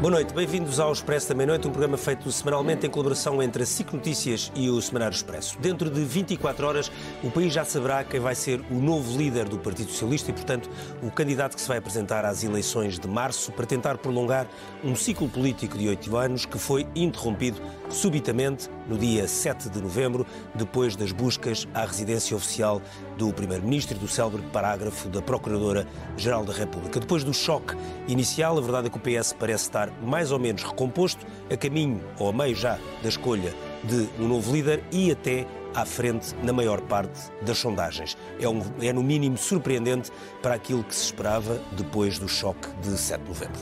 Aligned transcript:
Boa 0.00 0.12
noite, 0.12 0.32
bem-vindos 0.32 0.80
ao 0.80 0.90
Expresso 0.90 1.28
da 1.28 1.34
Meia-Noite, 1.34 1.68
um 1.68 1.72
programa 1.72 1.98
feito 1.98 2.32
semanalmente 2.32 2.86
em 2.86 2.90
colaboração 2.90 3.42
entre 3.42 3.64
a 3.64 3.66
SIC 3.66 3.92
Notícias 3.92 4.50
e 4.54 4.70
o 4.70 4.80
Semanário 4.80 5.14
Expresso. 5.14 5.58
Dentro 5.58 5.90
de 5.90 6.02
24 6.02 6.66
horas, 6.66 6.90
o 7.22 7.30
país 7.30 7.52
já 7.52 7.66
saberá 7.66 8.02
quem 8.02 8.18
vai 8.18 8.34
ser 8.34 8.62
o 8.70 8.76
novo 8.76 9.18
líder 9.18 9.46
do 9.46 9.58
Partido 9.58 9.90
Socialista 9.90 10.30
e, 10.30 10.32
portanto, 10.32 10.70
o 11.02 11.10
candidato 11.10 11.54
que 11.54 11.60
se 11.60 11.68
vai 11.68 11.76
apresentar 11.76 12.24
às 12.24 12.42
eleições 12.42 12.98
de 12.98 13.06
março 13.06 13.52
para 13.52 13.66
tentar 13.66 13.98
prolongar 13.98 14.48
um 14.82 14.96
ciclo 14.96 15.28
político 15.28 15.76
de 15.76 15.86
oito 15.86 16.16
anos 16.16 16.46
que 16.46 16.58
foi 16.58 16.86
interrompido 16.96 17.60
subitamente 17.90 18.70
no 18.88 18.96
dia 18.96 19.28
7 19.28 19.68
de 19.68 19.82
novembro, 19.82 20.26
depois 20.54 20.96
das 20.96 21.12
buscas 21.12 21.68
à 21.74 21.84
residência 21.84 22.34
oficial 22.34 22.80
do 23.18 23.30
Primeiro-Ministro 23.34 23.98
e 23.98 24.00
do 24.00 24.08
célebre 24.08 24.40
parágrafo 24.50 25.10
da 25.10 25.20
Procuradora-Geral 25.20 26.42
da 26.42 26.54
República. 26.54 26.98
Depois 26.98 27.22
do 27.22 27.34
choque 27.34 27.76
inicial, 28.08 28.56
a 28.56 28.60
verdade 28.62 28.86
é 28.86 28.90
que 28.90 28.96
o 28.96 29.00
PS 29.00 29.34
parece 29.34 29.64
estar 29.64 29.89
mais 30.02 30.32
ou 30.32 30.38
menos 30.38 30.62
recomposto, 30.62 31.26
a 31.50 31.56
caminho 31.56 32.00
ou 32.18 32.28
a 32.28 32.32
meio 32.32 32.54
já 32.54 32.78
da 33.02 33.08
escolha 33.08 33.54
de 33.84 34.08
um 34.18 34.28
novo 34.28 34.52
líder 34.52 34.82
e 34.92 35.10
até 35.10 35.46
à 35.74 35.84
frente 35.84 36.34
na 36.42 36.52
maior 36.52 36.80
parte 36.80 37.30
das 37.42 37.58
sondagens. 37.58 38.16
É, 38.40 38.48
um, 38.48 38.62
é 38.80 38.92
no 38.92 39.02
mínimo 39.02 39.36
surpreendente 39.36 40.10
para 40.42 40.54
aquilo 40.54 40.82
que 40.82 40.94
se 40.94 41.04
esperava 41.04 41.60
depois 41.72 42.18
do 42.18 42.28
choque 42.28 42.68
de 42.82 42.96
7 42.96 43.22
de 43.22 43.28
novembro. 43.28 43.60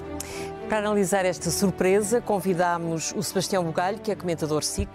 Para 0.68 0.78
analisar 0.78 1.24
esta 1.24 1.50
surpresa, 1.50 2.20
convidámos 2.20 3.14
o 3.16 3.22
Sebastião 3.22 3.64
Bugalho, 3.64 3.98
que 3.98 4.10
é 4.10 4.14
comentador 4.14 4.62
SIC, 4.62 4.88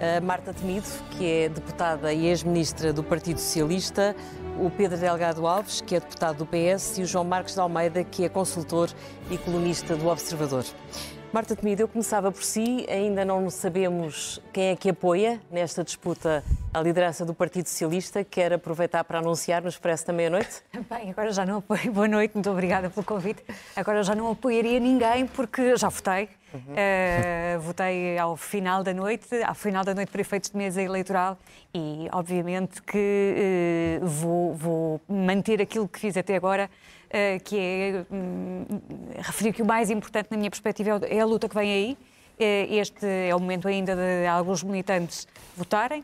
a 0.00 0.20
Marta 0.20 0.52
Temido, 0.52 0.88
que 1.12 1.24
é 1.24 1.48
deputada 1.48 2.12
e 2.12 2.26
ex-ministra 2.26 2.92
do 2.92 3.02
Partido 3.04 3.38
Socialista, 3.38 4.16
o 4.58 4.70
Pedro 4.70 4.98
Delgado 4.98 5.46
Alves, 5.46 5.80
que 5.80 5.96
é 5.96 6.00
deputado 6.00 6.38
do 6.38 6.46
PS, 6.46 6.98
e 6.98 7.02
o 7.02 7.06
João 7.06 7.24
Marcos 7.24 7.54
de 7.54 7.60
Almeida, 7.60 8.04
que 8.04 8.24
é 8.24 8.28
consultor 8.28 8.90
e 9.30 9.38
colunista 9.38 9.96
do 9.96 10.08
Observador. 10.08 10.64
Marta 11.32 11.56
Temido, 11.56 11.82
eu 11.82 11.88
começava 11.88 12.30
por 12.30 12.44
si, 12.44 12.84
ainda 12.90 13.24
não 13.24 13.48
sabemos 13.48 14.38
quem 14.52 14.64
é 14.64 14.76
que 14.76 14.90
apoia 14.90 15.40
nesta 15.50 15.82
disputa 15.82 16.44
a 16.74 16.80
liderança 16.80 17.24
do 17.24 17.32
Partido 17.32 17.68
Socialista. 17.68 18.22
Quer 18.22 18.52
aproveitar 18.52 19.02
para 19.04 19.18
anunciar 19.18 19.62
no 19.62 19.68
Expresso 19.68 20.06
da 20.06 20.12
Meia-Noite? 20.12 20.62
Bem, 20.90 21.10
agora 21.10 21.32
já 21.32 21.46
não 21.46 21.58
apoio. 21.58 21.90
Boa 21.90 22.06
noite, 22.06 22.34
muito 22.34 22.50
obrigada 22.50 22.90
pelo 22.90 23.04
convite. 23.04 23.42
Agora 23.74 24.02
já 24.02 24.14
não 24.14 24.30
apoiaria 24.30 24.78
ninguém 24.78 25.26
porque 25.26 25.74
já 25.74 25.88
votei. 25.88 26.28
Uhum. 26.52 26.60
Uh, 26.60 27.60
votei 27.60 28.18
ao 28.18 28.36
final 28.36 28.82
da 28.82 28.92
noite, 28.92 29.42
ao 29.42 29.54
final 29.54 29.84
da 29.84 29.94
noite 29.94 30.10
para 30.10 30.20
efeitos 30.20 30.50
de 30.50 30.56
mesa 30.56 30.82
eleitoral 30.82 31.38
e 31.74 32.08
obviamente 32.12 32.82
que 32.82 34.00
uh, 34.02 34.06
vou, 34.06 34.54
vou 34.54 35.00
manter 35.08 35.62
aquilo 35.62 35.88
que 35.88 35.98
fiz 35.98 36.16
até 36.16 36.36
agora, 36.36 36.68
uh, 37.06 37.42
que 37.44 37.58
é 37.58 38.04
um, 38.14 38.66
referir 39.18 39.52
que 39.52 39.62
o 39.62 39.66
mais 39.66 39.90
importante 39.90 40.28
na 40.30 40.36
minha 40.36 40.50
perspectiva 40.50 41.00
é 41.06 41.20
a 41.20 41.24
luta 41.24 41.48
que 41.48 41.54
vem 41.54 41.72
aí. 41.72 41.98
Este 42.38 43.06
é 43.06 43.36
o 43.36 43.38
momento 43.38 43.68
ainda 43.68 43.94
de 43.94 44.26
alguns 44.26 44.64
militantes 44.64 45.28
votarem. 45.56 46.02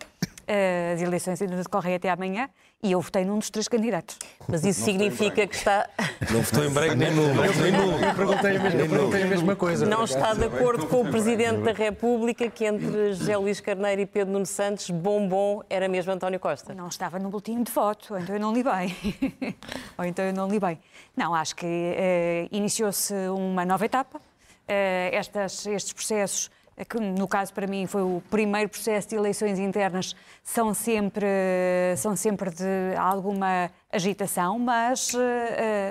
As 0.95 1.03
eleições 1.03 1.43
ainda 1.43 1.57
decorrem 1.57 1.97
até 1.97 2.09
amanhã 2.11 2.49
e 2.83 2.93
eu 2.93 3.01
votei 3.01 3.25
num 3.25 3.39
dos 3.39 3.51
três 3.51 3.67
candidatos. 3.67 4.17
Mas 4.47 4.65
isso 4.65 4.83
significa 4.83 5.47
que 5.47 5.55
está. 5.57 5.89
Não 6.31 6.43
votou 6.43 6.65
em 6.65 6.71
branco 6.71 6.95
nem 6.95 7.13
nulo. 7.13 7.43
Eu 7.45 8.15
perguntei 8.15 8.57
a 8.57 8.61
mesma, 8.61 8.81
eu 8.81 8.89
perguntei 8.89 9.23
a 9.23 9.27
mesma 9.27 9.57
coisa. 9.57 9.87
Não 9.87 10.05
está 10.05 10.33
de 10.35 10.45
acordo 10.45 10.87
com 10.87 11.01
o 11.01 11.11
Presidente 11.11 11.61
da 11.63 11.73
República 11.73 12.49
que 12.49 12.65
entre 12.65 13.15
José 13.15 13.37
Luís 13.37 13.61
Carneiro 13.61 14.03
e 14.03 14.07
Pedro 14.07 14.33
Nuno 14.33 14.47
Santos, 14.47 14.91
bombom 14.91 15.63
era 15.69 15.89
mesmo 15.89 16.13
António 16.13 16.39
Costa. 16.39 16.73
Não 16.73 16.87
estava 16.87 17.19
no 17.19 17.31
boletim 17.31 17.63
de 17.63 17.73
voto, 17.73 18.15
ou 18.15 18.21
então 18.21 18.37
eu 18.37 18.41
não 18.41 18.53
li 18.53 18.63
bem. 18.63 18.97
ou 19.99 20.05
então 20.05 20.25
eu 20.25 20.33
não 20.33 20.49
li 20.49 20.61
bem. 20.61 20.79
Não, 21.17 21.35
acho 21.35 21.57
que 21.57 21.67
uh, 21.67 22.49
iniciou-se 22.57 23.13
uma 23.29 23.65
nova 23.65 23.85
etapa. 23.85 24.19
Uh, 24.19 25.11
estas, 25.13 25.67
estes 25.67 25.93
processos 25.93 26.51
que 26.85 26.99
no 26.99 27.27
caso 27.27 27.53
para 27.53 27.67
mim 27.67 27.87
foi 27.87 28.03
o 28.03 28.23
primeiro 28.31 28.69
processo 28.69 29.09
de 29.09 29.17
eleições 29.17 29.59
internas, 29.59 30.15
são 30.43 30.73
sempre, 30.73 31.27
são 31.97 32.15
sempre 32.15 32.51
de 32.51 32.97
alguma 32.97 33.71
agitação, 33.91 34.59
mas 34.59 35.15
uh, 35.15 35.19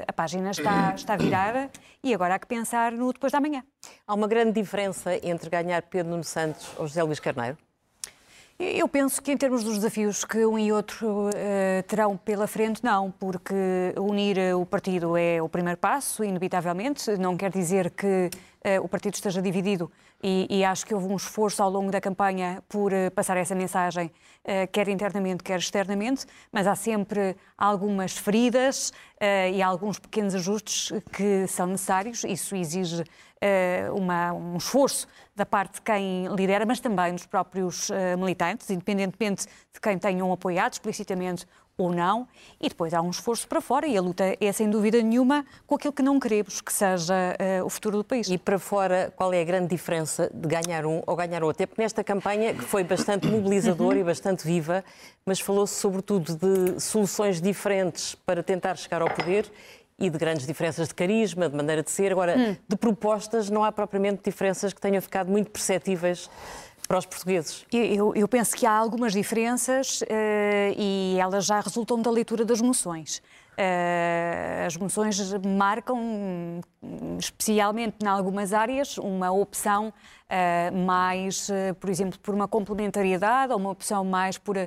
a 0.08 0.14
página 0.14 0.52
está, 0.52 0.94
está 0.96 1.16
virada 1.16 1.70
e 2.04 2.14
agora 2.14 2.36
há 2.36 2.40
que 2.40 2.48
pensar 2.48 2.92
no 2.92 3.12
depois 3.12 3.32
da 3.32 3.40
manhã. 3.40 3.64
Há 4.06 4.14
uma 4.14 4.28
grande 4.28 4.54
diferença 4.54 5.16
entre 5.24 5.50
ganhar 5.50 5.82
Pedro 5.84 6.12
Nuno 6.12 6.24
Santos 6.24 6.70
ou 6.78 6.88
José 6.88 7.04
Luís 7.04 7.20
Carneiro? 7.20 7.58
Eu 8.60 8.88
penso 8.88 9.22
que, 9.22 9.32
em 9.32 9.38
termos 9.38 9.64
dos 9.64 9.76
desafios 9.76 10.26
que 10.26 10.44
um 10.44 10.58
e 10.58 10.72
outro 10.72 11.30
uh, 11.30 11.84
terão 11.88 12.18
pela 12.18 12.48
frente, 12.48 12.84
não, 12.84 13.12
porque 13.12 13.54
unir 13.96 14.56
o 14.56 14.66
partido 14.66 15.16
é 15.16 15.40
o 15.40 15.48
primeiro 15.48 15.78
passo, 15.78 16.24
inevitavelmente. 16.24 17.12
Não 17.18 17.38
quer 17.38 17.52
dizer 17.52 17.92
que 17.92 18.32
uh, 18.66 18.84
o 18.84 18.90
partido 18.90 19.14
esteja 19.14 19.44
dividido 19.44 19.92
e, 20.24 20.48
e, 20.50 20.66
acho 20.66 20.86
que 20.86 20.94
houve 20.94 21.08
um 21.08 21.16
esforço 21.16 21.62
ao 21.62 21.70
longo 21.70 21.92
da 21.92 22.02
campanha 22.02 22.64
por 22.68 22.92
uh, 22.92 23.12
passar 23.14 23.38
essa 23.38 23.56
mensagem, 23.56 24.12
quer 24.72 24.88
internamente, 24.88 25.44
quer 25.44 25.60
externamente, 25.60 26.26
mas 26.54 26.68
há 26.68 26.74
sempre 26.74 27.36
algumas 27.58 28.18
feridas 28.18 28.94
e 29.54 29.62
alguns 29.62 30.00
pequenos 30.00 30.34
ajustes 30.34 30.90
que 31.12 31.46
são 31.48 31.68
necessários. 31.68 32.24
Isso 32.24 32.56
exige 32.56 33.04
uma, 33.94 34.32
um 34.32 34.56
esforço 34.56 35.06
da 35.36 35.46
parte 35.46 35.76
de 35.76 35.82
quem 35.82 36.28
lidera, 36.28 36.66
mas 36.66 36.80
também 36.80 37.14
dos 37.14 37.28
próprios 37.28 37.90
uh, 37.90 38.18
militantes, 38.18 38.70
independentemente 38.72 39.46
de 39.46 39.80
quem 39.80 39.98
tenham 40.00 40.32
apoiado 40.32 40.74
explicitamente 40.74 41.46
ou 41.78 41.92
não, 41.94 42.28
e 42.60 42.68
depois 42.68 42.92
há 42.92 43.02
um 43.02 43.12
esforço 43.12 43.48
para 43.48 43.62
fora 43.62 43.86
e 43.86 43.96
a 43.96 44.02
luta 44.02 44.36
é 44.42 44.52
sem 44.52 44.68
dúvida 44.68 45.00
nenhuma 45.00 45.46
com 45.68 45.76
aquilo 45.76 45.94
que 45.94 46.02
não 46.02 46.20
queremos 46.20 46.60
que 46.60 46.74
seja 46.74 47.14
uh, 47.62 47.66
o 47.66 47.70
futuro 47.70 47.98
do 47.98 48.04
país. 48.04 48.28
E 48.30 48.38
para 48.38 48.58
fora, 48.58 49.14
qual 49.16 49.32
é 49.32 49.42
a 49.42 49.44
grande 49.44 49.68
diferença 49.68 50.30
de 50.34 50.48
ganhar 50.48 50.88
um 50.88 51.04
ou 51.06 51.16
ganhar 51.16 51.44
outro? 51.44 51.62
É 51.62 51.66
porque 51.68 51.82
nesta 51.82 52.04
campanha, 52.04 52.54
que 52.54 52.64
foi 52.64 52.84
bastante 52.84 53.28
mobilizadora 53.30 54.00
e 54.00 54.04
bastante 54.04 54.44
viva, 54.44 54.84
mas 55.24 55.40
falou-se 55.40 55.76
sobretudo 55.76 56.36
de 56.36 56.82
soluções 56.82 57.40
diferentes 57.40 58.16
para 58.16 58.42
tentar 58.42 58.76
chegar 58.76 59.04
ao 59.04 59.10
poder 59.12 59.46
e 60.00 60.10
de 60.10 60.18
grandes 60.18 60.48
diferenças 60.48 60.88
de 60.88 60.96
carisma, 60.96 61.48
de 61.48 61.56
maneira 61.56 61.84
de 61.84 61.92
ser. 61.92 62.12
Agora, 62.12 62.36
hum. 62.38 62.56
de 62.68 62.76
propostas, 62.76 63.52
não 63.52 63.64
há 63.64 63.72
propriamente 63.72 64.22
diferenças 64.24 64.74
que 64.74 64.82
tenham 64.82 65.02
ficado 65.02 65.30
muito 65.30 65.52
perceptíveis 65.52 66.28
para 66.88 66.98
os 66.98 67.06
portugueses? 67.06 67.66
Eu, 67.72 68.16
eu 68.16 68.28
penso 68.28 68.56
que 68.56 68.66
há 68.66 68.72
algumas 68.72 69.14
diferenças 69.14 70.02
uh, 70.02 70.06
e 70.78 71.18
elas 71.20 71.46
já 71.46 71.60
resultam 71.60 72.02
da 72.02 72.10
leitura 72.10 72.46
das 72.46 72.62
moções. 72.62 73.18
Uh, 73.58 74.66
as 74.66 74.78
moções 74.78 75.34
marcam, 75.44 76.62
especialmente 77.20 77.98
em 78.04 78.08
algumas 78.08 78.54
áreas, 78.54 78.98
uma 78.98 79.32
opção 79.32 79.88
uh, 79.90 80.78
mais, 80.86 81.50
por 81.80 81.90
exemplo, 81.90 82.20
por 82.20 82.34
uma 82.34 82.48
complementariedade 82.48 83.52
ou 83.52 83.60
uma 83.60 83.72
opção 83.72 84.06
mais 84.06 84.38
por 84.38 84.58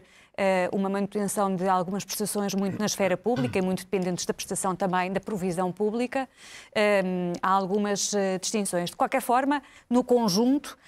uma 0.72 0.88
manutenção 0.88 1.54
de 1.54 1.68
algumas 1.68 2.04
prestações 2.04 2.54
muito 2.54 2.78
na 2.78 2.86
esfera 2.86 3.16
pública 3.16 3.58
e 3.58 3.62
muito 3.62 3.84
dependentes 3.84 4.24
da 4.24 4.32
prestação 4.32 4.74
também 4.74 5.12
da 5.12 5.20
provisão 5.20 5.70
pública. 5.70 6.28
Eh, 6.74 7.32
há 7.42 7.50
algumas 7.50 8.14
eh, 8.14 8.38
distinções. 8.38 8.90
De 8.90 8.96
qualquer 8.96 9.20
forma, 9.20 9.62
no 9.88 10.02
conjunto, 10.02 10.78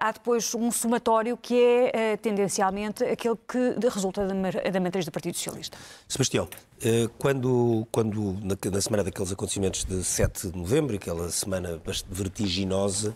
há 0.00 0.12
depois 0.12 0.54
um 0.54 0.70
somatório 0.70 1.36
que 1.36 1.90
é 1.92 2.16
tendencialmente 2.16 3.04
aquele 3.04 3.36
que 3.36 3.88
resulta 3.88 4.26
da 4.26 4.80
matriz 4.80 5.04
do 5.04 5.12
Partido 5.12 5.36
Socialista. 5.36 5.78
Sebastião, 6.06 6.48
quando, 7.18 7.86
quando 7.90 8.36
na, 8.42 8.80
semana 8.80 9.04
daqueles 9.04 9.32
acontecimentos 9.32 9.84
de 9.84 10.04
7 10.04 10.50
de 10.50 10.58
novembro, 10.58 10.96
aquela 10.96 11.30
semana 11.30 11.80
vertiginosa, 12.10 13.14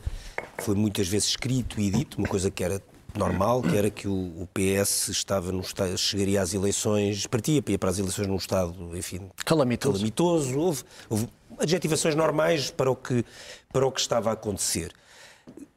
foi 0.59 0.75
muitas 0.75 1.09
vezes 1.09 1.29
escrito 1.31 1.81
e 1.81 1.91
dito, 1.91 2.19
uma 2.19 2.29
coisa 2.29 2.51
que 2.51 2.63
era 2.65 2.81
normal, 3.19 3.63
que 3.63 3.77
era 3.77 3.91
que 3.91 4.09
o, 4.09 4.13
o 4.13 4.49
PS 4.53 5.09
estava 5.09 5.53
no 5.53 5.61
estado, 5.61 5.97
chegaria 5.99 6.41
às 6.41 6.55
eleições, 6.55 7.27
partia, 7.27 7.63
ia 7.67 7.79
para 7.79 7.91
as 7.91 7.99
eleições 7.99 8.27
num 8.27 8.37
estado, 8.37 8.97
enfim, 8.97 9.31
calamitoso. 9.45 9.95
calamitoso. 9.95 10.59
Houve, 10.59 10.85
houve 11.09 11.29
adjetivações 11.59 12.15
normais 12.15 12.71
para 12.71 12.91
o 12.91 12.97
que, 12.97 13.25
para 13.73 13.87
o 13.87 13.93
que 13.93 14.01
estava 14.01 14.31
a 14.31 14.33
acontecer. 14.33 14.93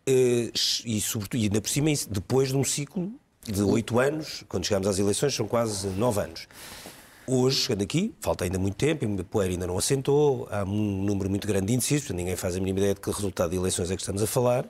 Eh, 0.06 0.52
e, 0.86 1.02
sobretudo, 1.02 1.40
e 1.40 1.44
ainda 1.44 1.62
por 1.62 1.70
cima, 1.70 1.90
depois 2.10 2.50
de 2.50 2.58
um 2.58 2.64
ciclo 2.64 3.12
de 3.44 3.62
oito 3.62 4.00
anos, 4.00 4.44
quando 4.48 4.66
chegamos 4.66 4.88
às 4.88 5.00
eleições, 5.00 5.34
são 5.34 5.48
quase 5.48 5.88
nove 5.88 6.22
anos. 6.22 6.48
Hoje, 7.28 7.62
chegando 7.62 7.82
aqui, 7.82 8.14
falta 8.22 8.44
ainda 8.44 8.60
muito 8.60 8.76
tempo, 8.76 9.04
o 9.04 9.24
poeira 9.24 9.52
ainda 9.52 9.66
não 9.66 9.78
assentou, 9.78 10.48
há 10.52 10.64
um 10.64 11.04
número 11.04 11.28
muito 11.28 11.48
grande 11.48 11.68
de 11.68 11.74
indecisos, 11.74 12.12
ninguém 12.12 12.36
faz 12.36 12.56
a 12.56 12.60
mínima 12.60 12.80
ideia 12.80 12.94
de 12.94 13.02
que 13.02 13.10
resultado 13.10 13.50
de 13.50 13.58
eleições 13.58 13.90
é 13.90 13.96
que 13.96 14.02
estamos 14.02 14.22
a 14.22 14.28
falar. 14.28 14.66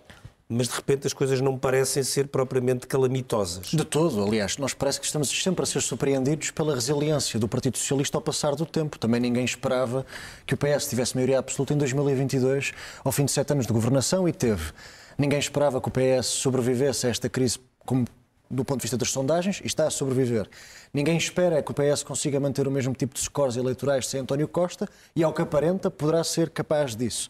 Mas 0.47 0.67
de 0.67 0.75
repente 0.75 1.07
as 1.07 1.13
coisas 1.13 1.41
não 1.41 1.57
parecem 1.57 2.03
ser 2.03 2.27
propriamente 2.27 2.85
calamitosas. 2.85 3.67
De 3.67 3.83
todo, 3.83 4.23
aliás, 4.23 4.57
nós 4.57 4.73
parece 4.73 4.99
que 4.99 5.05
estamos 5.05 5.29
sempre 5.29 5.63
a 5.63 5.65
ser 5.65 5.81
surpreendidos 5.81 6.51
pela 6.51 6.75
resiliência 6.75 7.39
do 7.39 7.47
Partido 7.47 7.77
Socialista 7.77 8.17
ao 8.17 8.21
passar 8.21 8.55
do 8.55 8.65
tempo. 8.65 8.99
Também 8.99 9.19
ninguém 9.19 9.43
esperava 9.43 10.05
que 10.45 10.53
o 10.53 10.57
PS 10.57 10.87
tivesse 10.87 11.15
maioria 11.15 11.39
absoluta 11.39 11.73
em 11.73 11.77
2022, 11.77 12.73
ao 13.03 13.11
fim 13.11 13.25
de 13.25 13.31
sete 13.31 13.53
anos 13.53 13.65
de 13.65 13.73
governação, 13.73 14.27
e 14.27 14.31
teve. 14.31 14.71
Ninguém 15.17 15.39
esperava 15.39 15.81
que 15.81 15.87
o 15.87 15.91
PS 15.91 16.27
sobrevivesse 16.27 17.07
a 17.07 17.09
esta 17.09 17.27
crise 17.29 17.59
como 17.85 18.05
do 18.49 18.63
ponto 18.63 18.79
de 18.79 18.83
vista 18.83 18.97
das 18.97 19.09
sondagens 19.09 19.59
e 19.63 19.67
está 19.67 19.87
a 19.87 19.89
sobreviver. 19.89 20.47
Ninguém 20.93 21.17
espera 21.17 21.61
que 21.63 21.71
o 21.71 21.73
PS 21.73 22.03
consiga 22.03 22.39
manter 22.39 22.67
o 22.67 22.71
mesmo 22.71 22.93
tipo 22.93 23.13
de 23.13 23.19
scores 23.19 23.55
eleitorais 23.55 24.07
sem 24.07 24.19
António 24.19 24.47
Costa 24.47 24.87
e, 25.15 25.23
ao 25.23 25.33
que 25.33 25.41
aparenta, 25.41 25.89
poderá 25.89 26.23
ser 26.23 26.49
capaz 26.51 26.95
disso. 26.95 27.27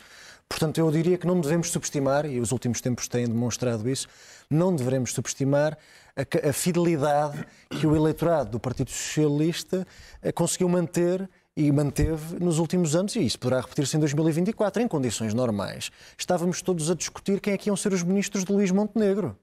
Portanto, 0.50 0.78
eu 0.78 0.90
diria 0.92 1.18
que 1.18 1.28
não 1.28 1.42
devemos 1.42 1.72
subestimar, 1.72 2.26
e 2.26 2.40
os 2.40 2.52
últimos 2.52 2.80
tempos 2.80 3.08
têm 3.08 3.26
demonstrado 3.28 3.90
isso, 3.90 4.08
não 4.50 4.76
devemos 4.76 5.12
subestimar 5.12 5.78
a, 6.16 6.50
a 6.50 6.54
fidelidade 6.54 7.46
que 7.70 7.86
o 7.86 7.96
eleitorado 7.96 8.52
do 8.52 8.60
Partido 8.60 8.92
Socialista 8.92 9.86
eh, 10.22 10.32
conseguiu 10.32 10.70
manter 10.70 11.30
e 11.58 11.72
manteve 11.72 12.38
nos 12.40 12.60
últimos 12.60 12.96
anos, 12.96 13.16
e 13.16 13.26
isso 13.26 13.40
poderá 13.40 13.62
repetir-se 13.62 13.96
em 13.98 14.00
2024, 14.00 14.82
em 14.82 14.88
condições 14.88 15.34
normais. 15.34 15.90
Estávamos 16.18 16.62
todos 16.62 16.92
a 16.92 16.96
discutir 16.96 17.40
quem 17.40 17.54
é 17.54 17.58
que 17.58 17.70
iam 17.70 17.76
ser 17.76 17.94
os 17.94 18.04
ministros 18.04 18.44
de 18.44 18.52
Luís 18.52 18.72
Montenegro. 18.72 19.38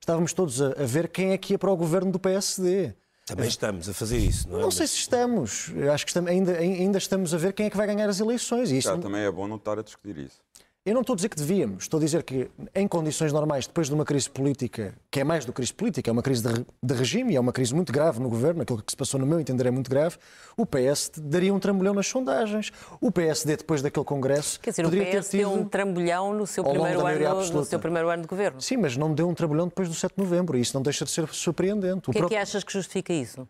Estávamos 0.00 0.32
todos 0.32 0.60
a, 0.62 0.68
a 0.68 0.86
ver 0.86 1.08
quem 1.08 1.30
é 1.30 1.38
que 1.38 1.52
ia 1.52 1.58
para 1.58 1.70
o 1.70 1.76
governo 1.76 2.10
do 2.10 2.18
PSD. 2.18 2.94
Também 3.24 3.46
estamos 3.46 3.88
a 3.88 3.94
fazer 3.94 4.18
isso, 4.18 4.48
não 4.48 4.58
é? 4.58 4.62
Não 4.62 4.70
sei 4.70 4.86
se 4.86 4.96
estamos. 4.96 5.70
Acho 5.92 6.04
que 6.04 6.10
estamos, 6.10 6.30
ainda, 6.30 6.58
ainda 6.58 6.98
estamos 6.98 7.32
a 7.32 7.38
ver 7.38 7.52
quem 7.52 7.66
é 7.66 7.70
que 7.70 7.76
vai 7.76 7.86
ganhar 7.86 8.08
as 8.08 8.18
eleições. 8.18 8.70
E 8.72 8.78
isso 8.78 8.88
Já, 8.88 8.98
também 8.98 9.22
é 9.22 9.30
bom 9.30 9.46
não 9.46 9.56
estar 9.56 9.78
a 9.78 9.82
discutir 9.82 10.18
isso. 10.18 10.40
Eu 10.84 10.94
não 10.94 11.02
estou 11.02 11.12
a 11.12 11.16
dizer 11.16 11.28
que 11.28 11.36
devíamos, 11.36 11.84
estou 11.84 11.98
a 11.98 12.00
dizer 12.00 12.24
que, 12.24 12.50
em 12.74 12.88
condições 12.88 13.32
normais, 13.32 13.68
depois 13.68 13.86
de 13.86 13.94
uma 13.94 14.04
crise 14.04 14.28
política, 14.28 14.92
que 15.12 15.20
é 15.20 15.24
mais 15.24 15.44
do 15.44 15.52
que 15.52 15.56
crise 15.58 15.72
política, 15.72 16.10
é 16.10 16.12
uma 16.12 16.22
crise 16.22 16.42
de, 16.42 16.66
de 16.82 16.94
regime, 16.94 17.34
e 17.34 17.36
é 17.36 17.40
uma 17.40 17.52
crise 17.52 17.72
muito 17.72 17.92
grave 17.92 18.18
no 18.18 18.28
governo, 18.28 18.62
aquilo 18.62 18.82
que 18.82 18.90
se 18.90 18.96
passou, 18.96 19.20
no 19.20 19.24
meu 19.24 19.38
entender, 19.38 19.66
é 19.66 19.70
muito 19.70 19.88
grave, 19.88 20.16
o 20.56 20.66
PS 20.66 21.12
daria 21.16 21.54
um 21.54 21.60
trambolhão 21.60 21.94
nas 21.94 22.08
sondagens. 22.08 22.72
O 23.00 23.12
PSD, 23.12 23.58
depois 23.58 23.80
daquele 23.80 24.04
Congresso. 24.04 24.58
Quer 24.58 24.70
dizer, 24.70 24.84
o 24.84 24.90
PS 24.90 25.30
tido, 25.30 25.38
deu 25.38 25.52
um 25.52 25.64
trambolhão 25.64 26.34
no 26.34 26.48
seu, 26.48 26.64
primeiro 26.64 27.06
ano, 27.06 27.52
no 27.52 27.64
seu 27.64 27.78
primeiro 27.78 28.08
ano 28.08 28.22
de 28.22 28.28
governo. 28.28 28.60
Sim, 28.60 28.78
mas 28.78 28.96
não 28.96 29.14
deu 29.14 29.28
um 29.28 29.34
trambolhão 29.34 29.68
depois 29.68 29.88
do 29.88 29.94
7 29.94 30.16
de 30.16 30.20
novembro, 30.20 30.58
e 30.58 30.62
isso 30.62 30.74
não 30.74 30.82
deixa 30.82 31.04
de 31.04 31.12
ser 31.12 31.28
surpreendente. 31.28 32.08
O, 32.08 32.10
o 32.10 32.12
que 32.12 32.24
é 32.24 32.28
que 32.28 32.36
achas 32.36 32.64
que 32.64 32.72
justifica 32.72 33.12
isso? 33.12 33.48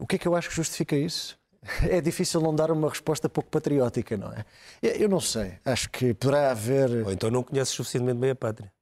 O 0.00 0.04
que 0.04 0.16
é 0.16 0.18
que 0.18 0.26
eu 0.26 0.34
acho 0.34 0.48
que 0.48 0.56
justifica 0.56 0.96
isso? 0.96 1.40
É 1.88 2.00
difícil 2.00 2.40
não 2.40 2.54
dar 2.54 2.70
uma 2.72 2.88
resposta 2.88 3.28
pouco 3.28 3.48
patriótica, 3.48 4.16
não 4.16 4.32
é? 4.32 4.44
Eu 4.82 5.08
não 5.08 5.20
sei. 5.20 5.54
Acho 5.64 5.88
que 5.90 6.12
poderá 6.12 6.50
haver. 6.50 7.04
Ou 7.04 7.12
então 7.12 7.30
não 7.30 7.42
conheces 7.42 7.74
suficientemente 7.74 8.18
bem 8.18 8.30
a 8.30 8.34
pátria. 8.34 8.72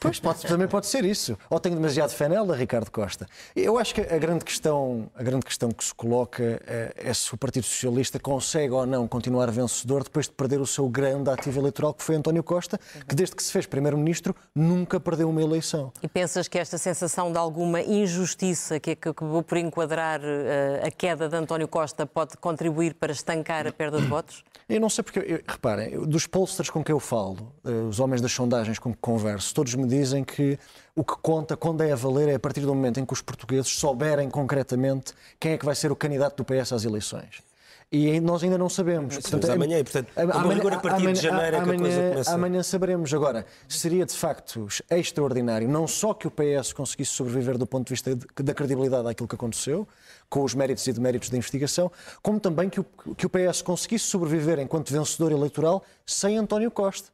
Pois 0.00 0.20
pode, 0.20 0.42
também 0.46 0.68
pode 0.68 0.86
ser 0.86 1.04
isso. 1.04 1.36
Ou 1.50 1.58
tenho 1.58 1.74
demasiado 1.74 2.10
fé 2.10 2.28
nela, 2.28 2.54
Ricardo 2.56 2.90
Costa. 2.90 3.26
Eu 3.54 3.78
acho 3.78 3.94
que 3.94 4.00
a 4.00 4.18
grande 4.18 4.44
questão, 4.44 5.10
a 5.14 5.22
grande 5.22 5.44
questão 5.44 5.70
que 5.70 5.84
se 5.84 5.94
coloca 5.94 6.60
é, 6.66 6.92
é 6.96 7.14
se 7.14 7.32
o 7.34 7.36
Partido 7.36 7.64
Socialista 7.64 8.18
consegue 8.18 8.72
ou 8.72 8.86
não 8.86 9.06
continuar 9.08 9.50
vencedor 9.50 10.04
depois 10.04 10.26
de 10.26 10.32
perder 10.32 10.60
o 10.60 10.66
seu 10.66 10.88
grande 10.88 11.30
ativo 11.30 11.60
eleitoral, 11.60 11.94
que 11.94 12.02
foi 12.02 12.16
António 12.16 12.42
Costa, 12.42 12.78
que 13.06 13.14
desde 13.14 13.34
que 13.34 13.42
se 13.42 13.52
fez 13.52 13.66
Primeiro-Ministro 13.66 14.34
nunca 14.54 15.00
perdeu 15.00 15.28
uma 15.28 15.42
eleição. 15.42 15.92
E 16.02 16.08
pensas 16.08 16.48
que 16.48 16.58
esta 16.58 16.78
sensação 16.78 17.32
de 17.32 17.38
alguma 17.38 17.80
injustiça 17.80 18.78
que 18.80 18.92
acabou 18.92 19.42
por 19.42 19.58
enquadrar 19.58 20.20
uh, 20.20 20.86
a 20.86 20.90
queda 20.90 21.28
de 21.28 21.36
António 21.36 21.68
Costa 21.68 22.06
pode 22.06 22.36
contribuir 22.36 22.94
para 22.94 23.12
estancar 23.12 23.66
a 23.66 23.72
perda 23.72 24.00
de 24.00 24.06
votos? 24.06 24.44
Eu 24.68 24.80
não 24.80 24.90
sei 24.90 25.02
porque, 25.02 25.18
eu, 25.20 25.40
reparem, 25.46 25.98
dos 26.06 26.26
pollsters 26.26 26.68
com 26.68 26.84
quem 26.84 26.92
eu 26.92 27.00
falo, 27.00 27.52
uh, 27.64 27.88
os 27.88 28.00
homens 28.00 28.20
das 28.20 28.32
sondagens 28.32 28.78
com 28.78 28.92
que 28.92 28.98
converso, 29.00 29.54
todos 29.54 29.67
todos 29.68 29.74
me 29.74 29.86
dizem 29.86 30.24
que 30.24 30.58
o 30.94 31.04
que 31.04 31.14
conta, 31.20 31.56
quando 31.56 31.82
é 31.82 31.92
a 31.92 31.96
valer, 31.96 32.28
é 32.28 32.34
a 32.34 32.38
partir 32.38 32.60
do 32.60 32.74
momento 32.74 33.00
em 33.00 33.04
que 33.04 33.12
os 33.12 33.20
portugueses 33.20 33.68
souberem 33.68 34.30
concretamente 34.30 35.12
quem 35.38 35.52
é 35.52 35.58
que 35.58 35.64
vai 35.64 35.74
ser 35.74 35.92
o 35.92 35.96
candidato 35.96 36.42
do 36.42 36.44
PS 36.44 36.72
às 36.72 36.84
eleições. 36.84 37.42
E 37.90 38.20
nós 38.20 38.42
ainda 38.42 38.58
não 38.58 38.68
sabemos. 38.68 39.14
Sim, 39.14 39.20
portanto, 39.22 39.50
amanhã, 39.50 39.82
portanto, 39.82 40.12
amanhã, 40.14 40.60
agora 40.60 40.76
a 40.76 40.78
partir 40.78 40.96
amanhã, 40.96 41.12
de 41.14 41.22
janeiro 41.22 41.56
é 41.56 41.58
que 41.58 41.64
amanhã, 41.64 41.78
a 41.78 41.80
coisa 41.80 42.10
começa... 42.10 42.34
Amanhã 42.34 42.62
saberemos. 42.62 43.14
Agora, 43.14 43.46
seria 43.66 44.04
de 44.04 44.14
facto 44.14 44.68
extraordinário, 44.90 45.66
não 45.66 45.86
só 45.86 46.12
que 46.12 46.26
o 46.26 46.30
PS 46.30 46.74
conseguisse 46.74 47.12
sobreviver 47.12 47.56
do 47.56 47.66
ponto 47.66 47.86
de 47.86 47.94
vista 47.94 48.14
da 48.42 48.52
credibilidade 48.52 49.08
àquilo 49.08 49.26
que 49.26 49.34
aconteceu, 49.34 49.88
com 50.28 50.44
os 50.44 50.54
méritos 50.54 50.86
e 50.86 50.92
deméritos 50.92 51.30
da 51.30 51.38
investigação, 51.38 51.90
como 52.22 52.38
também 52.38 52.68
que 52.68 52.80
o, 52.80 52.84
que 53.16 53.24
o 53.24 53.30
PS 53.30 53.62
conseguisse 53.62 54.04
sobreviver 54.04 54.58
enquanto 54.58 54.92
vencedor 54.92 55.32
eleitoral 55.32 55.82
sem 56.04 56.36
António 56.36 56.70
Costa 56.70 57.08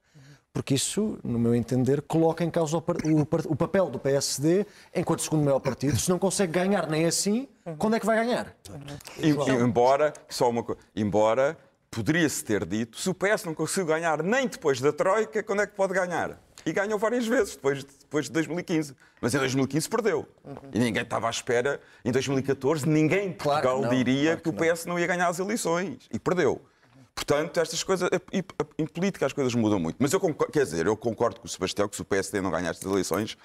porque 0.54 0.74
isso, 0.74 1.18
no 1.24 1.36
meu 1.36 1.52
entender, 1.52 2.00
coloca 2.02 2.44
em 2.44 2.48
causa 2.48 2.76
o, 2.76 2.80
o, 2.80 3.52
o, 3.52 3.56
papel 3.56 3.90
do 3.90 3.98
PSD 3.98 4.64
enquanto 4.94 5.20
segundo 5.20 5.44
maior 5.44 5.58
partido. 5.58 5.98
Se 5.98 6.08
não 6.08 6.16
consegue 6.16 6.52
ganhar 6.52 6.88
nem 6.88 7.06
assim, 7.06 7.48
quando 7.76 7.96
é 7.96 8.00
que 8.00 8.06
vai 8.06 8.24
ganhar? 8.24 8.54
E, 9.18 9.30
embora, 9.52 10.14
só 10.28 10.48
uma 10.48 10.62
coisa, 10.62 10.80
embora 10.94 11.58
poderia-se 11.90 12.44
ter 12.44 12.64
dito, 12.64 13.00
se 13.00 13.10
o 13.10 13.14
PS 13.14 13.44
não 13.44 13.52
conseguiu 13.52 13.86
ganhar 13.86 14.22
nem 14.22 14.46
depois 14.46 14.80
da 14.80 14.92
Troika, 14.92 15.42
quando 15.42 15.62
é 15.62 15.66
que 15.66 15.74
pode 15.74 15.92
ganhar? 15.92 16.40
E 16.64 16.72
ganhou 16.72 17.00
várias 17.00 17.26
vezes 17.26 17.56
depois, 17.56 17.82
depois 17.82 18.26
de 18.26 18.32
2015. 18.32 18.94
Mas 19.20 19.34
em 19.34 19.38
2015 19.38 19.88
perdeu. 19.88 20.26
Uhum. 20.44 20.54
E 20.72 20.78
ninguém 20.78 21.02
estava 21.02 21.26
à 21.26 21.30
espera. 21.30 21.80
Em 22.04 22.12
2014, 22.12 22.88
ninguém 22.88 23.26
em 23.26 23.32
Portugal 23.32 23.60
claro 23.60 23.82
não, 23.82 23.90
diria 23.90 24.36
claro 24.36 24.40
que, 24.40 24.52
que 24.52 24.70
o 24.70 24.74
PS 24.74 24.86
não. 24.86 24.94
não 24.94 25.00
ia 25.00 25.06
ganhar 25.06 25.28
as 25.28 25.40
eleições. 25.40 26.08
E 26.12 26.18
perdeu. 26.18 26.62
Portanto, 27.14 27.60
estas 27.60 27.82
coisas, 27.82 28.10
em 28.78 28.86
política 28.86 29.24
as 29.24 29.32
coisas 29.32 29.54
mudam 29.54 29.78
muito. 29.78 29.96
Mas 30.00 30.12
eu 30.12 30.18
concordo, 30.18 30.52
quer 30.52 30.64
dizer, 30.64 30.86
eu 30.86 30.96
concordo 30.96 31.40
com 31.40 31.46
o 31.46 31.48
Sebastião 31.48 31.88
que 31.88 31.94
se 31.94 32.02
o 32.02 32.04
PSD 32.04 32.40
não 32.40 32.50
ganhar 32.50 32.70
estas 32.70 32.90
eleições, 32.90 33.36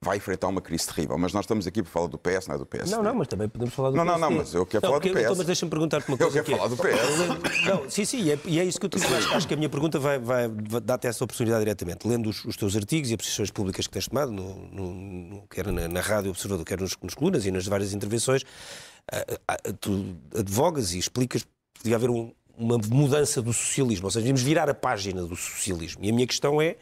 vai 0.00 0.16
enfrentar 0.16 0.48
uma 0.48 0.60
crise 0.60 0.86
terrível. 0.86 1.18
Mas 1.18 1.32
nós 1.32 1.44
estamos 1.44 1.66
aqui 1.66 1.82
para 1.82 1.90
falar 1.90 2.06
do 2.06 2.18
PS, 2.18 2.46
não 2.46 2.54
é 2.54 2.58
do 2.58 2.66
PS. 2.66 2.90
Não, 2.90 3.02
não, 3.02 3.14
mas 3.14 3.28
também 3.28 3.48
podemos 3.48 3.74
falar 3.74 3.90
do 3.90 3.96
não, 3.96 4.04
PSD. 4.04 4.22
Não, 4.22 4.30
não, 4.30 4.38
mas 4.38 4.54
eu 4.54 4.64
quero 4.64 4.82
não, 4.82 4.90
falar 4.90 5.00
do 5.00 5.12
PS. 5.12 5.20
Então, 5.20 5.36
mas 5.36 5.46
deixa-me 5.46 5.70
perguntar-te 5.70 6.08
uma 6.08 6.16
coisa. 6.16 6.38
Eu 6.38 6.44
quero 6.44 6.56
falar 6.56 6.68
do 6.68 6.76
PS. 6.76 7.64
Não, 7.66 7.90
sim, 7.90 8.04
sim, 8.04 8.22
e 8.22 8.32
é, 8.32 8.38
e 8.44 8.60
é 8.60 8.64
isso 8.64 8.80
que 8.80 8.86
eu 8.86 8.90
te 8.90 8.98
digo. 8.98 9.14
Acho, 9.14 9.34
acho 9.34 9.48
que 9.48 9.54
a 9.54 9.56
minha 9.56 9.68
pergunta 9.68 9.98
vai, 9.98 10.18
vai, 10.18 10.48
dar-te 10.82 11.06
essa 11.06 11.22
oportunidade 11.22 11.60
diretamente. 11.60 12.08
Lendo 12.08 12.30
os, 12.30 12.44
os, 12.44 12.56
teus 12.56 12.76
artigos 12.76 13.10
e 13.10 13.14
as 13.14 13.18
posições 13.18 13.50
públicas 13.50 13.86
que 13.86 13.92
tens 13.92 14.08
tomado, 14.08 14.32
no, 14.32 14.54
no, 14.70 15.42
quer 15.48 15.66
na, 15.66 15.88
na 15.88 16.00
Rádio 16.00 16.30
Observador, 16.30 16.64
quer 16.64 16.80
nos, 16.80 16.96
nos 17.02 17.14
colunas 17.14 17.44
e 17.44 17.50
nas 17.50 17.66
várias 17.66 17.92
intervenções, 17.92 18.42
uh, 18.42 19.34
uh, 19.34 19.72
tu 19.74 20.16
advogas 20.36 20.94
e 20.94 20.98
explicas 20.98 21.42
que 21.42 21.82
devia 21.82 21.96
haver 21.96 22.10
um, 22.10 22.32
uma 22.58 22.78
mudança 22.78 23.40
do 23.40 23.52
socialismo, 23.52 24.06
ou 24.06 24.10
seja, 24.10 24.22
devemos 24.22 24.42
virar 24.42 24.68
a 24.68 24.74
página 24.74 25.22
do 25.22 25.36
socialismo. 25.36 26.04
E 26.04 26.10
a 26.10 26.12
minha 26.12 26.26
questão 26.26 26.60
é 26.60 26.76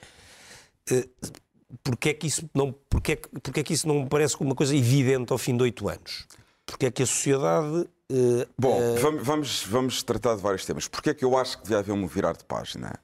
uh, 0.91 1.09
porque 1.83 2.11
é 2.11 2.15
que 2.15 2.27
isso 2.27 2.49
não, 2.55 2.73
porque 2.89 3.13
é, 3.13 3.17
porque 3.17 3.61
é 3.61 3.63
que 3.63 3.73
isso 3.73 3.87
não 3.87 4.03
me 4.03 4.09
parece 4.09 4.37
uma 4.41 4.55
coisa 4.55 4.75
evidente 4.75 5.33
ao 5.33 5.39
fim 5.39 5.57
de 5.57 5.63
oito 5.63 5.89
anos? 5.89 6.27
Porque 6.65 6.87
é 6.87 6.91
que 6.91 7.03
a 7.03 7.07
sociedade. 7.07 7.89
Uh, 8.11 8.47
Bom, 8.59 8.79
uh... 8.79 9.23
vamos, 9.23 9.65
vamos 9.65 10.03
tratar 10.03 10.37
de 10.37 10.43
vários 10.43 10.65
temas. 10.65 10.89
Porque 10.89 11.11
é 11.11 11.15
que 11.15 11.25
eu 11.25 11.37
acho 11.37 11.59
que 11.59 11.65
devia 11.65 11.79
haver 11.79 11.93
um 11.93 12.07
virar 12.07 12.37
de 12.37 12.45
página? 12.45 12.99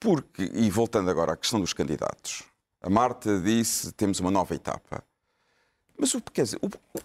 Porque, 0.00 0.50
e 0.54 0.68
voltando 0.70 1.10
agora 1.10 1.32
à 1.32 1.36
questão 1.36 1.60
dos 1.60 1.72
candidatos, 1.72 2.42
a 2.82 2.90
Marta 2.90 3.40
disse 3.40 3.92
temos 3.92 4.20
uma 4.20 4.30
nova 4.30 4.54
etapa. 4.54 5.02
Mas 5.98 6.14
o, 6.14 6.20
quer 6.20 6.42
dizer, 6.42 6.60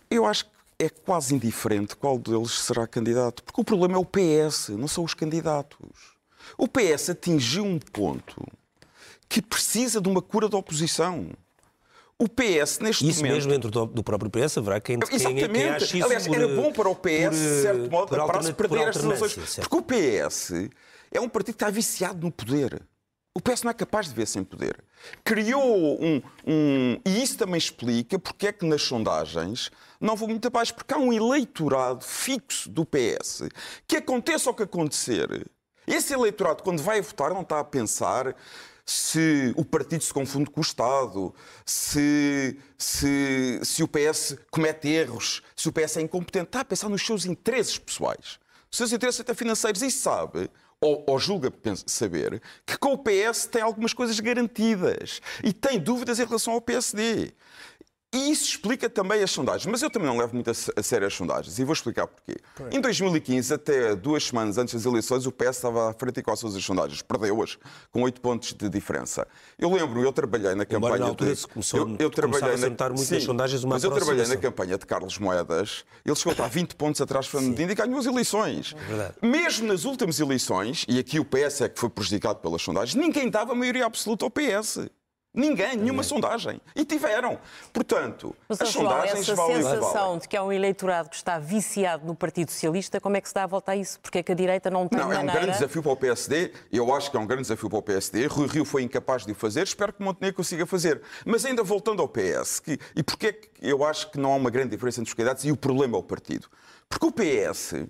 eu 0.10 0.25
acho 0.25 0.46
que 0.46 0.51
é 0.82 0.90
quase 0.90 1.36
indiferente 1.36 1.96
qual 1.96 2.18
deles 2.18 2.52
será 2.60 2.88
candidato, 2.88 3.44
porque 3.44 3.62
o 3.62 3.64
problema 3.64 3.96
é 3.96 4.00
o 4.00 4.06
PS, 4.06 4.70
não 4.70 4.88
são 4.88 5.04
os 5.04 5.14
candidatos. 5.14 5.78
O 6.58 6.68
PS 6.68 7.12
atingiu 7.12 7.64
um 7.64 7.78
ponto 7.78 8.44
que 9.30 9.42
precisa 9.42 10.02
de 10.02 10.10
uma 10.10 10.22
cura 10.22 10.50
da 10.50 10.58
oposição. 10.58 11.30
O 12.18 12.28
PS, 12.28 12.80
neste 12.80 13.08
isso 13.08 13.20
momento... 13.20 13.38
Isso 13.38 13.48
mesmo 13.48 13.52
dentro 13.52 13.72
do, 13.72 14.04
próprio 14.04 14.30
PS, 14.30 14.58
haverá 14.58 14.80
quem, 14.80 14.98
Exatamente. 14.98 15.50
quem, 15.50 15.54
quem 15.54 15.70
ache 15.70 15.98
isso 15.98 16.06
Aliás, 16.06 16.28
por, 16.28 16.36
era 16.36 16.48
bom 16.48 16.72
para 16.72 16.90
o 16.90 16.96
PS, 16.96 17.02
por, 17.02 17.32
de 17.32 17.62
certo 17.62 17.92
modo, 17.92 18.08
para 18.10 18.44
se 18.44 18.54
perder 18.54 18.88
estas 18.88 19.04
eleições. 19.04 19.56
Porque 19.56 19.76
o 19.76 19.82
PS 19.82 20.52
é 21.12 21.20
um 21.20 21.30
partido 21.30 21.56
que 21.56 21.64
está 21.64 21.70
viciado 21.70 22.26
no 22.26 22.32
poder. 22.32 22.82
O 23.34 23.40
PS 23.40 23.64
não 23.64 23.72
é 23.72 23.74
capaz 23.74 24.10
de 24.10 24.14
ver 24.14 24.28
sem 24.28 24.44
poder. 24.44 24.84
Criou 25.24 26.04
um, 26.04 26.22
um, 26.46 27.00
E 27.06 27.24
isso 27.24 27.38
também 27.38 27.58
explica 27.58 28.20
porque 28.20 28.48
é 28.48 28.52
que 28.52 28.66
nas 28.66 28.82
sondagens 28.82 29.72
não 30.02 30.18
vou 30.18 30.28
muito 30.28 30.48
abaixo, 30.48 30.76
porque 30.76 30.94
há 30.94 30.98
um 30.98 31.14
eleitorado 31.14 32.04
fixo 32.04 32.70
do 32.70 32.86
PS 32.86 33.44
que 33.88 33.98
aconteça 33.98 34.50
o 34.50 34.54
que 34.54 34.64
acontecer. 34.64 35.50
Esse 35.88 36.14
eleitorado, 36.14 36.62
quando 36.62 36.84
vai 36.84 37.02
votar, 37.02 37.34
não 37.34 37.42
está 37.42 37.62
a 37.62 37.64
pensar 37.64 38.36
se 38.86 39.54
o 39.56 39.64
partido 39.64 40.04
se 40.04 40.14
confunde 40.14 40.50
com 40.50 40.60
o 40.60 40.64
Estado, 40.64 41.34
se, 41.66 42.60
se, 42.78 43.62
se 43.64 43.82
o 43.82 43.88
PS 43.88 44.36
comete 44.52 44.90
erros, 44.90 45.42
se 45.56 45.70
o 45.70 45.72
PS 45.72 45.98
é 45.98 46.02
incompetente. 46.02 46.48
Está 46.48 46.60
a 46.62 46.66
pensar 46.66 46.90
nos 46.90 47.06
seus 47.06 47.26
interesses 47.26 47.78
pessoais, 47.78 48.40
os 48.70 48.78
seus 48.78 48.92
interesses 48.92 49.22
até 49.22 49.34
financeiros. 49.34 49.82
E 49.82 49.90
sabe 49.90 50.50
ou, 50.82 51.04
ou 51.08 51.20
julga 51.20 51.54
saber 51.86 52.42
que 52.66 52.76
com 52.78 52.94
o 52.94 52.98
PS 52.98 53.46
tem 53.46 53.62
algumas 53.62 53.94
coisas 53.94 54.20
garantidas 54.20 55.22
e 55.44 55.54
tem 55.54 55.80
dúvidas 55.80 56.20
em 56.20 56.26
relação 56.26 56.54
ao 56.54 56.62
PSD. 56.62 57.34
E 58.13 58.30
isso 58.30 58.44
explica 58.44 58.89
também 58.89 59.24
as 59.24 59.32
sondagens. 59.32 59.65
Mas 59.65 59.82
eu 59.82 59.89
também 59.89 60.10
não 60.10 60.18
levo 60.18 60.34
muito 60.34 60.50
a 60.50 60.84
sério 60.84 61.08
as 61.08 61.13
sondagens. 61.13 61.58
E 61.58 61.63
vou 61.63 61.72
explicar 61.72 62.08
porquê. 62.08 62.36
Em 62.70 62.82
2015, 62.82 63.53
até 63.53 63.96
duas 63.96 64.25
semanas 64.25 64.58
antes 64.58 64.74
das 64.74 64.86
eleições, 64.86 65.25
o 65.25 65.32
PS 65.32 65.56
estava 65.56 65.89
à 65.89 65.94
frente 65.94 66.20
e 66.20 66.24
com 66.24 66.30
as 66.30 66.39
suas 66.39 66.62
sondagens. 66.62 67.01
Perdeu-as, 67.01 67.58
com 67.89 68.01
oito 68.01 68.20
pontos 68.20 68.53
de 68.53 68.68
diferença. 68.68 69.25
Eu 69.58 69.74
lembro, 69.74 70.03
eu 70.03 70.12
trabalhei 70.12 70.53
na 70.56 70.65
campanha... 70.65 70.98
na 70.98 71.06
altura 71.06 71.34
de... 71.34 71.48
começou, 71.48 71.80
eu, 71.80 71.96
eu 72.00 72.10
trabalhei 72.10 72.58
na... 72.58 72.86
a 72.86 72.89
muito 72.89 73.01
Sim, 73.01 73.15
nas 73.15 73.24
sondagens 73.24 73.63
uma 73.63 73.75
Mas 73.75 73.84
eu 73.86 73.91
trabalhei 73.91 74.27
na 74.27 74.36
campanha 74.36 74.77
de 74.77 74.86
Carlos 74.86 75.18
Moedas. 75.18 75.86
Ele 76.06 76.15
chegou 76.15 76.32
a 76.32 76.34
estar 76.34 76.48
20 76.50 76.75
pontos 76.75 77.00
atrás 77.00 77.25
de 77.25 77.32
Fernando 77.32 77.51
Medina 77.51 77.72
e 77.72 77.75
ganhou 77.75 77.98
as 77.98 78.06
eleições. 78.06 78.75
verdade. 78.89 79.13
Mesmo 79.22 79.68
nas 79.68 79.86
últimas 79.86 80.20
eleições, 80.20 80.86
e 80.89 81.00
aqui 81.00 81.18
o 81.18 81.24
PS 81.24 81.62
é 81.62 81.70
que 81.70 81.80
foi 81.80 81.89
prejudicado 81.89 82.39
pelas 82.39 82.62
sondagens, 82.62 82.94
ninguém 82.94 83.30
dava 83.30 83.56
maioria 83.56 83.86
absoluta 83.86 84.25
ao 84.25 84.30
PS. 84.30 84.80
Ninguém, 85.34 85.78
nenhuma 85.78 86.04
sondagem. 86.04 86.60
E 86.76 86.84
tiveram. 86.84 87.40
Portanto, 87.72 88.36
Mas, 88.50 88.60
as 88.60 88.72
João, 88.72 88.90
sondagens 88.90 89.20
essa 89.22 89.34
valem 89.36 89.64
sensação 89.64 89.92
valem. 89.92 90.20
de 90.20 90.28
que 90.28 90.36
há 90.36 90.44
um 90.44 90.52
eleitorado 90.52 91.10
que 91.10 91.16
está 91.16 91.40
viciado 91.40 92.06
no 92.06 92.14
Partido 92.14 92.52
Socialista, 92.52 93.00
como 93.00 93.16
é 93.16 93.22
que 93.22 93.30
se 93.30 93.34
dá 93.34 93.44
a 93.44 93.48
volta 93.48 93.72
a 93.72 93.76
isso? 93.78 93.98
Porque 94.02 94.18
é 94.18 94.24
que 94.24 94.32
a 94.34 94.36
direita 94.36 94.70
não 94.70 94.90
tem 94.90 95.00
Não, 95.00 95.06
é 95.06 95.16
um 95.16 95.18
maneira... 95.20 95.40
grande 95.40 95.54
desafio 95.54 95.82
para 95.82 95.92
o 95.94 95.96
PSD. 95.96 96.52
Eu 96.70 96.94
acho 96.94 97.10
que 97.10 97.16
é 97.16 97.20
um 97.20 97.26
grande 97.26 97.44
desafio 97.44 97.70
para 97.70 97.80
o 97.80 97.82
PSD. 97.82 98.28
Rui 98.28 98.48
Rio 98.48 98.66
foi 98.66 98.84
incapaz 98.84 99.26
de 99.26 99.32
o 99.32 99.36
fazer. 99.36 99.64
Espero 99.64 99.94
que 99.94 100.04
Montenegro 100.04 100.36
consiga 100.36 100.66
fazer. 100.66 101.02
Mas 101.26 101.46
ainda 101.46 101.64
voltando 101.64 102.02
ao 102.02 102.10
PS, 102.10 102.60
que, 102.60 102.78
e 102.94 103.02
porquê 103.02 103.28
é 103.28 103.32
que 103.32 103.50
eu 103.62 103.86
acho 103.86 104.12
que 104.12 104.20
não 104.20 104.34
há 104.34 104.36
uma 104.36 104.50
grande 104.50 104.72
diferença 104.72 105.00
entre 105.00 105.12
os 105.12 105.14
candidatos 105.14 105.46
e 105.46 105.52
o 105.52 105.56
problema 105.56 105.96
é 105.96 106.00
o 106.00 106.04
partido? 106.04 106.50
Porque 106.90 107.06
o 107.06 107.12
PS, 107.12 107.88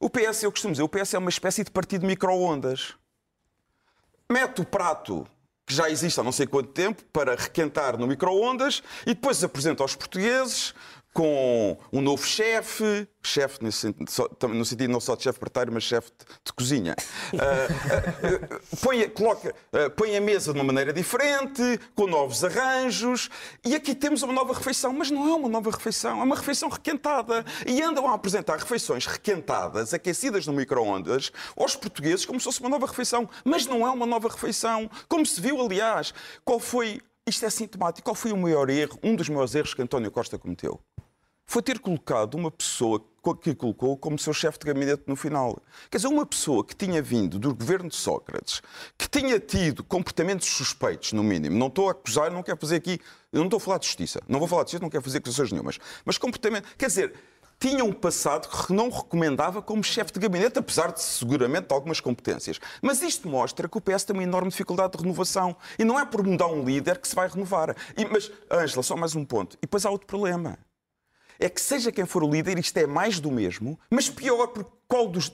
o 0.00 0.08
PS, 0.08 0.42
eu 0.42 0.50
costumo 0.50 0.72
dizer, 0.72 0.84
o 0.84 0.88
PS 0.88 1.12
é 1.12 1.18
uma 1.18 1.28
espécie 1.28 1.62
de 1.64 1.70
partido 1.70 2.06
micro-ondas. 2.06 2.94
Mete 4.30 4.62
o 4.62 4.64
prato 4.64 5.26
que 5.68 5.74
já 5.74 5.90
existe 5.90 6.18
há 6.18 6.22
não 6.24 6.32
sei 6.32 6.46
quanto 6.46 6.70
tempo 6.70 7.04
para 7.12 7.36
requentar 7.36 7.98
no 7.98 8.06
micro-ondas 8.06 8.82
e 9.02 9.14
depois 9.14 9.44
apresenta 9.44 9.84
aos 9.84 9.94
portugueses 9.94 10.74
com 11.18 11.76
um 11.92 12.00
novo 12.00 12.24
chefe, 12.24 13.08
chefe 13.20 13.58
no 13.60 13.72
sentido 13.72 14.88
não 14.88 15.00
só 15.00 15.16
de 15.16 15.24
chefe 15.24 15.40
parteiro, 15.40 15.72
mas 15.72 15.82
chefe 15.82 16.12
de, 16.44 16.52
cozinha. 16.52 16.94
Ah, 17.34 17.68
ah, 17.68 18.76
põe, 18.82 19.08
coloca, 19.10 19.54
ah, 19.72 19.90
põe 19.90 20.16
a 20.16 20.20
mesa 20.20 20.52
de 20.52 20.58
uma 20.58 20.64
maneira 20.64 20.92
diferente, 20.92 21.62
com 21.94 22.06
novos 22.06 22.42
arranjos, 22.44 23.28
e 23.64 23.74
aqui 23.74 23.94
temos 23.94 24.22
uma 24.22 24.32
nova 24.32 24.54
refeição, 24.54 24.92
mas 24.92 25.10
não 25.10 25.28
é 25.28 25.34
uma 25.34 25.48
nova 25.48 25.70
refeição, 25.70 26.20
é 26.20 26.22
uma 26.22 26.36
refeição 26.36 26.68
requentada. 26.68 27.44
E 27.66 27.82
andam 27.82 28.06
a 28.06 28.14
apresentar 28.14 28.56
refeições 28.56 29.04
requentadas, 29.04 29.92
aquecidas 29.92 30.46
no 30.46 30.52
micro-ondas, 30.52 31.32
aos 31.56 31.74
portugueses 31.74 32.24
como 32.24 32.38
se 32.38 32.44
fosse 32.44 32.60
uma 32.60 32.70
nova 32.70 32.86
refeição, 32.86 33.28
mas 33.44 33.66
não 33.66 33.86
é 33.86 33.90
uma 33.90 34.06
nova 34.06 34.28
refeição. 34.28 34.88
Como 35.08 35.26
se 35.26 35.40
viu, 35.40 35.60
aliás, 35.60 36.14
qual 36.44 36.60
foi. 36.60 37.00
Isto 37.26 37.44
é 37.44 37.50
sintomático. 37.50 38.04
Qual 38.04 38.14
foi 38.14 38.32
o 38.32 38.36
maior 38.36 38.70
erro, 38.70 38.98
um 39.02 39.14
dos 39.14 39.28
maiores 39.28 39.54
erros 39.54 39.74
que 39.74 39.82
António 39.82 40.10
Costa 40.10 40.38
cometeu? 40.38 40.80
Foi 41.48 41.62
ter 41.62 41.78
colocado 41.78 42.34
uma 42.34 42.50
pessoa 42.50 43.02
que 43.42 43.54
colocou 43.54 43.96
como 43.96 44.18
seu 44.18 44.34
chefe 44.34 44.58
de 44.58 44.66
gabinete 44.66 45.04
no 45.06 45.16
final. 45.16 45.60
Quer 45.90 45.96
dizer, 45.96 46.08
uma 46.08 46.26
pessoa 46.26 46.62
que 46.62 46.76
tinha 46.76 47.00
vindo 47.00 47.38
do 47.38 47.54
governo 47.54 47.88
de 47.88 47.96
Sócrates, 47.96 48.60
que 48.96 49.08
tinha 49.08 49.40
tido 49.40 49.82
comportamentos 49.82 50.46
suspeitos, 50.46 51.14
no 51.14 51.22
mínimo. 51.22 51.56
Não 51.58 51.68
estou 51.68 51.88
a 51.88 51.92
acusar, 51.92 52.30
não 52.30 52.42
quero 52.42 52.58
fazer 52.60 52.76
aqui. 52.76 53.00
Não 53.32 53.44
estou 53.44 53.56
a 53.56 53.60
falar 53.60 53.78
de 53.78 53.86
justiça. 53.86 54.20
Não 54.28 54.38
vou 54.38 54.46
falar 54.46 54.62
de 54.62 54.68
justiça, 54.68 54.82
não 54.82 54.90
quero 54.90 55.02
fazer 55.02 55.18
acusações 55.18 55.50
nenhumas. 55.50 55.78
Mas 56.04 56.18
comportamento. 56.18 56.68
Quer 56.76 56.86
dizer. 56.86 57.14
Tinha 57.60 57.84
um 57.84 57.92
passado 57.92 58.48
que 58.48 58.72
não 58.72 58.88
recomendava 58.88 59.60
como 59.60 59.82
chefe 59.82 60.12
de 60.12 60.20
gabinete, 60.20 60.60
apesar 60.60 60.92
de 60.92 61.02
seguramente 61.02 61.66
de 61.66 61.74
algumas 61.74 62.00
competências. 62.00 62.60
Mas 62.80 63.02
isto 63.02 63.28
mostra 63.28 63.68
que 63.68 63.76
o 63.76 63.80
PS 63.80 64.04
tem 64.04 64.14
uma 64.14 64.22
enorme 64.22 64.48
dificuldade 64.48 64.92
de 64.92 65.02
renovação. 65.02 65.56
E 65.76 65.84
não 65.84 65.98
é 65.98 66.04
por 66.04 66.24
mudar 66.24 66.46
um 66.46 66.62
líder 66.62 66.98
que 66.98 67.08
se 67.08 67.16
vai 67.16 67.26
renovar. 67.26 67.74
E, 67.96 68.04
mas, 68.04 68.30
Ângela, 68.48 68.84
só 68.84 68.96
mais 68.96 69.16
um 69.16 69.24
ponto. 69.24 69.56
E 69.56 69.62
depois 69.62 69.84
há 69.84 69.90
outro 69.90 70.06
problema 70.06 70.56
é 71.38 71.48
que 71.48 71.60
seja 71.60 71.92
quem 71.92 72.04
for 72.04 72.22
o 72.24 72.30
líder, 72.30 72.58
isto 72.58 72.76
é 72.76 72.86
mais 72.86 73.20
do 73.20 73.30
mesmo, 73.30 73.78
mas 73.90 74.08
pior, 74.08 74.48
porque 74.48 74.77
qual 74.88 75.06
dos. 75.08 75.30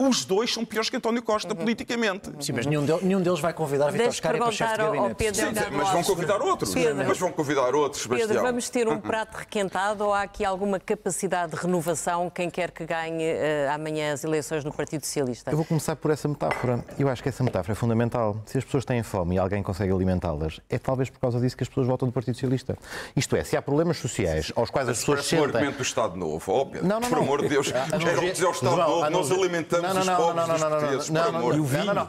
Os 0.00 0.24
dois 0.24 0.54
são 0.54 0.64
piores 0.64 0.88
que 0.88 0.96
António 0.96 1.20
Costa, 1.20 1.56
politicamente. 1.56 2.30
Sim, 2.38 2.52
mas 2.52 2.64
nenhum, 2.66 2.84
del- 2.86 3.00
nenhum 3.02 3.20
deles 3.20 3.40
vai 3.40 3.52
convidar 3.52 3.86
Vítor 3.86 3.98
Deixe 4.06 4.18
Scária 4.18 4.40
para 4.40 4.52
chefe 4.52 4.72
de 4.74 4.78
gabinete. 4.78 5.34
Sim, 5.34 5.44
mas 5.72 5.88
vão 5.90 6.04
convidar 6.04 6.40
outros. 6.40 6.72
Pedro. 6.72 7.04
Mas 7.08 7.18
vão 7.18 7.32
convidar 7.32 7.74
outros, 7.74 8.06
Pedro, 8.06 8.40
vamos 8.40 8.70
ter 8.70 8.86
um 8.88 9.00
prato 9.00 9.34
requentado 9.38 10.04
ou 10.04 10.14
há 10.14 10.22
aqui 10.22 10.44
alguma 10.44 10.78
capacidade 10.78 11.50
de 11.52 11.60
renovação 11.60 12.30
quem 12.30 12.48
quer 12.48 12.70
que 12.70 12.86
ganhe 12.86 13.24
eh, 13.24 13.68
amanhã 13.74 14.12
as 14.12 14.22
eleições 14.22 14.62
no 14.64 14.72
Partido 14.72 15.04
Socialista? 15.04 15.50
Eu 15.50 15.56
vou 15.56 15.66
começar 15.66 15.96
por 15.96 16.12
essa 16.12 16.28
metáfora. 16.28 16.84
Eu 16.96 17.08
acho 17.08 17.20
que 17.20 17.28
essa 17.28 17.42
metáfora 17.42 17.72
é 17.72 17.74
fundamental. 17.74 18.40
Se 18.46 18.56
as 18.56 18.64
pessoas 18.64 18.84
têm 18.84 19.02
fome 19.02 19.34
e 19.34 19.38
alguém 19.40 19.64
consegue 19.64 19.92
alimentá-las, 19.92 20.60
é 20.70 20.78
talvez 20.78 21.10
por 21.10 21.18
causa 21.18 21.40
disso 21.40 21.56
que 21.56 21.64
as 21.64 21.68
pessoas 21.68 21.88
votam 21.88 22.06
do 22.06 22.12
Partido 22.12 22.34
Socialista. 22.34 22.78
Isto 23.16 23.34
é, 23.34 23.42
se 23.42 23.56
há 23.56 23.60
problemas 23.62 23.96
sociais 23.96 24.52
aos 24.54 24.70
quais 24.70 24.88
as 24.88 25.00
pessoas 25.00 25.18
parece 25.18 25.34
um 25.34 25.38
sentem... 25.40 25.56
argumento 25.56 25.76
do 25.78 25.82
Estado 25.82 26.16
Novo. 26.16 26.52
Ó, 26.52 26.64
Pedro, 26.66 26.86
Não, 26.86 27.00
não, 27.00 27.08
por 27.08 27.16
não. 27.16 27.24
amor 27.24 27.42
de 27.42 27.48
Deus, 27.48 27.72
A 27.74 27.96
analogia- 27.96 28.37
dizer 28.38 28.46
ao 28.46 28.52
Estado 28.52 28.74
João, 28.76 28.88
Novo, 29.00 29.10
nós 29.10 29.30
alimentamos 29.30 29.86
Não, 29.86 29.94
não, 29.94 30.00
os 30.00 30.06
não, 30.06 30.16
pobres 30.16 30.36
não, 30.36 30.46
não, 30.46 30.58
não, 30.58 30.68
não, 30.70 30.80
não, 30.80 30.98
por 30.98 31.12
não, 31.12 31.38
amor 31.38 31.52
de 31.52 31.58
não, 31.58 31.64
Deus. 31.68 31.86
não, 31.86 31.94
não, 31.94 32.02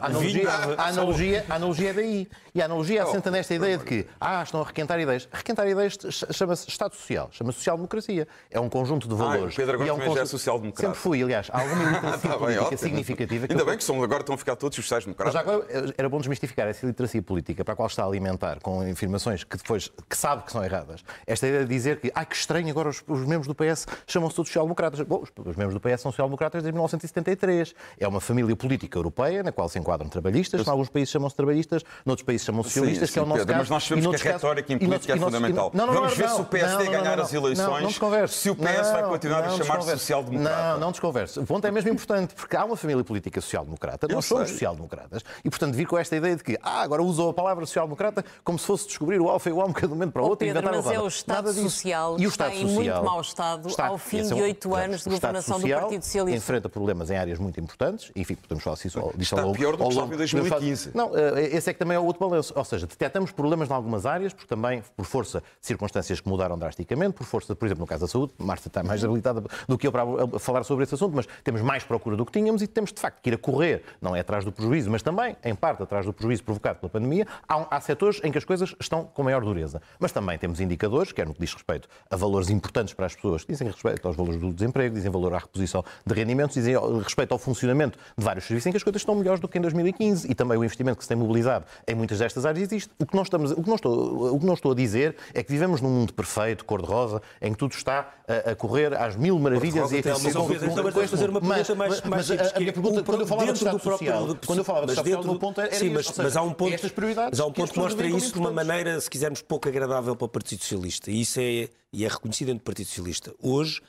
a 0.78 0.86
analogia- 0.86 1.44
a 1.48 1.56
é 1.88 1.92
daí. 1.92 2.28
E 2.52 2.60
a 2.60 2.64
analogia 2.64 3.02
assenta 3.04 3.30
nesta 3.30 3.54
ideia 3.54 3.78
de 3.78 3.84
que, 3.84 4.06
ah, 4.20 4.42
estão 4.42 4.60
a 4.60 4.64
requentar 4.64 4.98
ideias. 4.98 5.28
Requentar 5.30 5.68
ideias 5.68 5.92
ch- 5.94 6.24
chama-se 6.32 6.68
Estado 6.68 6.94
Social, 6.96 7.28
chama-se 7.30 7.58
social-democracia. 7.58 8.26
É 8.50 8.58
um 8.58 8.68
conjunto 8.68 9.06
de 9.08 9.14
valores. 9.14 9.54
Pedro 9.54 9.74
agora 9.74 9.88
é 9.90 9.92
também 9.92 10.14
já 10.14 10.22
é 10.22 10.26
social-democrata. 10.26 10.86
Sempre 10.88 10.98
fui, 11.00 11.22
aliás. 11.22 11.48
Há 11.52 11.60
alguma 11.60 11.82
iliteracia 11.90 12.16
Está 12.16 12.28
bem, 12.28 12.38
política 12.56 12.76
significativa 12.76 13.46
Ainda 13.48 13.64
bem 13.64 13.76
que 13.78 13.84
são, 13.84 14.02
agora 14.02 14.20
estão 14.20 14.34
a 14.34 14.38
ficar 14.38 14.56
todos 14.56 14.76
os 14.78 14.84
sociais-democratas. 14.84 15.32
já 15.34 15.40
agora 15.40 15.64
era 15.96 16.08
bom 16.08 16.18
desmistificar 16.18 16.66
essa 16.66 16.84
iliteracia 16.84 17.22
política 17.22 17.64
para 17.64 17.74
a 17.74 17.76
qual 17.76 17.86
está 17.86 18.02
a 18.02 18.06
alimentar 18.06 18.58
com 18.60 18.80
afirmações 18.90 19.44
que 19.44 19.56
depois 19.56 19.90
que 20.08 20.16
sabe 20.16 20.42
que 20.42 20.50
são 20.50 20.64
erradas. 20.64 21.04
Esta 21.26 21.46
ideia 21.46 21.62
de 21.64 21.68
dizer 21.72 22.00
que, 22.00 22.10
ah, 22.14 22.24
que 22.24 22.34
estranho, 22.34 22.68
agora 22.68 22.88
os, 22.88 23.02
os 23.06 23.20
membros 23.26 23.46
do 23.46 23.54
PS 23.54 23.86
chamam-se 24.08 24.34
todos 24.34 24.48
social-democratas. 24.50 25.00
Bom, 25.02 25.22
os 25.44 25.56
membros 25.56 25.74
do 25.74 25.80
PS 25.80 26.00
são 26.00 26.10
social-democratas 26.24 26.62
desde 26.62 26.72
1973. 26.72 27.74
É 27.98 28.06
uma 28.06 28.20
família 28.20 28.54
política 28.54 28.98
europeia 28.98 29.42
na 29.42 29.52
qual 29.52 29.68
se 29.68 29.78
enquadram 29.78 30.08
trabalhistas. 30.08 30.66
Em 30.66 30.70
alguns 30.70 30.88
países 30.88 31.10
chamam-se 31.10 31.36
trabalhistas, 31.36 31.82
noutros 32.04 32.24
países 32.26 32.44
chamam 32.46 32.62
socialistas, 32.62 33.08
Sim, 33.08 33.12
que 33.14 33.18
é 33.18 33.22
o 33.22 33.24
sim, 33.24 33.28
nosso 33.30 33.38
Pedro, 33.40 33.54
caso. 33.54 33.60
mas 33.62 33.70
nós 33.70 33.84
sabemos 33.84 34.22
que 34.22 34.28
a 34.28 34.32
retórica 34.32 34.72
em 34.72 34.78
política 34.78 35.12
é 35.14 35.16
fundamental. 35.16 35.70
Não, 35.74 35.86
não, 35.86 35.94
Vamos 35.94 36.10
não, 36.10 36.16
ver 36.16 36.26
não, 36.28 36.36
se 36.36 36.40
o 36.42 36.44
PSD 36.44 36.84
ganhar 36.86 37.16
não, 37.16 37.24
as 37.24 37.32
eleições, 37.32 37.66
Não, 37.68 37.80
não 37.80 37.88
desconverse. 37.88 38.34
se 38.34 38.50
o 38.50 38.56
PS 38.56 38.90
vai 38.92 39.02
continuar 39.04 39.44
a 39.44 39.50
chamar-se 39.50 39.90
social-democrata. 39.90 40.72
Não, 40.72 40.80
não 40.80 40.90
desconverse. 40.90 41.40
O 41.40 41.46
ponto 41.46 41.66
é 41.66 41.70
mesmo 41.70 41.90
importante, 41.90 42.34
porque 42.34 42.56
há 42.56 42.64
uma 42.64 42.76
família 42.76 43.02
política 43.04 43.40
social-democrata, 43.40 44.06
nós 44.08 44.24
somos 44.24 44.50
social-democratas, 44.50 45.22
e 45.44 45.50
portanto 45.50 45.74
vir 45.74 45.86
com 45.86 45.96
esta 45.98 46.16
ideia 46.16 46.36
de 46.36 46.44
que, 46.44 46.58
ah, 46.62 46.82
agora 46.82 47.02
usam 47.02 47.28
a 47.28 47.34
palavra 47.34 47.64
social-democrata 47.66 48.24
como 48.44 48.58
se 48.58 48.66
fosse 48.66 48.86
descobrir 48.86 49.20
o 49.20 49.28
alfa 49.28 49.48
e 49.48 49.52
o 49.52 49.58
ômega 49.58 49.80
de 49.80 49.86
um 49.86 49.90
momento 49.90 50.12
para 50.12 50.22
o 50.22 50.28
outro 50.28 50.44
e 50.46 50.48
Pedro, 50.52 50.62
inventar 50.68 50.82
mas 50.84 50.94
é 50.94 51.00
o 51.00 51.06
Estado. 51.06 51.52
Social 51.52 52.16
e 52.18 52.26
o 52.26 52.28
está 52.30 52.48
Estado 52.48 52.62
em 52.68 52.74
muito 52.74 53.02
mau 53.04 53.20
estado 53.20 53.68
está- 53.68 53.86
ao 53.86 53.98
fim 53.98 54.22
de 54.22 54.32
é 54.32 54.34
um- 54.34 54.40
oito 54.40 54.74
anos 54.74 55.02
de 55.04 55.10
governação 55.10 55.58
do 55.60 55.68
Partido 55.68 56.02
Socialista. 56.10 56.36
enfrenta 56.38 56.68
problemas 56.68 57.10
em 57.10 57.16
áreas 57.16 57.38
muito 57.38 57.58
importantes, 57.60 58.10
enfim, 58.16 58.34
podemos 58.34 58.62
falar 58.64 58.76
disso 58.76 58.98
ao- 58.98 59.12
disso 59.12 59.34
Está 59.34 59.40
ao 59.40 59.46
longo- 59.48 59.58
pior 59.58 59.76
do 59.76 59.84
que 59.84 59.90
estava 59.90 60.14
em 60.14 60.16
2015. 60.16 60.90
Não, 60.94 61.16
eh, 61.16 61.48
esse 61.56 61.70
é 61.70 61.72
que 61.72 61.78
também 61.78 61.96
é 61.96 62.00
o 62.00 62.04
outro 62.04 62.26
balanço. 62.28 62.52
Ou 62.56 62.64
seja, 62.64 62.86
detectamos 62.86 63.30
problemas 63.30 63.70
em 63.70 63.72
algumas 63.72 64.06
áreas, 64.06 64.32
porque 64.32 64.48
também, 64.48 64.82
por 64.96 65.04
força 65.06 65.40
de 65.40 65.66
circunstâncias 65.66 66.20
que 66.20 66.28
mudaram 66.28 66.58
drasticamente, 66.58 67.14
por 67.14 67.24
força, 67.24 67.54
por 67.54 67.64
exemplo, 67.66 67.80
no 67.82 67.86
caso 67.86 68.02
da 68.02 68.08
saúde, 68.08 68.32
Marta 68.38 68.68
está 68.68 68.82
mais 68.82 69.04
habilitada 69.04 69.42
do 69.68 69.78
que 69.78 69.86
eu 69.86 69.92
para 69.92 70.04
falar 70.38 70.64
sobre 70.64 70.84
esse 70.84 70.94
assunto, 70.94 71.14
mas 71.14 71.26
temos 71.44 71.60
mais 71.62 71.84
procura 71.84 72.16
do 72.16 72.24
que 72.26 72.32
tínhamos 72.32 72.62
e 72.62 72.66
temos, 72.66 72.92
de 72.92 73.00
facto, 73.00 73.20
que 73.22 73.30
ir 73.30 73.34
a 73.34 73.38
correr, 73.38 73.82
não 74.00 74.14
é 74.16 74.20
atrás 74.20 74.44
do 74.44 74.52
prejuízo, 74.52 74.90
mas 74.90 75.02
também, 75.02 75.36
em 75.44 75.54
parte, 75.54 75.82
atrás 75.82 76.04
do 76.06 76.12
prejuízo 76.12 76.42
provocado 76.44 76.78
pela 76.80 76.90
pandemia. 76.90 77.26
Há, 77.48 77.76
há 77.76 77.80
setores 77.80 78.20
em 78.24 78.32
que 78.32 78.38
as 78.38 78.44
coisas 78.44 78.74
estão 78.80 79.04
com 79.04 79.22
maior 79.22 79.42
dureza. 79.44 79.80
Mas 79.98 80.12
também 80.12 80.36
temos 80.38 80.60
indicadores, 80.60 81.12
quer 81.12 81.26
no 81.26 81.34
que 81.34 81.40
diz 81.40 81.52
respeito 81.52 81.88
a 82.10 82.16
valores 82.16 82.50
importantes 82.50 82.94
para 82.94 83.06
as 83.06 83.14
pessoas, 83.14 83.44
dizem 83.48 83.68
respeito 83.68 84.06
aos 84.06 84.16
valores 84.16 84.40
do 84.40 84.52
desemprego, 84.52 84.94
dizem 84.94 85.10
valor 85.10 85.34
à 85.34 85.38
reposição 85.38 85.84
de 86.06 86.14
rendimentos, 86.14 86.54
dizem 86.54 86.74
respeito 87.02 87.32
ao 87.32 87.38
funcionamento 87.38 87.98
de 88.16 88.24
vários 88.24 88.44
serviços 88.46 88.66
em 88.66 88.70
que 88.70 88.76
as 88.76 88.82
coisas 88.82 89.00
estão 89.02 89.14
melhores 89.14 89.40
do 89.40 89.48
que 89.48 89.58
em 89.58 89.60
2015 89.60 90.30
e 90.30 90.34
também 90.34 90.56
o 90.58 90.64
investimento 90.64 90.96
que 90.98 91.04
se 91.04 91.08
tem 91.08 91.16
mobilizado 91.16 91.64
em 91.86 91.94
muitas 91.94 92.18
destas 92.18 92.44
áreas 92.46 92.62
existe. 92.62 92.90
O 92.98 93.06
que 93.06 93.14
não, 93.14 93.22
estamos, 93.22 93.50
o 93.52 93.62
que 93.62 93.68
não, 93.68 93.76
estou, 93.76 94.34
o 94.34 94.38
que 94.40 94.46
não 94.46 94.54
estou 94.54 94.72
a 94.72 94.74
dizer 94.74 95.16
é 95.34 95.42
que 95.42 95.50
vivemos 95.50 95.80
num 95.80 95.88
mundo 95.90 96.12
perfeito, 96.14 96.64
cor-de-rosa, 96.64 97.20
em 97.40 97.52
que 97.52 97.58
tudo 97.58 97.72
está 97.72 98.12
a, 98.26 98.50
a 98.50 98.54
correr 98.56 98.94
às 98.94 99.16
mil 99.16 99.38
maravilhas 99.38 99.90
com- 99.90 99.90
com- 99.90 99.96
Então, 99.98 100.84
mas 100.84 100.94
com 100.94 101.08
fazer 101.08 101.30
uma 101.30 101.40
pergunta 101.40 101.74
mais- 101.74 102.00
mas, 102.00 102.00
mais 102.02 102.28
mas 102.28 102.30
a- 102.30 102.34
a 102.56 102.60
minha 102.60 102.72
que 102.72 102.80
pergunta, 102.80 103.00
o- 103.00 103.04
quando 103.04 103.20
eu 103.20 103.26
falava 103.26 103.46
do 103.52 103.56
Estado 103.56 103.78
social, 103.82 104.36
quando 104.46 104.58
eu 104.58 104.64
falava 104.64 104.86
do 104.86 104.92
Estado 104.92 105.08
social, 105.10 105.34
o 105.34 105.38
ponto 105.38 105.60
era 105.60 105.74
Sim, 105.74 105.90
mas, 105.90 106.36
há 106.36 106.42
um 106.42 106.52
ponto, 106.52 106.74
estas 106.74 106.90
prioridades 106.92 107.30
mas 107.38 107.40
há 107.40 107.46
um 107.46 107.52
ponto 107.52 107.72
que 107.72 107.78
mostra 107.78 108.06
isso 108.06 108.32
de 108.32 108.38
uma 108.38 108.50
maneira, 108.50 109.00
se 109.00 109.10
quisermos, 109.10 109.42
pouco 109.42 109.68
agradável 109.68 110.14
para 110.16 110.24
o 110.24 110.28
Partido 110.28 110.60
Socialista. 110.62 111.10
E 111.10 111.20
isso 111.20 111.40
é, 111.40 111.68
e 111.92 112.04
é 112.04 112.08
reconhecido 112.08 112.48
dentro 112.48 112.62
do 112.62 112.64
Partido 112.64 112.86
Socialista. 112.86 113.32
Hoje, 113.42 113.80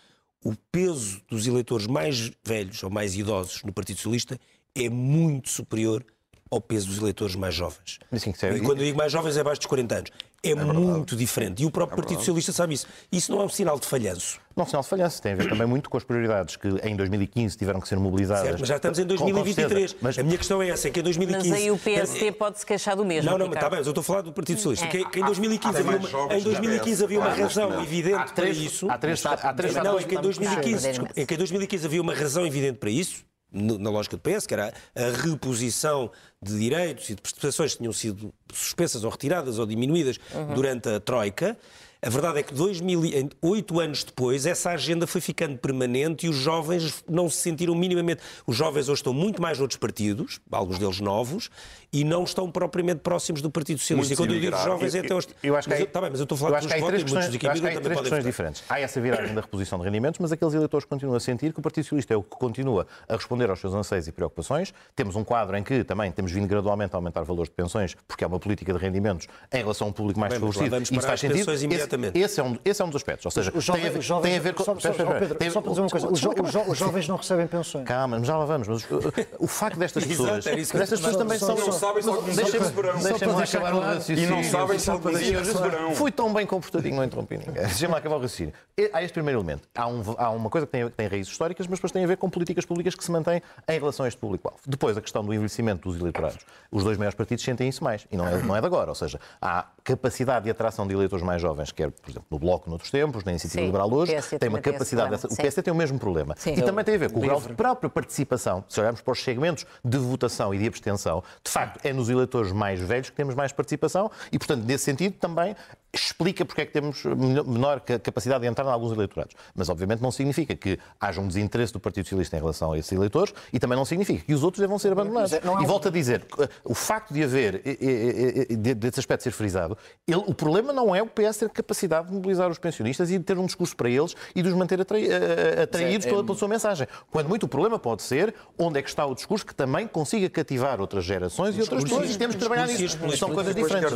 o 0.44 0.56
peso 0.72 1.22
dos 1.30 1.46
eleitores 1.48 1.88
mais 1.88 2.32
velhos 2.44 2.82
ou 2.84 2.90
mais 2.90 3.16
idosos 3.16 3.64
no 3.64 3.72
Partido 3.74 3.98
Socialista 3.98 4.40
é 4.74 4.90
muito 4.90 5.50
superior 5.50 6.06
ao 6.52 6.60
peso 6.60 6.88
dos 6.88 6.98
eleitores 6.98 7.36
mais 7.36 7.56
jovens. 7.56 7.98
Sim, 8.18 8.34
é- 8.44 8.58
E 8.58 8.60
quando 8.60 8.80
eu 8.80 8.86
digo 8.86 8.98
mais 8.98 9.12
jovens 9.12 9.38
é 9.38 9.42
abaixo 9.42 9.62
dos 9.62 9.68
40 9.68 9.96
anos. 9.96 10.12
É, 10.44 10.56
muito 10.56 11.16
diferente. 11.16 11.62
E 11.62 11.68
o 11.68 11.72
próprio 11.72 11.98
Partido 11.98 12.18
Socialista 12.18 12.52
sabe 12.52 12.74
isso. 12.74 12.88
Isso 13.12 13.32
não 13.32 13.42
é 13.42 13.46
um 13.46 13.50
sinal 13.50 13.80
de 13.80 13.86
falhanço. 13.86 14.40
Não, 14.56 14.66
sinal 14.66 14.82
de 14.82 14.88
falhança. 14.90 15.22
Tem 15.22 15.34
a 15.34 15.36
ver 15.36 15.48
também 15.48 15.68
muito 15.68 15.88
com 15.88 15.98
as 15.98 16.04
prioridades 16.04 16.56
que 16.56 16.68
em 16.84 16.96
2015 16.96 17.56
tiveram 17.56 17.80
que 17.80 17.88
ser 17.88 18.00
mobilizadas. 18.00 18.46
Certo, 18.48 18.60
mas 18.60 18.68
já 18.68 18.76
estamos 18.78 18.98
em 18.98 19.04
Com- 19.04 19.10
com 19.10 19.18
2023. 19.18 19.92
certeza. 19.92 19.96
Mas 20.02 20.18
A 20.18 20.24
minha 20.24 20.38
questão 20.40 20.60
é 20.62 20.70
essa, 20.70 20.88
é 20.88 20.92
que 20.92 21.00
em 21.00 21.04
2015... 21.04 21.48
Mas 21.50 21.60
aí 21.60 21.70
o 21.72 21.78
PSD 21.78 22.32
pode 22.32 22.58
se 22.60 22.66
queixar 22.66 22.96
do 22.96 23.06
mesmo. 23.06 23.30
Não, 23.30 23.38
não, 23.38 23.46
está 23.54 23.70
bem, 23.70 23.78
mas 23.78 23.88
eu 23.88 23.92
estou 23.92 24.02
a 24.02 24.04
falar 24.04 24.22
do 24.22 24.34
Partido 24.34 24.58
Socialista. 24.60 24.86
É. 24.86 24.90
Que, 24.90 25.10
que 25.12 25.20
em 25.20 25.26
2015 25.26 25.78
há 25.78 25.80
havia 25.80 25.98
uma, 25.98 26.34
em 26.36 26.42
2015 26.42 27.00
já 27.00 27.06
havia 27.06 27.20
uma 27.20 27.30
razão 27.30 27.70
Não. 27.70 27.84
evidente 27.84 28.16
Há 28.16 28.24
três, 28.26 28.58
para 28.58 28.66
isso. 28.66 28.90
há 28.92 28.98
três, 28.98 29.26
há 29.26 29.54
três 29.54 29.76
Não, 29.76 30.00
é 30.00 30.04
que 30.04 30.16
em 30.16 30.22
2015, 30.22 30.76
Está 30.76 30.88
a 30.88 30.92
desculpa, 30.92 31.14
é 31.16 31.26
que 31.26 31.34
em 31.36 31.38
2015 31.38 31.86
havia 31.86 32.02
uma 32.02 32.16
razão 32.16 32.46
evidente 32.48 32.80
para 32.80 32.90
isso, 32.90 33.24
na 33.52 33.90
lógica 33.90 34.16
do 34.16 34.22
PS, 34.22 34.48
que 34.48 34.54
era 34.54 34.74
a 34.96 35.24
reposição 35.24 36.10
de 36.42 36.58
direitos 36.58 37.10
e 37.10 37.16
de 37.16 37.22
prestações 37.22 37.74
que 37.74 37.80
tinham 37.80 37.94
sido 37.94 38.34
suspensas 38.54 39.04
ou 39.04 39.12
retiradas 39.12 39.60
ou 39.60 39.66
diminuídas 39.66 40.18
durante 40.56 40.90
a 40.90 41.00
Troika. 41.00 41.58
A 42.04 42.10
verdade 42.10 42.40
é 42.40 42.44
que 42.44 42.52
dois 42.52 42.82
mil 42.82 43.02
oito 43.44 43.80
anos 43.80 44.04
depois 44.04 44.48
essa 44.48 44.72
agenda 44.72 45.06
foi 45.06 45.22
ficando 45.22 45.56
permanente 45.60 46.26
e 46.26 46.30
os 46.30 46.36
jovens 46.36 47.04
não 47.08 47.30
se 47.30 47.38
sentiram 47.38 47.76
minimamente. 47.76 48.22
Os 48.48 48.56
jovens 48.56 48.90
hoje 48.90 49.00
estão 49.02 49.14
muito 49.14 49.40
mais 49.40 49.60
noutros 49.60 49.78
partidos, 49.78 50.40
alguns 50.52 50.80
deles 50.80 51.00
novos, 51.00 51.52
e 51.94 52.04
não 52.04 52.24
estão 52.24 52.50
propriamente 52.50 53.02
próximos 53.02 53.40
do 53.40 53.52
Partido 53.52 53.78
Socialista. 53.80 54.08
Muitos 54.10 54.12
e 54.14 54.16
quando 54.16 54.34
eu 54.34 54.40
digo 54.42 54.58
jovens, 54.64 54.96
é 54.96 55.00
até 55.00 55.14
os. 55.14 55.28
Eu 55.44 55.56
acho 55.56 55.68
que 55.68 55.74
Mas 55.76 55.80
há- 55.80 55.84
eu- 55.84 55.88
tá 55.92 56.02
bem, 56.02 56.10
mas 56.10 56.20
eu 56.20 56.24
estou 56.24 56.36
a 56.36 56.40
eu 56.40 56.46
falar 56.46 56.60
dos 56.60 56.74
que 56.74 56.80
votos 56.80 57.02
e 57.02 57.06
muitos 57.06 57.38
que 57.38 57.46
eu 57.46 57.50
há 57.52 57.54
três 57.54 57.78
questões 58.00 58.04
votar. 58.06 58.22
diferentes. 58.24 58.64
Há 58.68 58.80
essa 58.80 59.00
viragem 59.00 59.36
da 59.36 59.42
reposição 59.42 59.78
de 59.78 59.86
rendimentos, 59.86 60.20
mas 60.20 60.32
aqueles 60.32 60.56
eleitores 60.56 60.86
continuam 60.88 61.18
a 61.18 61.20
sentir 61.20 61.54
que 61.54 61.60
o 61.60 61.62
Partido 61.62 61.84
Socialista 61.84 62.16
é 62.16 62.18
o 62.18 62.24
que 62.24 62.36
continua 62.36 62.88
a 63.08 63.16
responder 63.16 63.48
aos 63.48 63.60
seus 63.60 63.76
anseios 63.76 64.08
e 64.08 64.12
preocupações. 64.12 64.74
Temos 64.96 65.16
um 65.16 65.24
quadro 65.24 65.56
em 65.56 65.62
que 65.62 65.84
também 65.84 66.12
temos 66.12 66.32
vindo 66.32 66.48
gradualmente 66.48 66.96
a 66.96 66.98
aumentar 66.98 67.22
valores 67.22 67.50
de 67.50 67.56
pensões, 67.56 67.96
porque 68.08 68.24
há 68.24 68.28
uma 68.28 68.40
política 68.40 68.74
de 68.74 68.80
rendimentos 68.80 69.28
em 69.54 69.58
relação 69.58 69.86
a 69.86 69.90
um 69.92 69.94
público 69.94 70.20
mais 70.20 70.34
vamos 70.34 70.56
Isso 70.90 70.94
faz 71.06 71.20
sentido. 71.20 71.52
Esse- 71.52 71.91
Esse, 72.14 72.40
é 72.40 72.44
um, 72.44 72.58
esse 72.64 72.82
é 72.82 72.86
um 72.86 72.90
dos 72.90 72.96
aspectos. 72.98 73.26
Ou 73.26 73.32
seja, 73.32 73.52
Os 73.56 73.66
tem 73.66 73.74
a 73.76 73.78
jovens, 73.78 73.94
ver, 73.94 74.00
os 74.00 74.06
jovens, 74.06 74.30
tem 74.30 74.38
a 74.38 74.42
ver 74.42 74.54
com. 74.54 74.64
só, 74.64 74.72
só, 74.74 74.78
Espera, 74.78 74.94
espera, 74.94 75.10
ó, 75.10 75.20
Pedro, 75.20 75.36
tem- 75.38 75.50
só 75.50 75.62
para 75.62 75.70
dizer 75.72 75.82
uma 75.82 75.90
coisa, 75.90 76.08
os, 76.08 76.20
jo- 76.20 76.34
os 76.44 76.52
jo- 76.52 76.64
os 76.72 76.78
jovens 76.78 77.08
não 77.08 77.16
recebem 77.18 77.48
pensões. 77.48 77.86
Calma, 77.88 78.18
mas 78.20 78.28
já 78.28 78.38
lá 78.38 78.46
vamos. 78.46 78.68
Mas 78.68 78.84
uh, 78.84 79.14
o 79.40 79.48
facto 79.48 79.78
destas 79.78 80.04
Exato, 80.04 80.18
pessoas. 80.18 80.44
que 80.44 80.50
eu 80.76 80.80
Destas 80.80 81.00
pessoas 81.00 81.16
também 81.18 81.38
só- 81.40 81.46
são. 81.48 81.58
só- 81.58 81.66
Não 81.66 81.72
sabem 81.74 82.04
se 82.04 82.10
deixa-me 82.36 83.34
lá 83.34 83.44
acabar 83.44 83.74
o 83.74 83.80
raciocínio. 83.80 84.24
E 84.24 84.28
não 84.28 84.44
sabem 84.44 84.80
se 84.80 84.90
algum 84.90 85.12
dia 85.18 85.40
receberão. 85.40 85.96
Fui 85.96 86.12
tão 86.12 86.34
bem 86.34 86.46
comportadinho, 86.46 86.96
não 86.96 87.04
interrompi 87.04 87.38
ninguém. 87.38 87.54
Deixa-me 87.54 87.92
lá 87.92 87.98
acabar 88.00 88.16
o 88.16 88.20
raciocínio. 88.22 88.54
Há 88.94 89.04
este 89.04 89.14
primeiro 89.14 89.40
elemento. 89.40 89.68
Há, 89.76 89.88
um- 89.88 90.16
há 90.18 90.30
uma 90.32 90.50
coisa 90.50 90.66
que 90.66 90.72
tem, 90.72 90.86
que 90.90 90.96
tem 90.96 91.08
raízes 91.08 91.32
históricas, 91.32 91.68
mas 91.68 91.78
depois 91.80 91.92
tem 91.92 92.04
a 92.04 92.08
ver 92.08 92.18
com 92.18 92.30
políticas 92.30 92.66
públicas 92.66 92.96
que 92.96 93.04
se 93.04 93.12
mantêm 93.12 93.42
em 93.68 93.80
relação 93.80 94.06
a 94.06 94.08
este 94.08 94.20
público-alvo. 94.20 94.60
Depois, 94.66 94.98
a 94.98 95.02
questão 95.02 95.24
do 95.24 95.34
envelhecimento 95.34 95.90
dos 95.90 96.00
eleitorados. 96.00 96.40
Os 96.72 96.84
dois 96.84 96.98
maiores 96.98 97.16
partidos 97.16 97.44
sentem 97.44 97.68
isso 97.70 97.84
mais. 97.84 98.06
E 98.12 98.18
não 98.18 98.28
é, 98.28 98.38
não 98.42 98.56
é 98.56 98.60
de 98.62 98.66
agora. 98.66 98.90
Ou 98.90 98.96
seja, 98.96 99.20
há 99.42 99.66
capacidade 99.84 100.46
de 100.46 100.52
atração 100.52 100.88
de 100.88 100.94
eleitores 100.94 101.24
mais 101.24 101.42
jovens, 101.42 101.72
quer, 101.82 101.92
por 101.92 102.10
exemplo, 102.10 102.28
no 102.30 102.40
Bloco 102.40 102.70
noutros 102.70 102.92
tempos, 102.92 103.24
na 103.24 103.32
Iniciativa 103.32 103.62
Sim, 103.62 103.66
Liberal 103.66 103.92
hoje, 103.92 104.14
tem 104.40 104.50
uma 104.50 104.60
capacidade 104.60 105.10
dessa. 105.10 105.28
O. 105.28 105.36
PSD 105.36 105.62
tem 105.64 105.74
o 105.74 105.76
mesmo 105.76 105.98
problema. 105.98 106.36
Sim. 106.38 106.54
E 106.54 106.62
também 106.62 106.84
tem 106.86 106.96
a 106.96 106.98
ver 106.98 107.12
com 107.12 107.20
o 107.20 107.22
grau 107.22 107.42
de 107.42 107.54
própria 107.54 107.90
participação. 107.90 108.64
Se 108.70 108.80
olharmos 108.80 109.02
para 109.02 109.12
os 109.12 109.24
segmentos 109.24 109.66
de 109.84 109.98
votação 109.98 110.54
e 110.54 110.60
de 110.60 110.68
abstenção, 110.68 111.24
de 111.44 111.52
facto, 111.52 111.80
é 111.84 111.92
nos 111.92 112.10
eleitores 112.10 112.52
mais 112.52 112.80
velhos 112.80 113.10
que 113.10 113.16
temos 113.16 113.34
mais 113.34 113.52
participação 113.52 114.12
e, 114.32 114.38
portanto, 114.38 114.64
nesse 114.66 114.84
sentido, 114.84 115.14
também 115.14 115.56
explica 115.94 116.46
porque 116.46 116.62
é 116.62 116.66
que 116.66 116.72
temos 116.72 117.04
menor- 117.04 117.46
menor 117.48 117.80
ca- 117.82 118.00
capacidade 118.00 118.42
de 118.42 118.48
entrar 118.48 118.66
em 118.66 118.70
alguns 118.70 118.92
eleitorados. 118.94 119.36
Mas, 119.54 119.68
obviamente, 119.70 120.02
não 120.02 120.12
significa 120.12 120.56
que 120.56 120.80
haja 121.00 121.20
um 121.20 121.28
desinteresse 121.28 121.74
do 121.74 121.80
Partido 121.80 122.06
Socialista 122.06 122.38
em 122.38 122.40
relação 122.40 122.72
a 122.72 122.78
esses 122.78 122.92
eleitores 122.92 123.34
e 123.52 123.60
também 123.60 123.78
não 123.78 123.84
significa 123.86 124.24
que 124.24 124.34
os 124.34 124.44
outros 124.44 124.62
devam 124.62 124.80
ser 124.80 124.92
abandonados. 124.92 125.34
É- 125.34 125.42
não 125.44 125.60
é 125.60 125.64
E 125.64 125.66
volto 125.66 125.88
a 125.90 125.92
dizer, 125.92 126.26
o 126.64 126.74
facto 126.74 127.14
de 127.14 127.24
haver, 127.24 127.62
e- 127.66 127.78
e- 127.82 128.54
e- 128.54 128.56
de- 128.56 128.74
desse 128.76 129.00
aspecto 129.00 129.24
ser 129.24 129.32
frisado, 129.32 129.78
ele- 130.08 130.24
o 130.26 130.34
problema 130.34 130.72
não 130.72 130.96
é 130.96 131.02
o 131.02 131.08
PS 131.08 131.40
ter 131.40 131.50
capacidade 131.50 132.08
de 132.08 132.14
mobilizar 132.14 132.50
os 132.50 132.58
pensionistas 132.58 133.10
e 133.12 133.18
de 133.18 133.24
ter 133.24 133.38
um 133.38 133.46
discurso 133.46 133.76
para 133.76 133.90
eles 133.90 134.16
e 134.36 134.42
de 134.42 134.48
os 134.48 134.56
manter 134.56 134.80
atrai- 134.80 135.08
eh, 135.08 135.64
atraídos 135.64 136.06
é- 136.06 136.10
pela, 136.10 136.24
pela 136.24 136.38
sua 136.38 136.48
mensagem. 136.48 136.88
Quando 137.12 137.28
muito 137.28 137.44
o 137.44 137.50
problema 137.50 137.78
pode 137.78 138.02
ser 138.04 138.34
onde 138.58 138.80
é 138.80 138.82
que 138.82 138.90
está 138.90 139.06
o 139.06 139.14
discurso 139.14 139.46
que 139.46 139.54
também 139.54 139.88
consiga 139.88 140.30
cativar 140.30 140.80
outras 140.80 141.04
gerações 141.04 141.58
e 141.58 141.62
outras 141.62 141.84
pessoas 141.84 142.16
e 142.16 142.18
temos 142.18 142.36
que 142.36 142.40
trabalhar 142.40 142.68
nisso. 142.68 142.98
São 143.18 143.30
coisas 143.34 143.54
diferentes. 143.56 143.92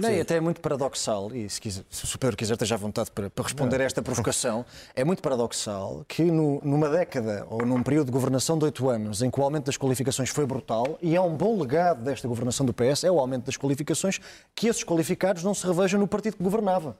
Não, 0.00 0.08
até 0.20 0.36
é 0.36 0.40
muito 0.48 0.60
paradoxal, 0.62 1.30
e 1.34 1.48
se, 1.48 1.60
quiser, 1.60 1.84
se 1.90 2.14
o 2.14 2.18
Pedro 2.18 2.36
quiser, 2.36 2.54
esteja 2.54 2.74
à 2.74 2.78
vontade 2.78 3.10
para, 3.10 3.28
para 3.28 3.44
responder 3.44 3.80
a 3.80 3.84
esta 3.84 4.00
provocação, 4.02 4.64
é 4.96 5.04
muito 5.04 5.20
paradoxal 5.22 6.04
que 6.08 6.22
no- 6.24 6.60
numa 6.64 6.88
década 6.88 7.46
ou 7.50 7.64
num 7.66 7.82
período 7.82 8.06
de 8.06 8.12
governação 8.12 8.58
de 8.58 8.64
oito 8.64 8.88
anos 8.88 9.20
em 9.22 9.30
que 9.30 9.38
o 9.38 9.42
aumento 9.44 9.66
das 9.66 9.76
qualificações 9.76 10.30
foi 10.30 10.46
brutal, 10.46 10.98
e 11.02 11.14
é 11.14 11.20
um 11.20 11.36
bom 11.36 11.58
legado 11.60 12.02
desta 12.02 12.26
governação 12.26 12.64
do 12.64 12.72
PS, 12.72 13.04
é 13.04 13.10
o 13.10 13.18
aumento 13.20 13.44
das 13.46 13.56
qualificações, 13.56 14.18
que 14.54 14.66
esses 14.68 14.82
qualificados 14.82 15.44
não 15.44 15.52
se 15.54 15.66
revejam 15.66 16.00
no 16.00 16.08
partido 16.08 16.36
que 16.38 16.42
governava. 16.42 16.96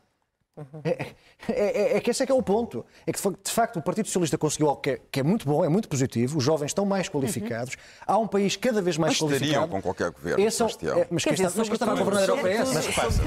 É, 0.84 1.06
é- 1.48 1.82
é- 1.94 1.96
é 1.96 2.00
que 2.00 2.10
esse 2.10 2.22
é 2.22 2.26
que 2.26 2.32
é 2.32 2.34
o 2.34 2.42
ponto. 2.42 2.84
É 3.06 3.12
que, 3.12 3.20
de 3.20 3.50
facto, 3.52 3.78
o 3.78 3.82
Partido 3.82 4.06
Socialista 4.06 4.36
conseguiu 4.36 4.68
algo 4.68 4.80
que 4.80 4.90
é, 4.90 5.00
que 5.10 5.20
é 5.20 5.22
muito 5.22 5.46
bom, 5.46 5.64
é 5.64 5.68
muito 5.68 5.88
positivo, 5.88 6.38
os 6.38 6.44
jovens 6.44 6.68
estão 6.68 6.84
mais 6.84 7.08
qualificados, 7.08 7.76
há 8.06 8.18
um 8.18 8.26
país 8.26 8.56
cada 8.56 8.82
vez 8.82 8.96
mais 8.98 9.12
Mas 9.12 9.20
qualificado. 9.20 9.68
com 9.68 9.80
qualquer 9.82 10.10
governo, 10.10 10.40
Esse 10.44 10.62
é 10.62 10.64
o- 10.64 10.68
Sebastião. 10.68 10.98
é, 10.98 11.06
mas 11.10 11.24
quem 11.24 11.32
está- 11.34 11.50
mas 11.56 11.68
quem 11.68 11.72
estava 11.74 11.92
a 11.92 11.94
governar 11.96 12.22
era 12.24 12.34
o 12.34 12.38
PS. 12.38 12.74
Mas 12.74 12.86
repassa. 12.86 13.22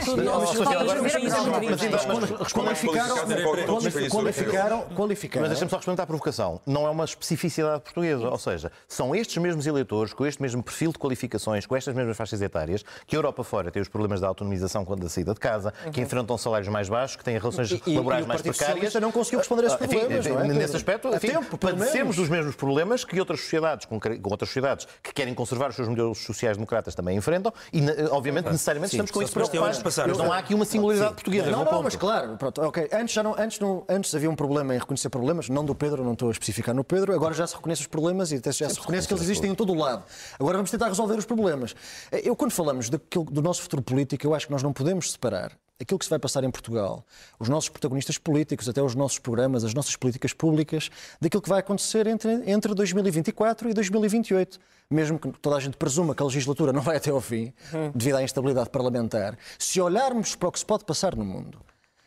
Qualificaram, 4.10 4.82
qualificaram. 4.96 5.42
Mas 5.42 5.50
deixa-me 5.50 5.70
só 5.70 5.78
responder 5.78 6.02
à 6.02 6.06
provocação. 6.08 6.62
Não 6.66 6.86
é 6.88 6.90
uma 6.90 7.06
especificidade 7.06 7.82
portuguesa. 7.84 8.30
Ou 8.30 8.38
seja, 8.38 8.72
são 8.88 9.16
estes 9.16 9.38
mesmos 9.38 9.66
eleitores, 9.68 10.14
com 10.14 10.26
este 10.26 10.42
mesmo 10.42 10.64
perfil 10.64 10.92
de 10.92 10.98
qualificações, 11.00 11.66
com 11.66 11.76
estas 11.76 11.94
mesmas 11.96 12.16
faixas 12.18 12.42
etárias, 12.42 12.84
que 13.06 13.16
a 13.16 13.18
Europa 13.18 13.44
fora 13.44 13.72
tem 13.72 13.82
os 13.82 13.88
problemas 13.88 14.20
da 14.22 14.28
autonomização 14.28 14.86
quando 14.86 15.02
da 15.02 15.10
saída 15.10 15.34
de 15.34 15.40
casa, 15.40 15.74
que 15.92 16.02
enfrentam 16.02 16.38
salários 16.38 16.68
mais 16.70 16.88
baixos, 16.90 17.18
que 17.22 17.26
têm 17.26 17.38
relações 17.38 17.72
E- 17.72 17.96
laborais 17.96 18.26
e 18.26 18.28
mais 18.28 18.42
precárias. 18.42 18.94
Não 18.96 19.12
conseguiu 19.12 19.40
responder 19.40 19.64
a 19.64 19.68
esses 19.68 19.82
Ah, 19.82 19.86
enfim, 19.86 20.00
problemas, 20.00 20.26
não 20.28 20.40
é, 20.42 20.48
Nesse 20.48 20.76
aspecto, 20.76 21.08
A 21.08 21.16
enfim, 21.16 21.28
tempo, 21.30 21.58
padecemos 21.58 22.16
dos 22.16 22.28
mesmos 22.30 22.56
problemas 22.56 23.06
que 23.06 23.20
outras 23.20 23.40
sociedades, 23.42 23.86
com, 23.86 24.00
com 24.00 24.30
outras 24.30 24.50
sociedades 24.50 24.88
que 25.02 25.14
querem 25.14 25.34
conservar 25.34 25.70
os 25.70 25.76
seus 25.76 25.88
modelos 25.88 26.18
sociais-democratas 26.20 26.94
também 26.96 27.18
enfrentam 27.18 27.54
e, 27.72 27.82
obviamente, 28.12 28.46
necessariamente 28.46 28.94
estamos 28.96 29.12
com 29.12 29.22
isso 29.22 29.34
preocupados. 29.34 29.80
passar- 29.80 30.08
Não 30.08 30.32
há 30.32 30.38
aqui 30.38 30.54
uma 30.54 30.66
singularidade 30.66 31.14
portuguesa. 31.14 31.48
é 31.48 31.52
Não, 31.52 31.60
não, 31.60 31.66
ponto. 31.66 31.84
mas 31.84 31.96
claro, 31.96 32.38
pronto, 32.38 32.62
ok. 32.62 32.90
Antes, 32.92 33.14
já 33.14 33.24
não, 33.24 33.36
antes, 33.38 33.60
não, 33.60 33.84
antes 33.88 34.14
havia 34.16 34.30
um 34.30 34.36
problema 34.36 34.76
em 34.76 34.80
reconhecer 34.80 35.10
problemas, 35.10 35.48
não 35.50 35.64
do 35.64 35.76
Pedro, 35.76 36.04
não 36.04 36.14
estou 36.14 36.30
a 36.30 36.32
especificar 36.32 36.74
no 36.76 36.84
Pedro, 36.84 37.14
agora 37.14 37.34
já 37.34 37.46
se 37.48 37.56
reconhece 37.56 37.82
os 37.82 37.88
problemas 37.88 38.32
e 38.32 38.36
até 38.36 38.52
já 38.52 38.70
se 38.70 38.80
reconhece 38.80 39.08
que 39.08 39.14
eles 39.14 39.24
existem 39.24 39.52
em 39.52 39.56
todo 39.56 39.72
o 39.74 39.76
lado. 39.76 40.04
Agora 40.40 40.58
vamos 40.58 40.72
tentar 40.72 40.88
resolver 40.88 41.16
os 41.16 41.26
problemas. 41.26 41.76
Eu, 42.24 42.36
quando 42.36 42.52
falamos 42.52 42.90
daquilo, 42.90 43.26
do 43.26 43.42
nosso 43.42 43.62
futuro 43.62 43.82
político, 43.82 44.26
eu 44.26 44.34
acho 44.34 44.48
que 44.48 44.52
nós 44.52 44.64
não 44.64 44.74
podemos 44.74 45.12
separar 45.12 45.52
aquilo 45.82 45.98
que 45.98 46.06
se 46.06 46.10
vai 46.10 46.20
passar 46.20 46.44
em 46.44 46.52
Portugal, 46.52 47.06
os 47.40 47.50
nossos 47.50 47.70
protagonistas 47.70 48.18
políticos, 48.18 48.70
até 48.70 48.82
os 48.82 48.96
nossos 48.96 49.20
programas, 49.20 49.64
as 49.64 49.74
nossas 49.74 49.96
políticas 49.96 50.34
públicas, 50.34 50.90
daquilo 51.20 51.42
que 51.42 51.50
vai 51.50 51.60
acontecer 51.60 52.08
entre, 52.08 52.32
entre 52.50 52.74
2024 52.74 53.70
e 53.70 53.74
2028. 53.74 54.60
Mesmo 54.90 55.18
que 55.18 55.32
toda 55.40 55.56
a 55.56 55.60
gente 55.60 55.78
presuma 55.78 56.14
que 56.14 56.22
a 56.22 56.26
legislatura 56.26 56.72
não 56.72 56.82
vai 56.82 56.98
até 56.98 57.10
ao 57.10 57.22
fim, 57.22 57.54
devido 57.96 58.16
à 58.16 58.24
instabilidade 58.24 58.70
parlamentar, 58.70 59.38
se 59.58 59.80
olharmos 59.82 60.36
para 60.36 60.50
o 60.50 60.52
que 60.52 60.60
se 60.60 60.66
pode 60.66 60.86
passar 60.86 61.16
no 61.16 61.26
mundo, 61.26 61.58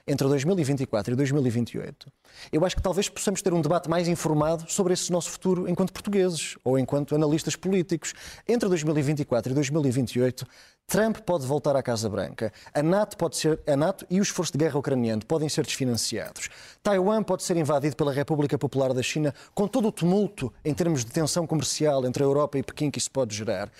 entre 0.06 0.28
2024 0.28 1.14
e 1.14 1.16
2028, 1.16 2.12
eu 2.52 2.62
acho 2.62 2.76
que 2.76 2.82
talvez 2.82 3.08
possamos 3.08 3.40
ter 3.40 3.54
um 3.54 3.62
debate 3.62 3.88
mais 3.88 4.06
informado 4.06 4.70
sobre 4.70 4.92
esse 4.92 5.10
nosso 5.10 5.30
futuro 5.30 5.66
enquanto 5.66 5.94
portugueses 5.94 6.58
ou 6.62 6.78
enquanto 6.78 7.14
analistas 7.14 7.56
políticos. 7.56 8.12
Entre 8.46 8.68
2024 8.68 9.52
e 9.52 9.54
2028, 9.54 10.46
Trump 10.86 11.18
pode 11.18 11.46
voltar 11.46 11.74
à 11.74 11.82
Casa 11.82 12.08
Branca, 12.08 12.52
a 12.72 12.82
NATO, 12.82 13.16
pode 13.16 13.36
ser, 13.36 13.58
a 13.66 13.74
NATO 13.74 14.06
e 14.10 14.20
o 14.20 14.22
esforço 14.22 14.52
de 14.52 14.58
guerra 14.58 14.78
ucraniano 14.78 15.24
podem 15.26 15.48
ser 15.48 15.64
desfinanciados, 15.64 16.48
Taiwan 16.82 17.22
pode 17.22 17.42
ser 17.42 17.56
invadido 17.56 17.96
pela 17.96 18.12
República 18.12 18.58
Popular 18.58 18.92
da 18.92 19.02
China, 19.02 19.34
com 19.54 19.66
todo 19.66 19.88
o 19.88 19.92
tumulto 19.92 20.52
em 20.62 20.74
termos 20.74 21.02
de 21.04 21.10
tensão 21.10 21.46
comercial 21.46 22.04
entre 22.04 22.22
a 22.22 22.26
Europa 22.26 22.58
e 22.58 22.62
Pequim 22.62 22.90
que 22.90 22.98
isso 22.98 23.10
pode 23.10 23.34
gerar. 23.34 23.70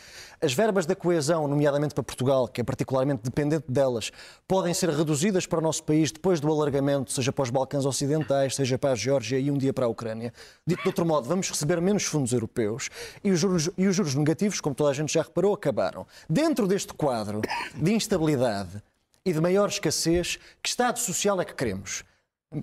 As 0.41 0.53
verbas 0.53 0.87
da 0.87 0.95
coesão, 0.95 1.47
nomeadamente 1.47 1.95
para 1.95 2.03
Portugal, 2.03 2.49
que 2.49 2.61
é 2.61 2.65
particularmente 2.65 3.23
dependente 3.23 3.67
delas, 3.69 4.11
podem 4.49 4.73
ser 4.75 4.89
reduzidas 4.91 5.47
para 5.47 5.59
o 5.59 5.63
nosso 5.63 5.83
país 5.85 6.11
depois 6.11 6.41
do 6.41 6.51
alargamento, 6.51 7.13
seja 7.13 7.33
para 7.33 7.43
os 7.43 7.51
Balcãs 7.51 7.85
Ocidentais, 7.85 8.57
seja 8.57 8.79
para 8.79 8.93
a 8.93 8.95
Geórgia 8.95 9.39
e 9.39 9.51
um 9.51 9.59
dia 9.59 9.73
para 9.73 9.85
a 9.85 9.89
Ucrânia. 9.89 10.33
Dito 10.67 10.83
de 10.83 10.89
outro 10.89 11.05
modo, 11.05 11.29
vamos 11.29 11.49
receber 11.49 11.81
menos 11.81 12.05
fundos 12.05 12.33
europeus 12.33 12.89
e 13.23 13.31
os 13.31 13.39
juros, 13.39 13.71
e 13.77 13.87
os 13.87 13.95
juros 13.95 14.15
negativos, 14.15 14.61
como 14.61 14.75
toda 14.75 14.91
a 14.91 14.95
gente 14.95 15.13
já 15.13 15.23
reparou, 15.23 15.53
acabaram. 15.53 16.07
Dentro 16.29 16.67
deste 16.67 16.94
quadro 16.97 17.41
de 17.75 17.93
instabilidade 17.93 18.83
e 19.25 19.33
de 19.33 19.41
maior 19.41 19.69
escassez, 19.69 20.39
que 20.63 20.69
Estado 20.69 20.99
Social 20.99 21.41
é 21.41 21.45
que 21.45 21.55
queremos? 21.55 22.05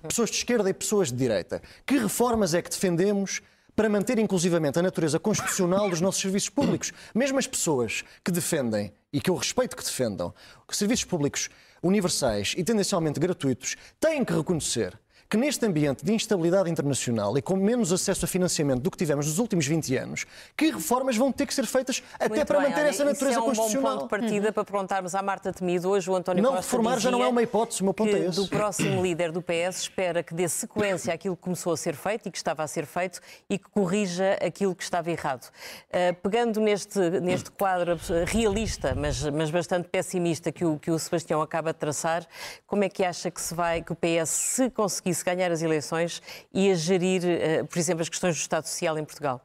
Pessoas 0.08 0.30
de 0.30 0.38
esquerda 0.38 0.70
e 0.70 0.74
pessoas 0.74 1.12
de 1.12 1.18
direita. 1.18 1.62
Que 1.86 1.98
reformas 1.98 2.54
é 2.54 2.62
que 2.62 2.70
defendemos 2.70 3.42
para 3.76 3.90
manter 3.90 4.20
inclusivamente 4.20 4.78
a 4.78 4.82
natureza 4.82 5.20
constitucional 5.20 5.90
dos 5.90 6.02
nossos 6.02 6.22
serviços 6.22 6.50
públicos? 6.50 6.94
Mesmo 7.16 7.40
as 7.40 7.48
pessoas 7.48 8.04
que 8.24 8.32
defendem, 8.32 8.94
e 9.12 9.20
que 9.20 9.30
eu 9.30 9.36
respeito 9.36 9.76
que 9.76 9.84
defendam, 9.84 10.34
que 10.68 10.78
serviços 10.78 11.06
públicos 11.06 11.50
universais 11.82 12.54
e 12.56 12.64
tendencialmente 12.64 13.20
gratuitos, 13.20 13.76
têm 14.00 14.24
que 14.24 14.34
reconhecer 14.34 14.98
que 15.32 15.38
neste 15.38 15.66
ambiente 15.66 16.04
de 16.04 16.14
instabilidade 16.14 16.70
internacional 16.70 17.38
e 17.38 17.42
com 17.42 17.56
menos 17.56 17.94
acesso 17.94 18.26
a 18.26 18.28
financiamento 18.28 18.82
do 18.82 18.92
que 18.92 18.98
tivemos 18.98 19.26
nos 19.26 19.40
últimos 19.40 19.66
20 19.66 19.96
anos, 19.96 20.26
que 20.58 20.70
reformas 20.70 21.16
vão 21.16 21.32
ter 21.32 21.46
que 21.46 21.54
ser 21.54 21.66
feitas 21.66 22.04
até 22.16 22.28
Muito 22.28 22.46
para 22.46 22.60
bem, 22.60 22.68
manter 22.68 22.82
olha, 22.82 22.90
essa 22.90 23.06
natureza 23.06 23.32
isso 23.32 23.40
é 23.40 23.42
um 23.42 23.46
constitucional. 23.46 23.82
bom 23.82 24.00
ponto 24.00 24.04
de 24.04 24.10
partida 24.10 24.52
para 24.52 24.66
perguntarmos 24.66 25.16
à 25.16 25.22
Marta 25.22 25.54
Temido. 25.54 25.90
Hoje 25.90 26.12
o 26.12 26.16
António 26.18 26.44
Não 26.44 26.50
Costa 26.50 26.66
reformar 26.66 27.00
já 27.00 27.10
não 27.10 27.24
é 27.24 27.28
uma 27.30 27.42
hipótese, 27.42 27.80
o 27.80 27.86
meu 27.86 27.94
ponto 27.94 28.10
que 28.10 28.16
é 28.18 28.28
esse. 28.28 28.42
do 28.42 28.48
próximo 28.50 29.02
líder 29.02 29.32
do 29.32 29.42
PS 29.42 29.84
espera 29.84 30.22
que 30.22 30.34
dê 30.34 30.50
sequência 30.50 31.14
àquilo 31.14 31.38
que 31.38 31.44
começou 31.44 31.72
a 31.72 31.78
ser 31.78 31.96
feito 31.96 32.28
e 32.28 32.32
que 32.32 32.38
estava 32.38 32.62
a 32.62 32.68
ser 32.68 32.86
feito 32.86 33.22
e 33.50 33.58
que 33.58 33.70
corrija 33.70 34.34
aquilo 34.46 34.76
que 34.76 34.84
estava 34.84 35.10
errado. 35.10 35.46
Uh, 35.46 36.14
pegando 36.22 36.60
neste, 36.60 37.00
neste 37.22 37.52
quadro 37.52 37.98
realista, 38.28 38.94
mas, 38.96 39.24
mas 39.30 39.50
bastante 39.50 39.88
pessimista 39.88 40.52
que 40.52 40.66
o, 40.66 40.78
que 40.78 40.92
o 40.92 41.00
Sebastião 41.00 41.42
acaba 41.42 41.72
de 41.72 41.80
traçar, 41.80 42.28
como 42.68 42.84
é 42.84 42.90
que 42.90 43.02
acha 43.06 43.32
que 43.32 43.40
se 43.40 43.56
vai, 43.56 43.82
que 43.82 43.94
o 43.94 43.96
PS, 43.96 44.30
se 44.30 44.70
conseguisse 44.70 45.21
ganhar 45.24 45.52
as 45.52 45.62
eleições, 45.62 46.22
ia 46.54 46.76
gerir, 46.76 47.22
uh, 47.24 47.68
por 47.68 47.78
exemplo, 47.80 48.02
as 48.02 48.10
questões 48.10 48.36
do 48.36 48.40
Estado 48.40 48.68
Social 48.68 48.98
em 48.98 49.06
Portugal? 49.06 49.42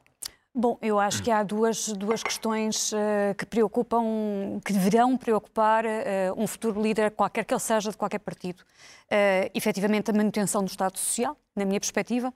Bom, 0.59 0.79
eu 0.81 0.99
acho 0.99 1.23
que 1.23 1.31
há 1.31 1.43
duas, 1.43 1.89
duas 1.89 2.23
questões 2.23 2.91
uh, 2.91 2.97
que 3.37 3.45
preocupam, 3.45 4.59
que 4.65 4.73
deverão 4.73 5.15
preocupar 5.15 5.85
uh, 5.85 5.89
um 6.35 6.47
futuro 6.47 6.81
líder, 6.81 7.11
qualquer 7.11 7.45
que 7.45 7.53
ele 7.53 7.61
seja, 7.61 7.91
de 7.91 7.97
qualquer 7.99 8.21
partido. 8.21 8.61
Uh, 8.61 9.51
efetivamente, 9.53 10.11
a 10.11 10.15
manutenção 10.15 10.65
do 10.65 10.69
Estado 10.69 10.97
Social, 10.97 11.37
na 11.55 11.67
minha 11.67 11.79
perspectiva, 11.79 12.33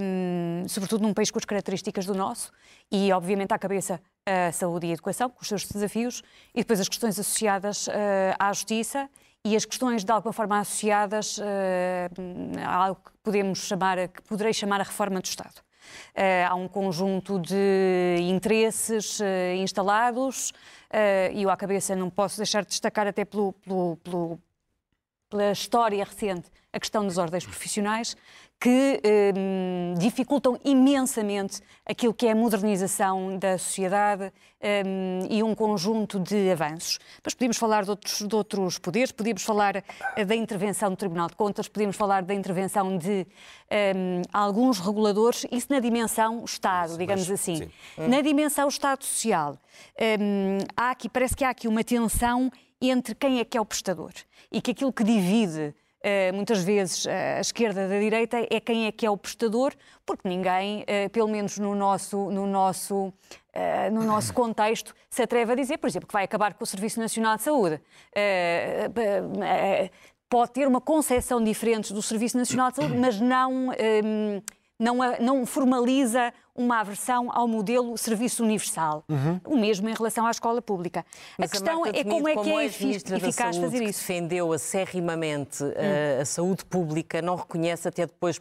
um, 0.00 0.66
sobretudo 0.66 1.02
num 1.02 1.12
país 1.12 1.30
com 1.30 1.38
as 1.38 1.44
características 1.44 2.06
do 2.06 2.14
nosso, 2.14 2.50
e 2.90 3.12
obviamente 3.12 3.52
à 3.52 3.58
cabeça 3.58 4.00
a 4.24 4.50
saúde 4.50 4.86
e 4.86 4.90
a 4.90 4.94
educação, 4.94 5.28
com 5.28 5.42
os 5.42 5.48
seus 5.48 5.66
desafios, 5.66 6.22
e 6.54 6.60
depois 6.60 6.80
as 6.80 6.88
questões 6.88 7.18
associadas 7.18 7.86
à 8.38 8.52
justiça 8.52 9.10
e 9.44 9.56
as 9.56 9.64
questões 9.64 10.04
de 10.04 10.12
alguma 10.12 10.32
forma 10.32 10.58
associadas 10.60 11.40
a 12.64 12.74
algo 12.74 13.00
que 13.04 13.12
podemos 13.22 13.58
chamar, 13.58 14.08
que 14.08 14.22
poderei 14.22 14.52
chamar 14.52 14.80
a 14.80 14.84
reforma 14.84 15.20
do 15.20 15.24
Estado. 15.24 15.60
Uh, 16.14 16.48
há 16.48 16.54
um 16.54 16.68
conjunto 16.68 17.38
de 17.38 18.16
interesses 18.20 19.18
uh, 19.20 19.24
instalados 19.56 20.50
uh, 20.50 21.32
e 21.34 21.42
eu 21.42 21.50
à 21.50 21.56
cabeça 21.56 21.96
não 21.96 22.08
posso 22.08 22.36
deixar 22.36 22.62
de 22.62 22.68
destacar 22.68 23.06
até 23.06 23.24
pelo, 23.24 23.52
pelo, 23.52 23.96
pelo, 23.96 24.38
pela 25.32 25.50
história 25.50 26.04
recente 26.04 26.50
a 26.70 26.78
questão 26.78 27.04
das 27.06 27.16
ordens 27.16 27.44
profissionais 27.44 28.14
que 28.60 29.00
um, 29.36 29.94
dificultam 29.98 30.56
imensamente 30.64 31.60
aquilo 31.84 32.14
que 32.14 32.28
é 32.28 32.30
a 32.30 32.34
modernização 32.34 33.36
da 33.36 33.58
sociedade 33.58 34.32
um, 34.86 35.26
e 35.28 35.42
um 35.42 35.52
conjunto 35.52 36.20
de 36.20 36.48
avanços. 36.48 37.00
Mas 37.24 37.34
podíamos 37.34 37.56
falar 37.56 37.82
de 37.82 37.90
outros, 37.90 38.18
de 38.20 38.36
outros 38.36 38.78
poderes, 38.78 39.10
podíamos 39.10 39.42
falar 39.42 39.82
da 40.24 40.36
intervenção 40.36 40.90
do 40.90 40.96
Tribunal 40.96 41.26
de 41.26 41.34
Contas, 41.34 41.66
podíamos 41.66 41.96
falar 41.96 42.22
da 42.22 42.34
intervenção 42.34 42.96
de 42.96 43.26
um, 43.96 44.22
alguns 44.32 44.78
reguladores, 44.78 45.44
isso 45.50 45.66
na 45.68 45.80
dimensão 45.80 46.44
Estado, 46.44 46.96
digamos 46.96 47.28
Mas, 47.28 47.40
assim. 47.40 47.56
sim. 47.56 47.70
Na 48.06 48.20
dimensão 48.20 48.68
Estado 48.68 49.02
Social, 49.02 49.58
há 50.76 50.90
aqui, 50.90 51.08
parece 51.08 51.34
que 51.34 51.42
há 51.42 51.50
aqui 51.50 51.66
uma 51.66 51.82
tensão 51.82 52.48
entre 52.90 53.14
quem 53.14 53.38
é 53.38 53.44
que 53.44 53.56
é 53.56 53.60
o 53.60 53.64
prestador 53.64 54.12
e 54.50 54.60
que 54.60 54.72
aquilo 54.72 54.92
que 54.92 55.04
divide 55.04 55.74
Uh, 56.02 56.34
muitas 56.34 56.64
vezes 56.64 57.04
uh, 57.04 57.10
a 57.36 57.40
esquerda 57.40 57.86
da 57.86 57.96
direita 57.96 58.44
é 58.50 58.58
quem 58.58 58.86
é 58.86 58.92
que 58.92 59.06
é 59.06 59.10
o 59.10 59.16
prestador, 59.16 59.72
porque 60.04 60.28
ninguém, 60.28 60.82
uh, 60.82 61.08
pelo 61.10 61.28
menos 61.28 61.58
no 61.58 61.76
nosso, 61.76 62.28
no, 62.28 62.44
nosso, 62.44 63.12
no 63.92 64.02
nosso 64.02 64.34
contexto, 64.34 64.92
se 65.08 65.22
atreve 65.22 65.52
a 65.52 65.54
dizer, 65.54 65.78
por 65.78 65.86
exemplo, 65.86 66.08
que 66.08 66.12
vai 66.12 66.24
acabar 66.24 66.54
com 66.54 66.64
o 66.64 66.66
Serviço 66.66 66.98
Nacional 66.98 67.36
de 67.36 67.44
Saúde. 67.44 67.80
pode 70.28 70.50
ter 70.50 70.66
uma 70.66 70.80
concepção 70.80 71.42
diferente 71.42 71.92
do 71.92 72.02
Serviço 72.02 72.36
Nacional 72.36 72.70
de 72.70 72.78
Saúde, 72.78 72.96
mas 72.96 73.20
não. 73.20 73.68
Um, 73.68 74.42
não, 74.80 74.96
não, 75.20 75.46
formaliza 75.46 76.34
uma 76.54 76.80
aversão 76.80 77.30
ao 77.32 77.48
modelo 77.48 77.96
serviço 77.96 78.42
universal. 78.42 79.04
Uhum. 79.08 79.40
O 79.44 79.56
mesmo 79.56 79.88
em 79.88 79.94
relação 79.94 80.26
à 80.26 80.30
escola 80.30 80.60
pública. 80.60 81.04
Mas 81.38 81.50
a 81.50 81.52
questão 81.52 81.84
a 81.84 81.88
é 81.88 82.04
como 82.04 82.28
é 82.28 82.36
que 82.36 82.50
é 82.50 82.64
eficaz 82.66 83.56
fazer 83.56 83.82
isso. 83.82 84.00
defendeu 84.00 84.52
acerrimamente 84.52 85.64
hum. 85.64 85.72
a, 86.18 86.22
a, 86.22 86.24
saúde 86.24 86.64
pública, 86.64 87.22
não 87.22 87.36
reconhece 87.36 87.88
até 87.88 88.06
depois 88.06 88.40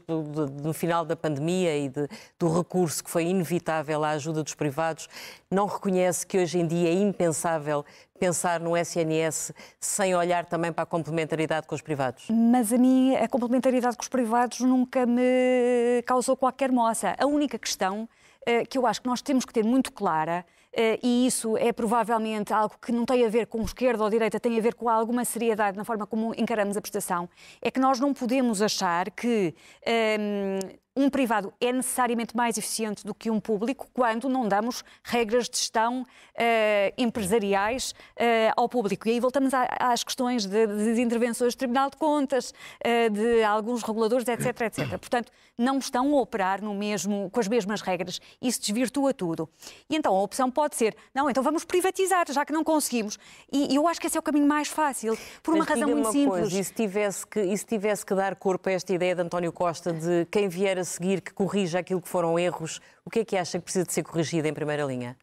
no 0.62 0.74
final 0.74 1.06
da 1.06 1.15
pandemia 1.15 1.78
e 1.78 1.88
de, 1.88 2.08
do 2.38 2.52
recurso 2.52 3.04
que 3.04 3.10
foi 3.10 3.26
inevitável 3.26 4.04
à 4.04 4.10
ajuda 4.10 4.43
dos 4.43 4.54
privados, 4.54 5.08
não 5.50 5.65
reconhece 5.65 6.26
que 6.26 6.38
hoje 6.38 6.60
em 6.60 6.67
dia 6.67 6.89
é 6.89 6.93
impensável 6.93 7.86
pensar 8.21 8.60
no 8.60 8.78
SNS 8.78 9.52
sem 9.80 10.13
olhar 10.13 10.45
também 10.45 10.71
para 10.71 10.84
a 10.84 10.86
complementaridade 10.86 11.65
com 11.65 11.74
os 11.74 11.82
privados? 11.82 12.28
Mas 12.30 12.71
a 12.71 12.78
mim 12.78 13.15
a 13.15 13.28
complementaridade 13.28 13.97
com 13.97 14.04
os 14.04 14.08
privados 14.08 14.60
nunca 14.60 15.08
me 15.08 16.04
causou 16.06 16.38
qualquer 16.38 16.71
moça. 16.71 17.15
A 17.17 17.26
única 17.26 17.58
questão 17.58 18.00
que 18.69 18.77
eu 18.77 18.88
acho 18.88 19.01
que 19.01 19.08
nós 19.08 19.21
temos 19.21 19.45
que 19.45 19.54
ter 19.54 19.63
muito 19.63 19.91
clara 19.91 20.45
Uh, 20.71 20.95
e 21.04 21.27
isso 21.27 21.58
é 21.58 21.73
provavelmente 21.73 22.54
algo 22.54 22.75
que 22.82 22.93
não 22.93 23.04
tem 23.04 23.25
a 23.25 23.30
ver 23.30 23.45
com 23.45 23.62
esquerda 23.62 24.06
ou 24.06 24.10
direita, 24.10 24.39
tem 24.39 24.58
a 24.58 24.62
ver 24.62 24.73
com 24.73 24.88
alguma 24.88 25.25
seriedade 25.25 25.75
na 25.75 25.84
forma 25.84 26.08
como 26.08 26.34
encaramos 26.38 26.77
a 26.77 26.82
prestação, 26.82 27.27
é 27.62 27.69
que 27.69 27.77
nós 27.77 27.99
não 27.99 28.13
podemos 28.13 28.62
achar 28.62 29.12
que 29.12 29.54
um, 29.86 30.60
um 30.95 31.10
privado 31.10 31.54
é 31.62 31.71
necessariamente 31.71 32.36
mais 32.36 32.58
eficiente 32.58 33.06
do 33.06 33.15
que 33.15 33.32
um 33.32 33.39
público 33.39 33.88
quando 33.93 34.27
não 34.27 34.47
damos 34.47 34.84
regras 35.04 35.49
de 35.49 35.58
gestão 35.58 36.01
uh, 36.01 36.06
empresariais 36.97 37.91
uh, 37.91 38.54
ao 38.58 38.67
público. 38.67 39.08
E 39.08 39.12
aí 39.12 39.19
voltamos 39.19 39.54
às 39.54 40.04
questões 40.04 40.45
de, 40.45 40.67
de, 40.67 41.01
intervenções 41.01 41.56
do 41.56 41.58
Tribunal 41.58 41.89
de 41.89 41.95
Contas, 41.95 42.54
uh, 42.86 43.10
de 43.10 43.43
alguns 43.43 43.84
reguladores, 43.84 44.27
etc, 44.27 44.62
etc. 44.62 44.89
Portanto, 44.89 45.32
não 45.58 45.77
estão 45.77 46.13
a 46.17 46.21
operar 46.21 46.62
no 46.62 46.73
mesmo, 46.73 47.30
com 47.30 47.39
as 47.39 47.47
mesmas 47.47 47.82
regras. 47.82 48.19
Isso 48.41 48.60
desvirtua 48.60 49.13
tudo. 49.13 49.47
E 49.89 49.95
então 49.95 50.13
a 50.13 50.21
opção 50.21 50.51
pode 50.51 50.75
ser, 50.75 50.95
não, 51.13 51.30
então 51.30 51.41
vamos 51.41 51.63
privatizar, 51.63 52.25
já 52.30 52.45
que 52.45 52.51
não 52.51 52.63
conseguimos. 52.63 53.17
E 53.51 53.73
eu 53.73 53.88
acho 53.88 54.01
que 54.01 54.08
esse 54.08 54.17
é 54.17 54.19
o 54.19 54.23
caminho 54.23 54.47
mais 54.47 54.67
fácil, 54.67 55.17
por 55.41 55.56
Mas 55.56 55.62
uma 55.62 55.75
razão 55.75 55.89
muito 55.89 56.06
uma 56.06 56.12
simples. 56.12 56.41
Coisa, 56.41 56.60
e, 56.60 56.63
se 56.63 56.73
tivesse 56.73 57.25
que, 57.25 57.39
e 57.39 57.58
se 57.58 57.65
tivesse 57.65 58.06
que 58.06 58.13
dar 58.13 58.36
corpo 58.36 58.67
a 58.67 58.71
esta 58.73 58.93
ideia 58.93 59.15
de 59.15 59.21
António 59.21 59.54
Costa 59.54 59.93
de 59.93 60.25
quem 60.30 60.49
vier 60.49 60.81
a 60.82 60.86
seguir 60.86 61.22
que 61.22 61.34
corrija 61.34 61.80
aquilo 61.80 62.02
que 62.02 62.08
foram 62.08 62.38
erros, 62.38 62.80
o 63.06 63.10
que 63.10 63.20
é 63.20 63.26
que 63.26 63.38
acha 63.38 63.58
que 63.58 63.63
precisa 63.63 63.86
de 63.86 63.94
ser 63.94 64.04
corrigido 64.04 64.48
em 64.48 64.54
primeira 64.54 64.84
linha? 64.84 65.17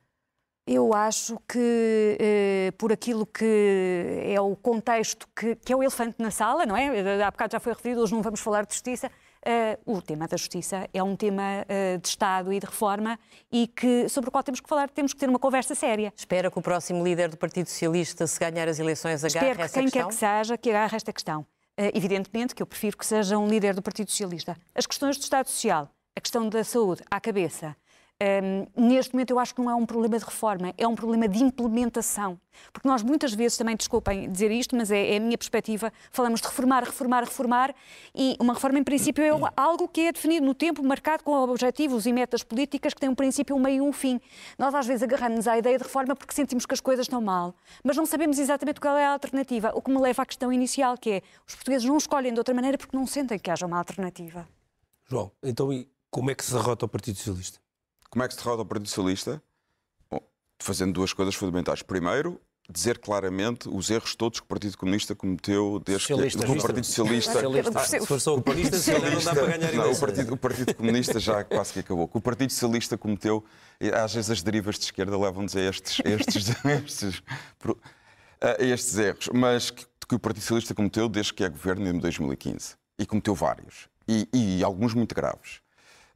Eu 0.66 0.92
acho 0.92 1.40
que, 1.48 2.18
eh, 2.20 2.72
por 2.76 2.92
aquilo 2.92 3.24
que 3.24 4.22
é 4.22 4.38
o 4.38 4.54
contexto, 4.54 5.26
que, 5.34 5.56
que, 5.56 5.72
é 5.72 5.76
o 5.76 5.82
elefante 5.82 6.16
na 6.18 6.30
sala, 6.30 6.66
não 6.66 6.76
é? 6.76 7.22
Há 7.22 7.30
bocado 7.30 7.52
já 7.52 7.60
foi 7.60 7.72
referido, 7.72 8.02
hoje 8.02 8.12
não 8.12 8.20
vamos 8.20 8.40
falar 8.40 8.66
de 8.66 8.74
justiça. 8.74 9.10
Uh, 9.38 9.96
o 9.96 10.02
tema 10.02 10.26
da 10.26 10.36
justiça 10.36 10.86
é 10.92 11.02
um 11.02 11.16
tema 11.16 11.64
uh, 11.64 11.98
de 11.98 12.08
Estado 12.08 12.52
e 12.52 12.60
de 12.60 12.66
reforma 12.66 13.18
e 13.50 13.66
que, 13.68 14.06
sobre 14.08 14.28
o 14.28 14.30
qual 14.30 14.42
temos 14.42 14.60
que 14.60 14.68
falar, 14.68 14.90
temos 14.90 15.14
que 15.14 15.18
ter 15.18 15.28
uma 15.28 15.38
conversa 15.38 15.74
séria. 15.74 16.12
Espera 16.14 16.50
que 16.50 16.58
o 16.58 16.60
próximo 16.60 17.02
líder 17.02 17.30
do 17.30 17.38
Partido 17.38 17.66
Socialista, 17.68 18.26
se 18.26 18.38
ganhar 18.38 18.68
as 18.68 18.78
eleições, 18.78 19.24
agarre 19.24 19.46
Espero 19.46 19.56
que 19.56 19.62
essa 19.62 19.74
quem 19.74 19.84
questão? 19.84 20.02
quer 20.02 20.08
que 20.08 20.14
seja, 20.14 20.58
que 20.58 20.68
agarre 20.68 20.96
esta 20.96 21.12
questão. 21.12 21.46
Uh, 21.78 21.94
evidentemente 21.94 22.56
que 22.56 22.62
eu 22.62 22.66
prefiro 22.66 22.96
que 22.96 23.06
seja 23.06 23.38
um 23.38 23.46
líder 23.46 23.72
do 23.72 23.80
Partido 23.80 24.10
Socialista. 24.10 24.56
As 24.74 24.84
questões 24.84 25.16
do 25.16 25.22
Estado 25.22 25.46
Social, 25.46 25.88
a 26.16 26.20
questão 26.20 26.48
da 26.48 26.64
saúde 26.64 27.04
à 27.08 27.20
cabeça, 27.20 27.76
um, 28.20 28.88
neste 28.88 29.14
momento 29.14 29.30
eu 29.30 29.38
acho 29.38 29.54
que 29.54 29.60
não 29.60 29.70
é 29.70 29.74
um 29.74 29.86
problema 29.86 30.18
de 30.18 30.24
reforma, 30.24 30.74
é 30.76 30.86
um 30.88 30.94
problema 30.94 31.28
de 31.28 31.42
implementação. 31.42 32.38
Porque 32.72 32.88
nós 32.88 33.02
muitas 33.02 33.32
vezes, 33.32 33.56
também 33.56 33.76
desculpem 33.76 34.30
dizer 34.30 34.50
isto, 34.50 34.74
mas 34.74 34.90
é, 34.90 35.14
é, 35.14 35.16
a 35.18 35.20
minha 35.20 35.38
perspectiva, 35.38 35.92
falamos 36.10 36.40
de 36.40 36.48
reformar, 36.48 36.82
reformar, 36.82 37.22
reformar, 37.22 37.74
e 38.12 38.36
uma 38.40 38.54
reforma 38.54 38.80
em 38.80 38.82
princípio 38.82 39.22
é 39.22 39.52
algo 39.56 39.86
que 39.86 40.00
é 40.00 40.12
definido 40.12 40.44
no 40.44 40.54
tempo, 40.54 40.82
marcado 40.82 41.22
com 41.22 41.32
objetivos 41.32 42.06
e 42.06 42.12
metas 42.12 42.42
políticas 42.42 42.92
que 42.92 43.00
têm 43.00 43.08
um 43.08 43.14
princípio, 43.14 43.54
um 43.54 43.60
meio 43.60 43.76
e 43.76 43.80
um 43.80 43.92
fim. 43.92 44.20
Nós 44.58 44.74
às 44.74 44.86
vezes 44.86 45.04
agarramos 45.04 45.46
à 45.46 45.56
ideia 45.56 45.78
de 45.78 45.84
reforma 45.84 46.16
porque 46.16 46.34
sentimos 46.34 46.66
que 46.66 46.74
as 46.74 46.80
coisas 46.80 47.04
estão 47.04 47.20
mal, 47.20 47.54
mas 47.84 47.96
não 47.96 48.04
sabemos 48.04 48.38
exatamente 48.38 48.80
qual 48.80 48.96
é 48.96 49.04
a 49.04 49.12
alternativa, 49.12 49.70
o 49.74 49.80
que 49.80 49.92
me 49.92 50.00
leva 50.00 50.22
à 50.22 50.26
questão 50.26 50.52
inicial, 50.52 50.98
que 50.98 51.10
é 51.10 51.22
os 51.46 51.54
portugueses 51.54 51.86
não 51.86 51.96
escolhem 51.96 52.32
de 52.32 52.40
outra 52.40 52.52
maneira 52.52 52.76
porque 52.76 52.96
não 52.96 53.06
sentem 53.06 53.38
que 53.38 53.48
haja 53.48 53.64
uma 53.64 53.78
alternativa. 53.78 54.48
João, 55.08 55.30
então 55.40 55.68
como 56.10 56.30
é 56.30 56.34
que 56.34 56.44
se 56.44 56.52
derrota 56.52 56.86
o 56.86 56.88
Partido 56.88 57.16
Socialista? 57.16 57.60
Como 58.10 58.22
é 58.22 58.28
que 58.28 58.34
se 58.34 58.40
derrota 58.40 58.62
o 58.62 58.66
Partido 58.66 58.88
Socialista? 58.88 59.42
Bom, 60.10 60.20
fazendo 60.58 60.92
duas 60.92 61.12
coisas 61.12 61.34
fundamentais. 61.34 61.82
Primeiro, 61.82 62.40
dizer 62.70 62.98
claramente 62.98 63.68
os 63.68 63.90
erros 63.90 64.14
todos 64.14 64.40
que 64.40 64.44
o 64.44 64.48
Partido 64.48 64.76
Comunista 64.76 65.14
cometeu 65.14 65.80
desde 65.84 66.06
Socialista, 66.06 66.44
que 66.44 66.52
o 66.52 66.62
Partido 66.62 66.84
Socialista. 66.84 67.32
Ah, 67.74 67.84
se 67.84 68.06
for 68.06 68.20
só 68.20 68.36
o 68.36 68.42
comunista, 68.42 68.76
se 68.76 68.92
calhar 68.92 69.12
não 69.12 69.24
dá 69.24 69.34
para 69.34 69.46
ganhar 69.58 69.72
não, 69.72 69.92
o, 69.92 69.98
partido, 69.98 70.34
o 70.34 70.36
Partido 70.36 70.74
Comunista 70.74 71.18
já 71.18 71.42
quase 71.44 71.72
que 71.72 71.80
acabou. 71.80 72.10
O 72.12 72.20
Partido 72.20 72.52
Socialista 72.52 72.98
cometeu, 72.98 73.42
às 73.94 74.14
vezes 74.14 74.30
as 74.30 74.42
derivas 74.42 74.78
de 74.78 74.84
esquerda 74.84 75.16
levam-nos 75.18 75.56
a 75.56 75.60
estes, 75.60 76.00
estes, 76.04 76.48
estes, 76.64 77.22
a 78.40 78.62
estes 78.62 78.98
erros, 78.98 79.30
mas 79.32 79.70
que, 79.70 79.86
que 80.06 80.14
o 80.14 80.18
Partido 80.18 80.42
Socialista 80.42 80.74
cometeu 80.74 81.08
desde 81.08 81.32
que 81.32 81.44
é 81.44 81.48
governo 81.48 81.88
em 81.88 81.98
2015. 81.98 82.76
E 82.98 83.06
cometeu 83.06 83.34
vários. 83.34 83.88
E, 84.06 84.28
e 84.32 84.64
alguns 84.64 84.92
muito 84.92 85.14
graves. 85.14 85.60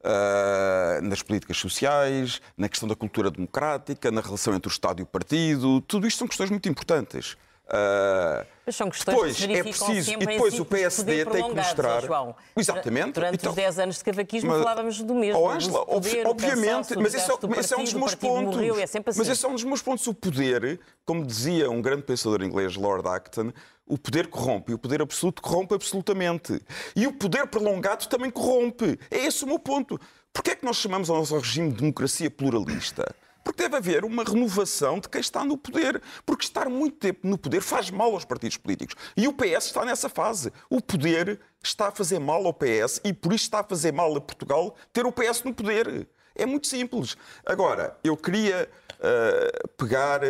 Uh, 0.03 1.01
nas 1.01 1.21
políticas 1.21 1.55
sociais, 1.55 2.41
na 2.57 2.67
questão 2.67 2.89
da 2.89 2.95
cultura 2.95 3.31
democrática, 3.31 4.11
na 4.11 4.19
relação 4.19 4.53
entre 4.53 4.67
o 4.67 4.71
Estado 4.71 4.99
e 4.99 5.03
o 5.03 5.05
partido. 5.05 5.79
Tudo 5.79 6.05
isto 6.05 6.17
são 6.17 6.27
questões 6.27 6.49
muito 6.49 6.67
importantes. 6.67 7.37
Uh, 7.65 8.45
Mas 8.65 8.75
são 8.75 8.89
questões 8.89 9.15
depois, 9.15 9.37
que 9.37 9.53
é 9.53 9.63
preciso, 9.63 10.11
e 10.11 10.17
depois 10.17 10.59
o 10.59 10.65
PSD 10.65 11.25
tem 11.25 11.43
que 11.49 11.55
mostrar. 11.55 12.01
João. 12.01 12.35
Exatamente. 12.55 13.13
Durante 13.13 13.35
Então- 13.35 13.49
os 13.51 13.55
10 13.55 13.79
anos 13.79 13.97
de 13.97 14.03
cavaquismo 14.03 14.49
Mas- 14.51 14.59
falávamos 14.59 15.01
do 15.01 15.15
mesmo. 15.15 15.39
Oh, 15.41 15.49
Ângela, 15.49 15.79
do 15.79 15.85
poder, 15.85 16.27
obviamente, 16.27 16.95
mas 16.97 17.13
esse, 17.13 17.17
é, 17.17 17.19
desgaste 17.19 17.47
do 17.47 17.59
esse 17.59 17.73
é 17.73 17.77
um 17.77 17.83
dos 17.83 17.93
partido, 17.93 17.99
meus 17.99 18.11
partido 18.15 18.29
pontos. 18.29 18.55
Morreu, 18.57 18.79
é 18.79 18.83
assim. 18.83 18.99
Mas 19.05 19.29
esse 19.29 19.45
é 19.45 19.47
um 19.49 19.53
dos 19.53 19.63
meus 19.63 19.81
pontos. 19.81 20.07
O 20.07 20.13
poder, 20.13 20.79
como 21.05 21.25
dizia 21.25 21.69
um 21.71 21.81
grande 21.81 22.03
pensador 22.03 22.43
inglês, 22.43 22.75
Lord 22.75 23.07
Acton, 23.07 23.51
o 23.87 23.97
poder 23.97 24.27
corrompe 24.27 24.71
e 24.71 24.75
o 24.75 24.77
poder 24.77 25.01
absoluto 25.01 25.41
corrompe 25.41 25.73
absolutamente. 25.73 26.61
E 26.95 27.07
o 27.07 27.13
poder 27.13 27.47
prolongado 27.47 28.07
também 28.07 28.29
corrompe. 28.29 28.99
É 29.09 29.25
esse 29.25 29.43
o 29.43 29.47
meu 29.47 29.57
ponto. 29.59 29.99
Porquê 30.31 30.51
é 30.51 30.55
que 30.55 30.65
nós 30.65 30.77
chamamos 30.77 31.09
ao 31.09 31.17
nosso 31.17 31.37
regime 31.37 31.69
de 31.69 31.77
democracia 31.77 32.29
pluralista? 32.29 33.13
Porque 33.43 33.63
deve 33.63 33.77
haver 33.77 34.05
uma 34.05 34.23
renovação 34.23 34.99
de 34.99 35.09
quem 35.09 35.21
está 35.21 35.43
no 35.43 35.57
poder. 35.57 36.01
Porque 36.25 36.45
estar 36.45 36.69
muito 36.69 36.97
tempo 36.97 37.27
no 37.27 37.37
poder 37.37 37.61
faz 37.61 37.89
mal 37.89 38.11
aos 38.13 38.25
partidos 38.25 38.57
políticos. 38.57 38.95
E 39.15 39.27
o 39.27 39.33
PS 39.33 39.65
está 39.65 39.83
nessa 39.85 40.09
fase. 40.09 40.51
O 40.69 40.81
poder 40.81 41.39
está 41.63 41.87
a 41.87 41.91
fazer 41.91 42.19
mal 42.19 42.45
ao 42.45 42.53
PS 42.53 43.01
e 43.03 43.13
por 43.13 43.33
isso 43.33 43.45
está 43.45 43.59
a 43.59 43.63
fazer 43.63 43.91
mal 43.91 44.15
a 44.15 44.21
Portugal 44.21 44.75
ter 44.91 45.05
o 45.05 45.11
PS 45.11 45.43
no 45.43 45.53
poder. 45.53 46.07
É 46.35 46.45
muito 46.45 46.67
simples. 46.67 47.15
Agora, 47.45 47.97
eu 48.03 48.17
queria 48.17 48.69
uh, 48.93 49.67
pegar 49.77 50.21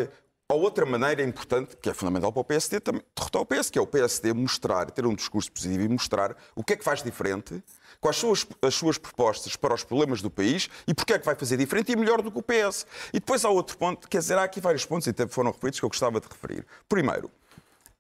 a 0.50 0.54
outra 0.54 0.86
maneira 0.86 1.24
importante, 1.24 1.76
que 1.78 1.90
é 1.90 1.94
fundamental 1.94 2.32
para 2.32 2.42
o 2.42 2.44
PSD, 2.44 2.80
também 2.80 3.02
derrotar 3.16 3.42
o 3.42 3.46
PS, 3.46 3.70
que 3.70 3.80
é 3.80 3.82
o 3.82 3.88
PSD 3.88 4.34
mostrar, 4.34 4.92
ter 4.92 5.06
um 5.06 5.16
discurso 5.16 5.52
positivo 5.52 5.84
e 5.84 5.88
mostrar 5.88 6.36
o 6.56 6.64
que 6.64 6.74
é 6.74 6.76
que 6.76 6.84
faz 6.84 7.02
diferente, 7.02 7.64
quais 8.04 8.18
são 8.18 8.34
as, 8.34 8.46
as 8.62 8.76
suas 8.76 8.98
propostas 8.98 9.56
para 9.56 9.74
os 9.74 9.82
problemas 9.82 10.22
do 10.22 10.30
país 10.30 10.70
e 10.86 10.94
porque 10.94 11.14
é 11.14 11.20
que 11.20 11.26
vai 11.26 11.36
fazer 11.36 11.56
diferente 11.56 11.94
e 11.94 11.96
melhor 11.96 12.22
do 12.22 12.30
que 12.30 12.38
o 12.38 12.44
PS. 12.44 12.86
E 13.14 13.20
depois 13.20 13.46
há 13.46 13.50
outro 13.50 13.78
ponto, 13.78 14.10
quer 14.10 14.18
dizer, 14.18 14.38
há 14.38 14.44
aqui 14.44 14.60
vários 14.60 14.86
pontos, 14.86 15.08
e 15.08 15.12
até 15.12 15.26
foram 15.26 15.52
referidos, 15.52 15.80
que 15.80 15.86
eu 15.86 15.90
gostava 15.90 16.20
de 16.20 16.28
referir. 16.28 16.66
Primeiro, 16.90 17.32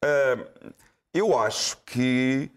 uh, 0.03 0.73
eu 1.13 1.39
acho 1.39 1.77
que 1.85 2.51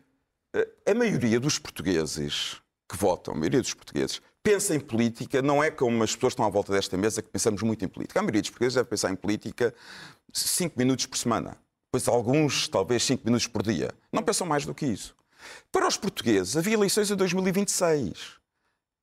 uh, 0.56 0.90
a 0.90 0.92
maioria 0.92 1.38
dos 1.38 1.56
portugueses 1.56 2.60
que 2.88 2.96
votam, 2.96 3.32
a 3.32 3.36
maioria 3.36 3.60
dos 3.60 3.74
portugueses, 3.74 4.20
pensa 4.42 4.74
em 4.74 4.80
política, 4.80 5.40
não 5.40 5.62
é 5.62 5.70
como 5.70 6.02
as 6.02 6.16
pessoas 6.16 6.32
que 6.32 6.34
estão 6.34 6.46
à 6.46 6.50
volta 6.50 6.72
desta 6.72 6.96
mesa 6.96 7.22
que 7.22 7.28
pensamos 7.28 7.62
muito 7.62 7.84
em 7.84 7.88
política. 7.88 8.18
A 8.18 8.22
maioria 8.22 8.42
dos 8.42 8.50
portugueses 8.50 8.74
deve 8.74 8.88
pensar 8.88 9.12
em 9.12 9.16
política 9.16 9.72
5 10.32 10.76
minutos 10.76 11.06
por 11.06 11.16
semana. 11.16 11.56
Pois 11.92 12.08
alguns, 12.08 12.66
talvez 12.66 13.04
5 13.04 13.24
minutos 13.24 13.46
por 13.46 13.62
dia. 13.62 13.92
Não 14.12 14.22
pensam 14.22 14.46
mais 14.46 14.66
do 14.66 14.74
que 14.74 14.84
isso. 14.84 15.14
Para 15.72 15.86
os 15.86 15.96
portugueses, 15.96 16.56
havia 16.56 16.74
eleições 16.74 17.10
em 17.10 17.16
2026. 17.16 18.36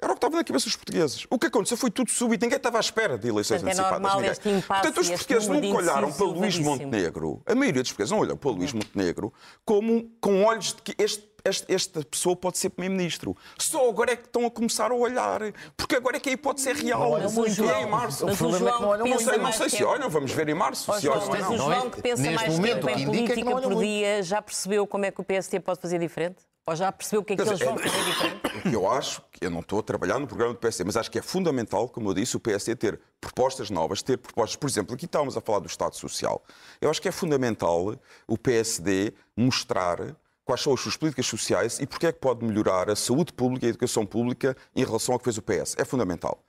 Era 0.01 0.11
o 0.11 0.15
que 0.15 0.17
estava 0.17 0.35
na 0.35 0.43
cabeça 0.43 0.65
dos 0.65 0.75
portugueses. 0.75 1.25
O 1.29 1.39
que 1.39 1.47
aconteceu 1.47 1.77
foi 1.77 1.89
tudo 1.89 2.11
súbito, 2.11 2.43
ninguém 2.43 2.57
estava 2.57 2.77
à 2.77 2.81
espera 2.81 3.17
de 3.17 3.29
eleições 3.29 3.61
Portanto, 3.61 3.79
é 3.79 3.87
antecipadas. 3.87 4.01
normal 4.01 4.17
ninguém. 4.17 4.31
este 4.31 4.49
impasse 4.49 4.81
Portanto, 4.81 5.01
os 5.01 5.09
portugueses 5.09 5.47
nunca 5.47 5.77
olharam 5.77 6.11
para 6.11 6.25
Luís 6.25 6.35
elevadíssimo. 6.55 6.69
Montenegro. 6.71 7.41
A 7.45 7.55
maioria 7.55 7.81
dos 7.81 7.91
portugueses 7.91 8.11
não 8.11 8.19
olham 8.19 8.35
para 8.37 8.51
Luís 8.51 8.73
Montenegro 8.73 9.33
como 9.63 10.11
com 10.19 10.43
olhos 10.43 10.73
de 10.73 10.81
que 10.81 10.95
este, 11.01 11.25
este- 11.45 11.73
esta 11.73 12.03
pessoa 12.05 12.35
pode 12.35 12.57
ser 12.57 12.69
primeiro-ministro. 12.69 13.35
Só 13.59 13.89
agora 13.89 14.13
é 14.13 14.15
que 14.15 14.25
estão 14.25 14.45
a 14.45 14.51
começar 14.51 14.91
a 14.91 14.95
olhar. 14.95 15.41
Porque 15.75 15.95
agora 15.95 16.17
é 16.17 16.19
que 16.19 16.29
a 16.29 16.33
hipótese 16.33 16.69
é 16.69 16.73
real. 16.73 17.11
olham 17.11 17.29
E 17.29 17.33
muito. 17.33 17.69
é 17.69 17.81
em 17.81 17.85
março. 17.85 18.25
Mas 18.25 18.35
o 18.35 18.37
problema 18.37 18.69
é 18.69 18.71
que 18.71 18.77
João 18.77 18.81
não 18.81 18.89
olham 18.89 19.07
Não 19.07 19.19
sei, 19.19 19.37
não 19.37 19.51
sei 19.51 19.69
se 19.69 19.83
olham, 19.83 20.09
vamos 20.09 20.31
ver 20.31 20.49
em 20.49 20.53
março. 20.53 20.93
Se 20.93 21.01
João, 21.01 21.17
olham 21.17 21.27
ou 21.27 21.31
mas 21.31 21.47
o 21.47 21.51
Não 21.57 21.71
é- 21.71 21.75
João 21.75 21.89
que 21.89 22.01
pensa 22.01 22.21
neste 22.21 22.35
mais 22.35 22.55
momento, 22.55 22.73
tempo 22.73 22.85
o 22.85 22.87
que 22.87 22.99
em 22.99 23.03
indica 23.03 23.13
é 23.13 23.21
que 23.23 23.25
política 23.27 23.49
não 23.49 23.53
olha 23.57 23.63
por 23.63 23.73
muito. 23.75 23.85
dia, 23.87 24.23
já 24.23 24.41
percebeu 24.41 24.87
como 24.87 25.05
é 25.05 25.11
que 25.11 25.19
o 25.21 25.23
PST 25.23 25.59
pode 25.59 25.79
fazer 25.81 25.99
diferente? 25.99 26.37
Ou 26.65 26.77
já 26.77 26.89
percebeu 26.93 27.19
o 27.19 27.25
que 27.25 27.33
é 27.33 27.35
que 27.35 27.41
eles 27.41 27.59
vão 27.59 27.77
fazer 27.77 28.03
diferente? 28.05 28.41
O 28.57 28.61
que 28.69 28.73
eu 28.73 28.89
acho, 28.89 29.21
que 29.33 29.45
eu 29.45 29.49
não 29.51 29.59
estou 29.59 29.79
a 29.79 29.83
trabalhar 29.83 30.17
no 30.17 30.25
programa 30.27 30.53
do 30.53 30.59
PSD, 30.59 30.85
mas 30.85 30.95
acho 30.95 31.11
que 31.11 31.19
é 31.19 31.21
fundamental, 31.21 31.89
como 31.89 32.09
eu 32.09 32.13
disse, 32.13 32.37
o 32.37 32.39
PSD 32.39 32.73
ter 32.77 33.01
propostas 33.19 33.69
novas, 33.69 34.01
ter 34.01 34.17
propostas, 34.17 34.55
por 34.55 34.69
exemplo, 34.69 34.95
aqui 34.95 35.03
estávamos 35.03 35.35
a 35.35 35.41
falar 35.41 35.59
do 35.59 35.67
Estado 35.67 35.93
Social. 35.97 36.41
Eu 36.79 36.89
acho 36.89 37.01
que 37.01 37.09
é 37.09 37.11
fundamental 37.11 37.93
o 38.25 38.37
PSD 38.37 39.13
mostrar 39.35 40.15
quais 40.45 40.61
são 40.61 40.73
as 40.73 40.79
suas 40.79 40.97
políticas 40.97 41.25
sociais 41.25 41.79
e 41.79 41.87
porque 41.87 42.07
é 42.07 42.11
que 42.11 42.19
pode 42.19 42.45
melhorar 42.45 42.89
a 42.89 42.95
saúde 42.95 43.31
pública 43.33 43.65
e 43.65 43.67
a 43.67 43.69
educação 43.69 44.05
pública 44.05 44.55
em 44.75 44.83
relação 44.83 45.13
ao 45.13 45.19
que 45.19 45.25
fez 45.25 45.37
o 45.37 45.41
PS. 45.41 45.75
É 45.77 45.85
fundamental. 45.85 46.43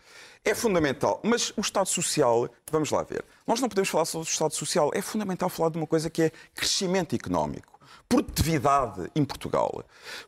É 0.44 0.54
fundamental, 0.54 1.20
mas 1.24 1.52
o 1.56 1.60
Estado 1.60 1.88
Social, 1.88 2.48
vamos 2.70 2.90
lá 2.90 3.02
ver, 3.02 3.24
nós 3.46 3.60
não 3.60 3.68
podemos 3.68 3.88
falar 3.88 4.04
só 4.04 4.18
do 4.18 4.24
Estado 4.24 4.54
Social, 4.54 4.90
é 4.92 5.00
fundamental 5.00 5.48
falar 5.48 5.70
de 5.70 5.78
uma 5.78 5.86
coisa 5.86 6.10
que 6.10 6.22
é 6.22 6.32
crescimento 6.54 7.14
económico 7.14 7.74
produtividade 8.06 9.10
em 9.14 9.24
Portugal. 9.24 9.82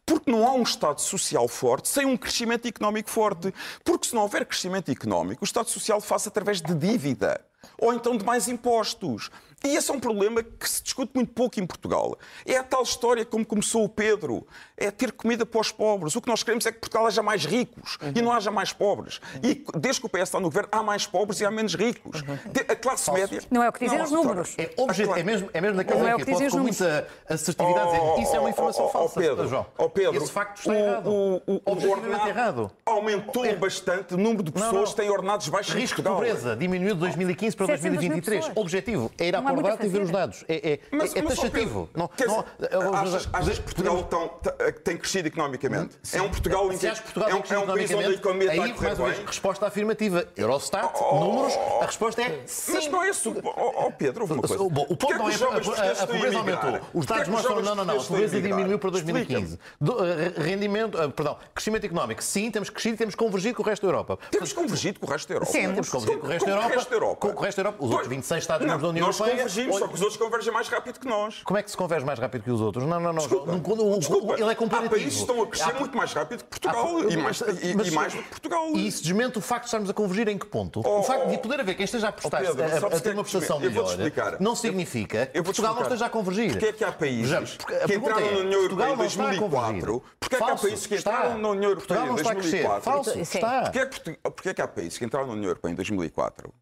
Porque 0.04 0.30
não 0.30 0.46
há 0.46 0.52
um 0.52 0.62
Estado 0.62 1.00
social 1.00 1.46
forte 1.46 1.88
sem 1.88 2.06
um 2.06 2.16
crescimento 2.16 2.66
económico 2.66 3.10
forte. 3.10 3.52
Porque 3.84 4.08
se 4.08 4.14
não 4.14 4.22
houver 4.22 4.44
crescimento 4.46 4.90
económico, 4.90 5.44
o 5.44 5.44
Estado 5.44 5.68
social 5.68 6.00
faz 6.00 6.26
através 6.26 6.60
de 6.60 6.74
dívida 6.74 7.40
ou 7.78 7.92
então 7.92 8.16
de 8.16 8.24
mais 8.24 8.48
impostos. 8.48 9.30
E 9.64 9.74
esse 9.74 9.90
é 9.90 9.94
um 9.94 10.00
problema 10.00 10.42
que 10.42 10.68
se 10.68 10.82
discute 10.82 11.12
muito 11.14 11.32
pouco 11.32 11.58
em 11.58 11.66
Portugal. 11.66 12.18
É 12.44 12.56
a 12.56 12.62
tal 12.62 12.82
história 12.82 13.24
como 13.24 13.44
começou 13.44 13.84
o 13.84 13.88
Pedro, 13.88 14.46
é 14.76 14.90
ter 14.90 15.12
comida 15.12 15.46
para 15.46 15.60
os 15.60 15.72
pobres. 15.72 16.14
O 16.16 16.20
que 16.20 16.28
nós 16.28 16.42
queremos 16.42 16.66
é 16.66 16.72
que 16.72 16.78
Portugal 16.78 17.06
haja 17.06 17.22
mais 17.22 17.44
ricos 17.44 17.98
e 18.14 18.20
não 18.20 18.32
haja 18.32 18.50
mais 18.50 18.72
pobres. 18.72 19.20
E 19.42 19.64
desde 19.78 20.00
que 20.00 20.06
o 20.06 20.10
PS 20.10 20.22
está 20.22 20.38
no 20.38 20.46
governo, 20.48 20.68
há 20.72 20.82
mais 20.82 21.06
pobres 21.06 21.40
e 21.40 21.46
há 21.46 21.50
menos 21.50 21.74
ricos. 21.74 22.22
A 22.68 22.76
classe 22.76 23.10
média... 23.10 23.40
Não 23.50 23.62
é 23.62 23.68
o 23.68 23.72
que 23.72 23.80
dizem 23.84 24.00
os 24.02 24.10
números. 24.10 24.54
É, 24.58 24.70
objetivo, 24.76 25.16
é 25.18 25.22
mesmo, 25.22 25.48
é 25.52 25.60
mesmo 25.60 25.76
daquela 25.78 26.00
Não 26.00 26.08
é 26.08 26.14
o 26.14 26.18
que 26.18 26.24
que 26.26 26.30
pode 26.32 26.44
dizem 26.44 26.46
os 26.48 26.52
com 26.52 26.58
números. 26.58 26.80
muita 26.80 27.08
assertividade 27.28 27.90
dizer 27.90 28.22
isso 28.22 28.36
é 28.36 28.40
uma 28.40 28.50
informação 28.50 28.84
Oh, 28.84 28.86
oh, 28.86 28.88
oh, 28.88 28.92
falsa. 28.92 29.20
Pedro, 29.20 29.48
João. 29.48 29.66
oh, 29.78 29.88
Pedro, 29.88 30.22
Esse 30.22 30.32
facto 30.32 30.58
está 30.58 30.70
o, 30.70 30.74
errado. 30.74 31.06
O, 31.10 31.42
o, 31.46 31.60
o 31.64 32.28
errado. 32.28 32.70
Aumentou 32.84 33.44
É- 33.44 33.54
bastante 33.56 34.14
o 34.14 34.16
número 34.18 34.42
de 34.42 34.52
Não, 34.54 34.60
pessoas 34.62 34.90
não. 34.90 34.94
que 34.96 35.00
têm 35.00 35.10
ordenados 35.10 35.48
baixos 35.48 35.74
Risco 35.74 36.02
de 36.02 36.08
pobreza 36.08 36.54
diminuiu 36.56 36.94
de 36.94 37.00
2015 37.00 37.56
para 37.56 37.66
700 37.66 37.82
mil 37.90 37.92
2023. 38.00 38.40
pessoas. 38.46 38.56
Objetivo 38.56 39.10
é 39.18 39.28
ir 39.28 39.36
à 39.36 39.40
Não 39.40 39.48
há 39.48 39.52
muito 39.52 39.66
a 39.66 39.70
Pordata 39.70 39.86
e 39.86 39.88
ver 39.88 40.02
os 40.02 40.10
dados. 40.10 40.44
É, 40.48 40.72
é, 40.72 40.78
Mas, 40.90 41.14
é, 41.14 41.18
é 41.18 41.22
mas, 41.22 41.32
ó, 41.38 41.42
taxativo. 41.42 41.88
Não, 41.94 42.10
não, 42.20 42.94
achas, 42.94 43.28
achas 43.32 43.58
que 43.58 43.64
Portugal 43.64 44.02
tão- 44.04 44.30
tem 44.72 44.96
crescido 44.96 45.28
economicamente? 45.28 45.96
É 46.12 46.20
um 46.22 46.28
Portugal 46.28 46.68
que 46.68 46.76
que 46.78 47.02
Portugal 47.02 47.28
é 47.28 47.34
um, 47.34 47.42
é 47.48 47.58
um 47.58 47.66
país 47.66 47.90
onde 47.92 48.04
a 48.06 48.10
economia 48.10 48.48
está 48.50 48.62
a 48.62 48.64
aí, 48.64 48.72
correr 48.72 48.86
mais 48.86 48.98
uma 48.98 49.06
vez, 49.06 49.18
bem? 49.18 49.26
resposta 49.26 49.66
afirmativa. 49.66 50.28
Eurostat, 50.36 50.90
Oh, 50.94 51.20
números, 51.20 51.52
a 51.80 51.86
resposta 51.86 52.22
é 52.22 52.40
Mas 52.42 52.50
sim. 52.50 52.88
não 52.90 53.02
é 53.02 53.10
isso. 53.10 53.34
Ó 53.44 53.86
oh, 53.86 53.92
Pedro, 53.92 54.22
houve 54.22 54.32
uma 54.34 54.42
coisa. 54.42 54.62
O, 54.62 54.66
o 54.66 54.96
ponto 54.96 55.14
não 55.14 55.26
que 55.26 55.34
é 55.34 55.38
jovens 55.38 55.68
a, 55.68 56.02
a, 56.02 56.06
pobreza 56.06 56.38
aumentou. 56.38 56.80
Os 56.94 57.06
dados 57.06 57.24
que 57.24 57.30
os 57.30 57.36
mostram 57.36 57.62
não, 57.62 57.74
não, 57.74 57.84
não. 57.84 58.00
A 58.00 58.04
pobreza 58.04 58.40
diminuiu 58.40 58.78
para 58.78 58.90
2015. 58.90 59.58
Do, 59.80 60.04
eh, 60.04 60.32
rendimento, 60.36 61.00
eh, 61.00 61.08
perdão, 61.08 61.36
crescimento 61.54 61.84
económico. 61.84 62.22
Sim, 62.22 62.50
temos 62.50 62.70
crescido 62.70 62.94
e 62.94 62.98
temos 62.98 63.14
convergido 63.14 63.56
com 63.56 63.62
o 63.62 63.66
resto 63.66 63.82
da 63.82 63.88
Europa. 63.88 64.18
Temos 64.30 64.52
convergido 64.52 65.00
com 65.00 65.06
o 65.06 65.10
resto 65.10 65.28
da 65.28 65.34
Europa. 65.34 65.52
Sim, 65.52 65.72
Temos 65.72 65.88
convergido 65.88 66.20
com 66.20 66.26
o 66.26 66.30
resto 66.30 66.46
da 66.46 66.52
Com 66.52 66.56
Europa. 66.58 66.72
o 66.72 66.76
resto 66.76 66.90
da 66.90 66.96
Europa. 66.96 67.16
Com 67.16 67.28
o 67.28 67.42
resto 67.42 67.56
da 67.56 67.62
Europa. 67.68 67.84
Os 67.84 67.90
outros 67.90 68.08
26 68.08 68.42
Estados 68.42 68.66
Não, 68.66 68.74
membros 68.74 68.82
da 68.82 68.88
União 68.90 69.06
nós 69.06 69.18
Europeia. 69.18 69.42
convergimos, 69.44 69.78
só 69.78 69.88
que 69.88 69.94
os 69.94 70.00
outros 70.00 70.16
convergem 70.18 70.52
mais 70.52 70.68
rápido 70.68 71.00
que 71.00 71.06
nós. 71.06 71.42
Como 71.44 71.58
é 71.58 71.62
que 71.62 71.70
se 71.70 71.76
converge 71.76 72.04
mais 72.06 72.18
rápido 72.18 72.42
que 72.42 72.50
os 72.50 72.60
outros? 72.60 72.84
Não, 72.84 73.00
não, 73.00 73.12
não. 73.12 73.98
Desculpa, 73.98 74.36
É 74.56 74.58
comparativo. 74.58 74.86
Há 74.94 74.98
países 74.98 75.14
que 75.14 75.20
estão 75.20 75.42
a 75.42 75.46
crescer 75.46 75.70
Há- 75.70 75.78
muito 75.80 75.96
mais 75.96 76.12
rápido 76.12 76.44
que 76.44 76.48
Portugal. 76.50 76.86
há- 76.86 77.12
e, 77.12 77.16
mais, 77.16 77.40
e, 77.40 77.74
mas- 77.74 77.88
e 77.88 77.90
mais 77.90 78.14
do 78.14 78.22
que 78.22 78.28
Portugal. 78.30 78.70
E 78.74 78.86
isso 78.86 79.02
desmente 79.02 79.38
o 79.38 79.40
facto 79.40 79.62
de 79.62 79.68
estarmos 79.68 79.90
a 79.90 79.94
convergir 79.94 80.28
em 80.28 80.38
que 80.38 80.46
ponto? 80.46 80.80
Oh, 80.84 81.00
o 81.00 81.02
facto 81.02 81.28
de 81.28 81.34
oh, 81.36 81.38
poder 81.38 81.60
haver 81.60 81.74
quem 81.74 81.84
esteja 81.84 82.06
a 82.06 82.10
apostar 82.10 82.40
Pedro, 82.40 82.62
a- 82.62 82.66
a, 82.66 82.68
a 82.68 82.70
ter 82.70 83.00
que 83.02 83.08
é 83.08 83.12
uma 83.12 83.24
que 83.24 83.30
prestação 83.30 83.56
eu 83.62 83.70
melhor 83.70 83.90
explicar. 83.90 84.40
não 84.40 84.56
significa 84.56 85.26
que 85.26 85.38
Eu 85.38 85.44
vou-te 85.44 85.56
Portugal 85.56 85.74
não 85.74 85.82
esteja 85.82 86.06
a 86.06 86.10
convergir. 86.10 86.50
Porquê 86.52 86.66
é 86.66 86.72
que 86.72 86.84
há 86.84 86.92
países 86.92 87.28
Vejamos, 87.28 87.56
porque 87.56 87.74
que 87.78 87.94
entraram 87.94 88.26
é, 88.26 88.30
na 88.32 88.38
União 88.38 88.60
Europeia 88.62 88.92
em 88.92 88.96
não 88.96 89.04
está 89.06 89.22
a 89.22 89.26
2004? 89.26 89.50
convergir. 89.50 90.02
Porquê 90.20 90.36
é 90.36 90.38
que 90.38 90.44
há 90.44 90.56
países 90.56 90.86
que 90.86 90.94
entraram 90.96 91.38
na 91.38 91.48
União 91.48 91.70
Europeia 91.70 91.98
em 91.98 92.06
não 92.06 92.14
está 92.16 92.30
a 92.30 92.34
crescer. 92.34 92.62
2004? 92.62 92.82
Falso, 92.82 93.18
está. 93.20 93.72
É, 93.74 93.86
que, 93.86 94.10
porquê 94.22 94.48
é 94.48 94.54
que 94.54 94.62
há 94.62 94.68
países 94.68 94.98
que 94.98 95.04
entraram 95.04 95.26
na 95.26 95.32
União 95.34 95.48
Europeia 95.50 95.72
em 95.72 95.74
2004 95.76 96.52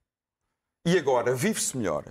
e 0.87 0.99
agora 0.99 1.35
vive-se 1.35 1.77
melhor? 1.77 2.05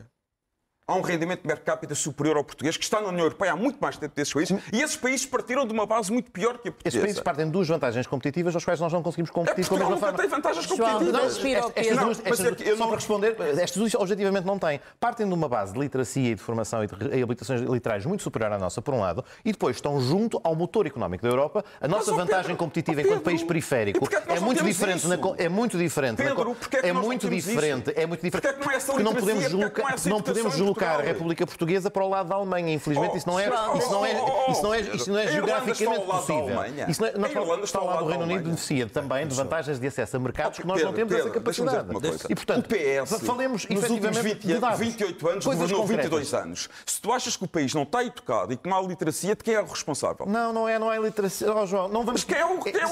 Há 0.85 0.95
um 0.95 1.01
rendimento 1.01 1.39
per 1.43 1.61
capita 1.63 1.95
superior 1.95 2.35
ao 2.35 2.43
português, 2.43 2.75
que 2.75 2.83
está 2.83 2.99
na 2.99 3.07
União 3.07 3.23
Europeia 3.23 3.53
há 3.53 3.55
muito 3.55 3.77
mais 3.79 3.95
tempo 3.95 4.13
desses 4.13 4.33
países, 4.33 4.59
e 4.73 4.81
esses 4.81 4.97
países 4.97 5.25
partiram 5.25 5.65
de 5.65 5.71
uma 5.71 5.85
base 5.85 6.11
muito 6.11 6.29
pior 6.29 6.57
que 6.57 6.67
a 6.67 6.71
Esses 6.71 6.73
portuguesa. 6.83 7.01
países 7.05 7.21
partem 7.21 7.45
de 7.45 7.51
duas 7.53 7.69
vantagens 7.69 8.05
competitivas 8.05 8.53
às 8.53 8.65
quais 8.65 8.81
nós 8.81 8.91
não 8.91 9.01
conseguimos 9.01 9.29
É 9.29 9.33
competir 9.33 9.65
com 9.65 9.75
a 9.75 9.77
Portugal 9.77 9.89
mesma 9.91 10.07
forma. 10.07 10.17
tem 10.19 10.27
vantagens 10.27 10.65
João, 10.65 10.77
competitivas. 10.77 11.15
Estas- 11.23 11.37
estas 11.37 11.41
Pedro. 11.41 12.03
duas- 12.03 12.17
Não, 12.17 12.31
estas 12.33 12.39
é 12.45 12.69
eu 12.69 12.75
só 12.75 12.81
não- 12.81 12.87
para 12.89 12.95
responder, 12.97 13.35
estas 13.61 13.77
duas 13.77 13.95
objetivamente 13.95 14.45
não 14.45 14.59
têm. 14.59 14.81
Partem 14.99 15.25
de 15.25 15.33
uma 15.33 15.47
base 15.47 15.71
de 15.71 15.79
literacia 15.79 16.31
e 16.31 16.35
de 16.35 16.41
formação 16.41 16.83
e 16.83 16.87
de 16.87 16.95
reabilitações 16.95 17.61
literais 17.61 18.05
muito 18.05 18.21
superior 18.21 18.51
à 18.51 18.59
nossa, 18.59 18.81
por 18.81 18.93
um 18.93 18.99
lado, 18.99 19.23
e 19.45 19.53
depois 19.53 19.77
estão 19.77 20.01
junto 20.01 20.37
ao 20.43 20.53
motor 20.53 20.85
económico 20.85 21.23
da 21.23 21.29
Europa. 21.29 21.63
A 21.79 21.87
nossa 21.87 22.11
vantagem 22.11 22.41
Pedro, 22.47 22.57
competitiva 22.57 22.99
ó, 22.99 23.01
enquanto 23.03 23.19
Pedro, 23.19 23.23
país 23.23 23.41
periférico 23.41 24.05
é 24.05 24.33
é 24.33 24.35
não 24.35 24.41
muito 24.47 24.61
diferente. 24.61 25.07
na 25.07 25.17
co- 25.17 25.35
é 25.37 25.47
muito 25.47 25.77
diferente. 25.77 26.21
na 26.21 26.29
Pedro, 26.35 26.55
porquê 26.55 26.75
é 26.75 26.89
é 26.89 26.93
não 26.93 27.03
muito 27.03 27.29
diferente. 27.29 27.93
É 27.95 28.05
muito 28.05 28.21
diferente. 28.21 28.47
É 28.47 28.53
que 28.53 28.65
não 28.65 28.69
é 28.69 28.75
essa 28.75 28.91
Porque 28.91 29.03
não 29.03 29.13
podemos, 29.13 29.45
é 29.45 30.69
que 30.69 30.72
deslocar- 30.73 30.89
não 30.89 30.93
é 30.93 30.97
não 30.97 30.99
deslocar 30.99 30.99
a? 30.99 31.01
República 31.03 31.45
Portuguesa 31.47 31.91
para 31.91 32.03
o 32.03 32.09
lado 32.09 32.29
da 32.29 32.35
Alemanha. 32.35 32.73
Infelizmente, 32.73 33.17
isso 33.17 33.27
não 33.27 33.39
é, 33.39 33.47
isso 33.77 33.91
não 33.91 34.05
é, 34.05 34.21
oh, 34.21 34.45
oh, 34.47 34.51
isso 34.51 34.63
não 34.63 34.73
é, 34.73 34.79
isso 34.81 35.09
não 35.11 35.17
é 35.17 35.21
a 35.21 35.31
Irlanda 35.31 35.47
geograficamente 35.47 35.73
está 35.73 35.93
ao 35.93 36.07
lado 36.07 36.07
da 36.07 36.15
possível. 36.17 36.89
Isso 36.89 37.01
não 37.01 37.07
é, 37.07 37.11
A 37.11 37.17
nós 37.17 37.31
Irlanda 37.31 37.63
está 37.63 37.79
ao 37.79 37.85
lado 37.85 37.99
do 37.99 38.05
da 38.05 38.09
Reino 38.11 38.23
Unido 38.25 38.43
beneficia 38.43 38.87
também 38.87 39.27
de 39.27 39.35
vantagens 39.35 39.79
de 39.79 39.87
acesso 39.87 40.17
a 40.17 40.19
mercados 40.19 40.59
que 40.59 40.67
nós 40.67 40.81
não 40.83 40.93
temos 40.93 41.13
essa 41.13 41.29
capacidade. 41.29 41.87
E, 42.29 42.35
portanto, 42.35 42.65
o 42.65 42.69
PS, 42.69 43.25
falemos 43.25 43.65
nos 43.67 43.89
últimos 43.89 44.17
efetivamente 44.17 44.47
20, 44.47 44.53
de 44.53 44.59
dados. 44.59 44.79
28 44.79 45.29
anos, 45.29 45.45
governou 45.45 45.81
concretas. 45.81 46.05
22 46.05 46.33
anos. 46.33 46.69
Se 46.85 47.01
tu 47.01 47.11
achas 47.11 47.35
que 47.37 47.43
o 47.43 47.47
país 47.47 47.73
não 47.73 47.83
está 47.83 48.03
educado 48.03 48.53
e 48.53 48.57
que 48.57 48.69
não 48.69 48.77
há 48.77 48.81
literacia, 48.81 49.35
de 49.35 49.43
quem 49.43 49.53
é 49.55 49.61
o 49.61 49.65
responsável? 49.65 50.25
Não, 50.25 50.53
não 50.53 50.67
é, 50.67 50.77
não 50.79 50.91
é 50.91 50.99
literacia. 50.99 51.53
Oh, 51.53 51.65
João, 51.65 51.87
não 51.87 52.03
vamos. 52.03 52.23
Mas 52.23 52.23
quem 52.23 52.37
é 52.37 52.45
o, 52.45 52.59
quem 52.59 52.73
é 52.73 52.85
o, 52.85 52.89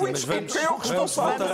quem 0.48 0.64
é 0.64 0.70
o 0.70 0.78
responsável? 0.78 1.48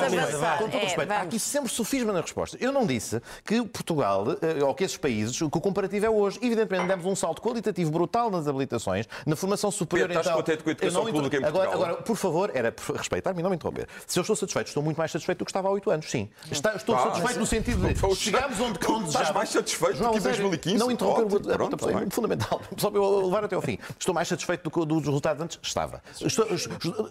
Com 0.57 0.69
todo 0.69 0.75
É, 0.77 0.83
respeito, 0.85 1.11
há 1.11 1.21
aqui 1.21 1.39
sempre 1.39 1.69
sofisma 1.69 2.13
na 2.13 2.21
resposta. 2.21 2.57
Eu 2.59 2.71
não 2.71 2.85
disse 2.85 3.21
que 3.45 3.61
Portugal, 3.63 4.25
eh, 4.41 4.63
ou 4.63 4.73
que 4.73 4.83
esses 4.83 4.97
países, 4.97 5.37
que 5.37 5.43
o 5.43 5.49
comparativo 5.49 6.05
é 6.05 6.09
hoje. 6.17 6.39
Evidentemente, 6.41 6.87
demos 6.87 7.05
um 7.05 7.15
salto 7.15 7.41
qualitativo 7.41 7.91
brutal 7.91 8.29
nas 8.29 8.47
habilitações, 8.47 9.05
na 9.25 9.35
formação 9.35 9.71
superior. 9.71 10.07
Pedro, 10.07 10.21
estás 10.21 10.27
então, 10.35 10.43
contente 10.43 10.63
com 10.63 10.69
a 10.69 10.71
educação 10.71 11.03
não 11.03 11.11
pública 11.11 11.37
em 11.37 11.43
agora, 11.45 11.65
Portugal? 11.69 11.89
agora, 11.89 12.03
por 12.03 12.15
favor, 12.15 12.51
era 12.53 12.73
respeitar-me 12.95 13.39
e 13.39 13.43
não 13.43 13.49
me 13.49 13.55
interromper. 13.55 13.87
Se 14.05 14.19
eu 14.19 14.21
estou 14.21 14.35
satisfeito, 14.35 14.67
estou 14.67 14.83
muito 14.83 14.97
mais 14.97 15.11
satisfeito 15.11 15.39
do 15.39 15.45
que 15.45 15.51
estava 15.51 15.67
há 15.67 15.71
oito 15.71 15.89
anos, 15.89 16.09
sim. 16.09 16.29
Está- 16.51 16.75
estou 16.75 16.95
Ah, 16.95 16.99
satisfeito 17.03 17.39
no 17.39 17.45
sentido 17.45 17.87
de 17.87 18.15
chegámos 18.15 18.59
onde, 18.59 18.79
onde 18.79 18.79
estás 18.79 19.03
desejávamos. 19.03 19.35
mais 19.35 19.49
satisfeito 19.49 19.95
João, 19.97 20.09
do 20.09 20.13
que 20.13 20.17
em 20.19 20.21
sério, 20.21 20.37
2015? 20.39 20.77
Não 20.77 20.91
interromper 20.91 21.21
Ótimo, 21.35 21.51
a 21.51 21.55
pronto, 21.57 21.89
é 21.89 22.09
fundamental. 22.09 22.61
Só 22.77 22.89
para 22.89 22.99
eu 22.99 23.25
levar 23.25 23.43
até 23.45 23.55
ao 23.55 23.61
fim. 23.61 23.77
Estou 23.99 24.13
mais 24.13 24.27
satisfeito 24.27 24.63
do 24.63 24.71
que 24.71 24.85
dos 24.85 25.05
resultados 25.05 25.43
antes? 25.43 25.59
Estava. 25.61 26.01
Estou, 26.21 26.47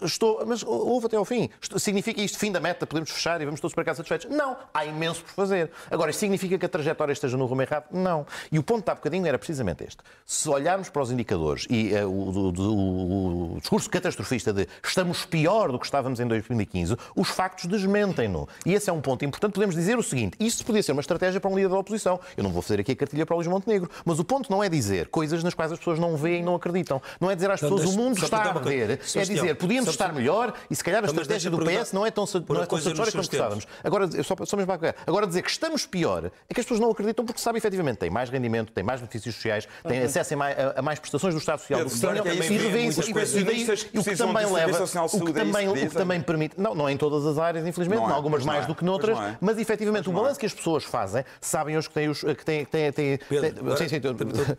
estou- 0.03 0.45
mas 0.47 0.63
houve 0.63 1.07
até 1.07 1.17
ao 1.17 1.25
fim. 1.25 1.49
Significa 1.77 2.21
isto 2.21 2.39
fim 2.39 2.51
da 2.53 2.61
meta, 2.61 2.87
podemos 2.87 3.11
fechar 3.11 3.41
e 3.41 3.45
vamos 3.45 3.61
todos 3.61 3.75
para 3.75 3.85
casa 3.85 3.99
satisfeitos? 3.99 4.29
Não. 4.37 4.57
Há 4.73 4.85
imenso 4.85 5.23
por 5.23 5.33
fazer. 5.33 5.71
Agora, 5.91 6.13
significa 6.13 6.59
que 6.59 6.67
a 6.67 6.69
trajetória 6.69 7.13
esteja 7.13 7.37
no 7.37 7.47
rumo 7.47 7.63
errado? 7.63 7.85
Não. 7.93 8.27
E 8.51 8.59
o 8.59 8.63
ponto 8.63 8.89
há 8.89 8.96
bocadinho 8.97 9.27
era 9.27 9.39
precisamente 9.39 9.85
este. 9.85 9.99
Se 10.25 10.49
olharmos 10.49 10.89
para 10.89 11.03
os 11.03 11.11
indicadores 11.11 11.67
e 11.71 11.95
eh, 11.95 12.05
o, 12.05 12.11
o 12.11 13.59
discurso 13.61 13.89
catastrofista 13.89 14.53
de 14.53 14.67
estamos 14.85 15.25
pior 15.25 15.71
do 15.73 15.79
que 15.79 15.85
estávamos 15.87 16.21
em 16.21 16.27
2015, 16.27 16.97
os 17.15 17.29
factos 17.29 17.67
desmentem-no. 17.67 18.49
E 18.65 18.75
esse 18.75 18.91
é 18.91 18.93
um 18.93 19.01
ponto 19.01 19.25
importante. 19.25 19.53
Podemos 19.55 19.75
dizer 19.75 19.99
o 19.99 20.03
seguinte: 20.03 20.37
isso 20.41 20.65
podia 20.65 20.83
ser 20.83 20.93
uma 20.93 21.01
estratégia 21.01 21.41
para 21.41 21.51
um 21.51 21.57
líder 21.57 21.69
da 21.71 21.79
oposição. 21.79 22.19
Eu 22.37 22.43
não 22.45 22.51
vou 22.51 22.63
fazer 22.63 22.81
aqui 22.81 22.93
a 22.93 22.97
cartilha 22.97 23.25
para 23.27 23.35
o 23.35 23.39
Luís 23.39 23.49
Montenegro, 23.49 23.91
mas 24.05 24.19
o 24.19 24.25
ponto 24.25 24.51
não 24.51 24.63
é 24.63 24.69
dizer 24.69 25.09
coisas 25.09 25.43
nas 25.45 25.55
quais 25.55 25.73
as 25.73 25.79
pessoas 25.79 25.99
não 25.99 26.17
veem 26.17 26.41
e 26.41 26.45
não 26.45 26.55
acreditam. 26.55 27.01
Não 27.21 27.31
é 27.31 27.35
dizer 27.35 27.51
às 27.51 27.61
Não, 27.61 27.69
pessoas 27.71 27.83
o 27.83 27.93
deixa- 27.93 28.03
mundo 28.03 28.19
só 28.19 28.25
está 28.27 28.39
a 28.39 28.49
arder. 28.51 29.01
É 29.15 29.25
dizer, 29.25 29.55
podíamos 29.57 29.91
estar 29.91 30.13
melhor 30.13 30.53
e 30.71 30.75
se 30.77 30.83
calhar 30.83 30.99
a 30.99 31.03
mas 31.03 31.11
estratégia 31.13 31.51
do 31.51 31.59
PS 31.59 31.93
não 31.93 32.05
é 32.07 32.11
tão, 32.11 32.25
não 32.49 32.63
é 32.63 32.67
tão 32.67 32.79
satisfatória 32.79 33.13
como 33.13 33.23
gostávamos. 33.25 33.67
Agora, 33.83 34.09
só, 34.23 34.35
só 34.45 34.57
mesmo 34.57 34.77
para. 34.79 34.95
Agora 35.07 35.27
dizer 35.27 35.43
que 35.43 35.51
estamos 35.51 35.87
pior 35.87 36.31
é 36.49 36.55
que 36.55 36.61
as 36.61 36.67
pessoas 36.67 36.81
não 36.81 36.91
acreditam 36.91 37.25
porque 37.25 37.41
sabem 37.41 37.59
efetivamente 37.59 37.99
têm 37.99 38.11
mais 38.11 38.31
rendimento, 38.31 38.73
têm 38.73 38.85
mais 38.87 39.01
benefícios 39.01 39.35
sociais, 39.35 39.69
têm 39.87 40.03
acesso 40.03 40.35
a 40.35 40.37
mais, 40.37 40.57
a- 40.77 40.83
mais 40.83 40.99
prestações 40.99 41.35
do 41.35 41.39
Estado 41.41 41.59
Social 41.59 41.85
do 41.85 41.91
que 41.91 41.99
tinham 41.99 42.15
também 42.15 42.35
e 42.37 42.37
vê 42.37 42.57
revêem 42.59 42.87
e 42.87 43.99
o 43.99 44.05
que 44.05 44.17
também 44.17 44.53
leva, 44.53 44.85
o 44.85 45.25
que 45.25 45.31
é 45.31 45.33
também, 45.33 45.67
que 45.67 45.71
o 45.71 45.75
que 45.75 45.81
dizem? 45.81 45.89
também 45.99 46.21
permite, 46.21 46.55
não, 46.59 46.75
não 46.75 46.89
é 46.89 46.93
em 46.93 46.97
todas 46.97 47.27
as 47.27 47.39
áreas, 47.39 47.67
infelizmente, 47.67 48.01
Não 48.01 48.11
é, 48.11 48.13
algumas 48.13 48.45
mais 48.45 48.61
não 48.61 48.65
é, 48.65 48.69
do 48.69 48.75
que 48.75 48.85
noutras, 48.85 49.19
é. 49.19 49.37
mas 49.41 49.59
efetivamente 49.59 50.09
o 50.09 50.13
é. 50.13 50.15
balanço 50.15 50.39
que 50.39 50.47
as 50.47 50.55
pessoas 50.55 50.85
fazem, 50.85 51.25
sabem 51.41 51.77
os 51.77 51.89
que 51.89 51.95
têm 51.95 52.09
os 52.09 52.21
que 52.21 52.45
têm, 52.45 52.65
têm, 52.65 52.93
têm, 52.93 53.19
Pedro, 53.29 53.65
têm- 53.65 53.77
sim, 53.77 53.89
sim, 53.89 54.01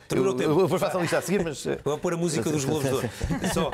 terminou 0.08 0.34
o 0.34 0.38
tempo. 0.38 0.68
vou 0.68 0.78
fazer 0.80 0.98
a 0.98 1.02
lista 1.02 1.18
a 1.18 1.22
seguir, 1.22 1.44
mas 1.44 1.66
Vou 1.84 1.98
pôr 1.98 2.14
a 2.14 2.18
música 2.18 2.50
dos 2.50 2.66
Globos 2.66 2.88
de 2.90 2.94
Ouro. 2.94 3.10
Só, 3.54 3.72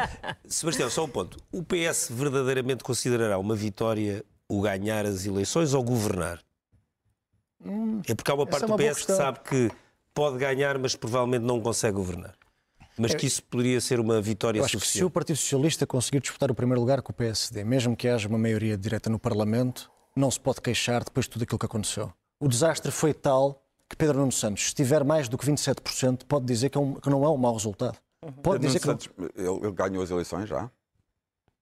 Sebastião, 0.48 0.90
só 0.90 1.04
um 1.06 1.10
ponto. 1.10 1.38
O 1.52 1.64
PS 1.64 2.10
verdadeiramente 2.12 2.84
considerará 2.84 3.38
uma 3.40 3.56
vitória 3.56 4.24
o 4.48 4.62
ganhar 4.62 5.06
as 5.06 5.26
eleições 5.26 5.74
ou 5.74 5.84
governar? 5.84 6.40
é 8.08 8.14
porque 8.14 8.30
há 8.30 8.34
uma 8.34 8.46
parte 8.46 8.64
é 8.64 8.68
do 8.68 8.72
uma 8.74 8.78
boa 8.78 8.92
PS 8.92 9.06
que 9.06 9.12
sabe 9.14 9.40
que 9.40 9.72
pode 10.14 10.38
ganhar, 10.38 10.78
mas 10.78 10.96
provavelmente 10.96 11.44
não 11.44 11.60
consegue 11.62 11.96
governar. 11.96 12.34
Mas 12.98 13.16
que 13.16 13.26
isso 13.26 13.42
poderia 13.44 13.82
ser 13.82 14.00
uma 14.00 14.22
vitória 14.22 14.60
Eu 14.60 14.66
acho 14.66 14.78
que 14.78 14.82
se 14.82 14.86
o 14.86 14.90
suficiente. 14.90 15.12
Partido 15.12 15.36
Socialista 15.38 15.88
conseguir 15.88 16.20
disputar 16.20 16.52
o 16.52 16.56
primeiro 16.56 16.80
lugar 16.80 17.02
com 17.02 17.12
o 17.12 17.16
PSD, 17.16 17.64
mesmo 17.64 17.96
que 17.98 18.08
haja 18.08 18.28
uma 18.30 18.38
maioria 18.38 18.78
direta 18.78 19.10
no 19.10 19.18
Parlamento, 19.18 19.90
não 20.16 20.30
se 20.30 20.40
pode 20.40 20.62
queixar 20.62 21.04
depois 21.04 21.26
de 21.26 21.32
tudo 21.32 21.42
aquilo 21.44 21.58
que 21.58 21.66
aconteceu. 21.66 22.14
O 22.40 22.48
desastre 22.48 22.92
foi 22.92 23.14
tal 23.14 23.64
que 23.90 23.96
Pedro 23.96 24.20
Nuno 24.20 24.32
Santos, 24.32 24.66
se 24.68 24.76
tiver 24.76 25.04
mais 25.04 25.28
do 25.28 25.38
que 25.40 25.46
27%, 25.46 26.26
pode 26.28 26.46
dizer 26.46 26.70
que, 26.70 26.78
é 26.78 26.82
um- 26.82 26.94
que 26.96 27.10
não 27.10 27.24
é 27.26 27.30
um 27.30 27.38
mau 27.38 27.54
resultado. 27.54 27.98
Pode 28.22 28.60
Pedro 28.60 28.68
dizer 28.68 28.80
que 28.80 28.88
não. 28.88 28.94
Santos, 28.94 29.10
ele, 29.36 29.48
ele 29.68 29.72
ganhou 29.72 30.04
as 30.04 30.12
eleições 30.12 30.48
já? 30.48 30.70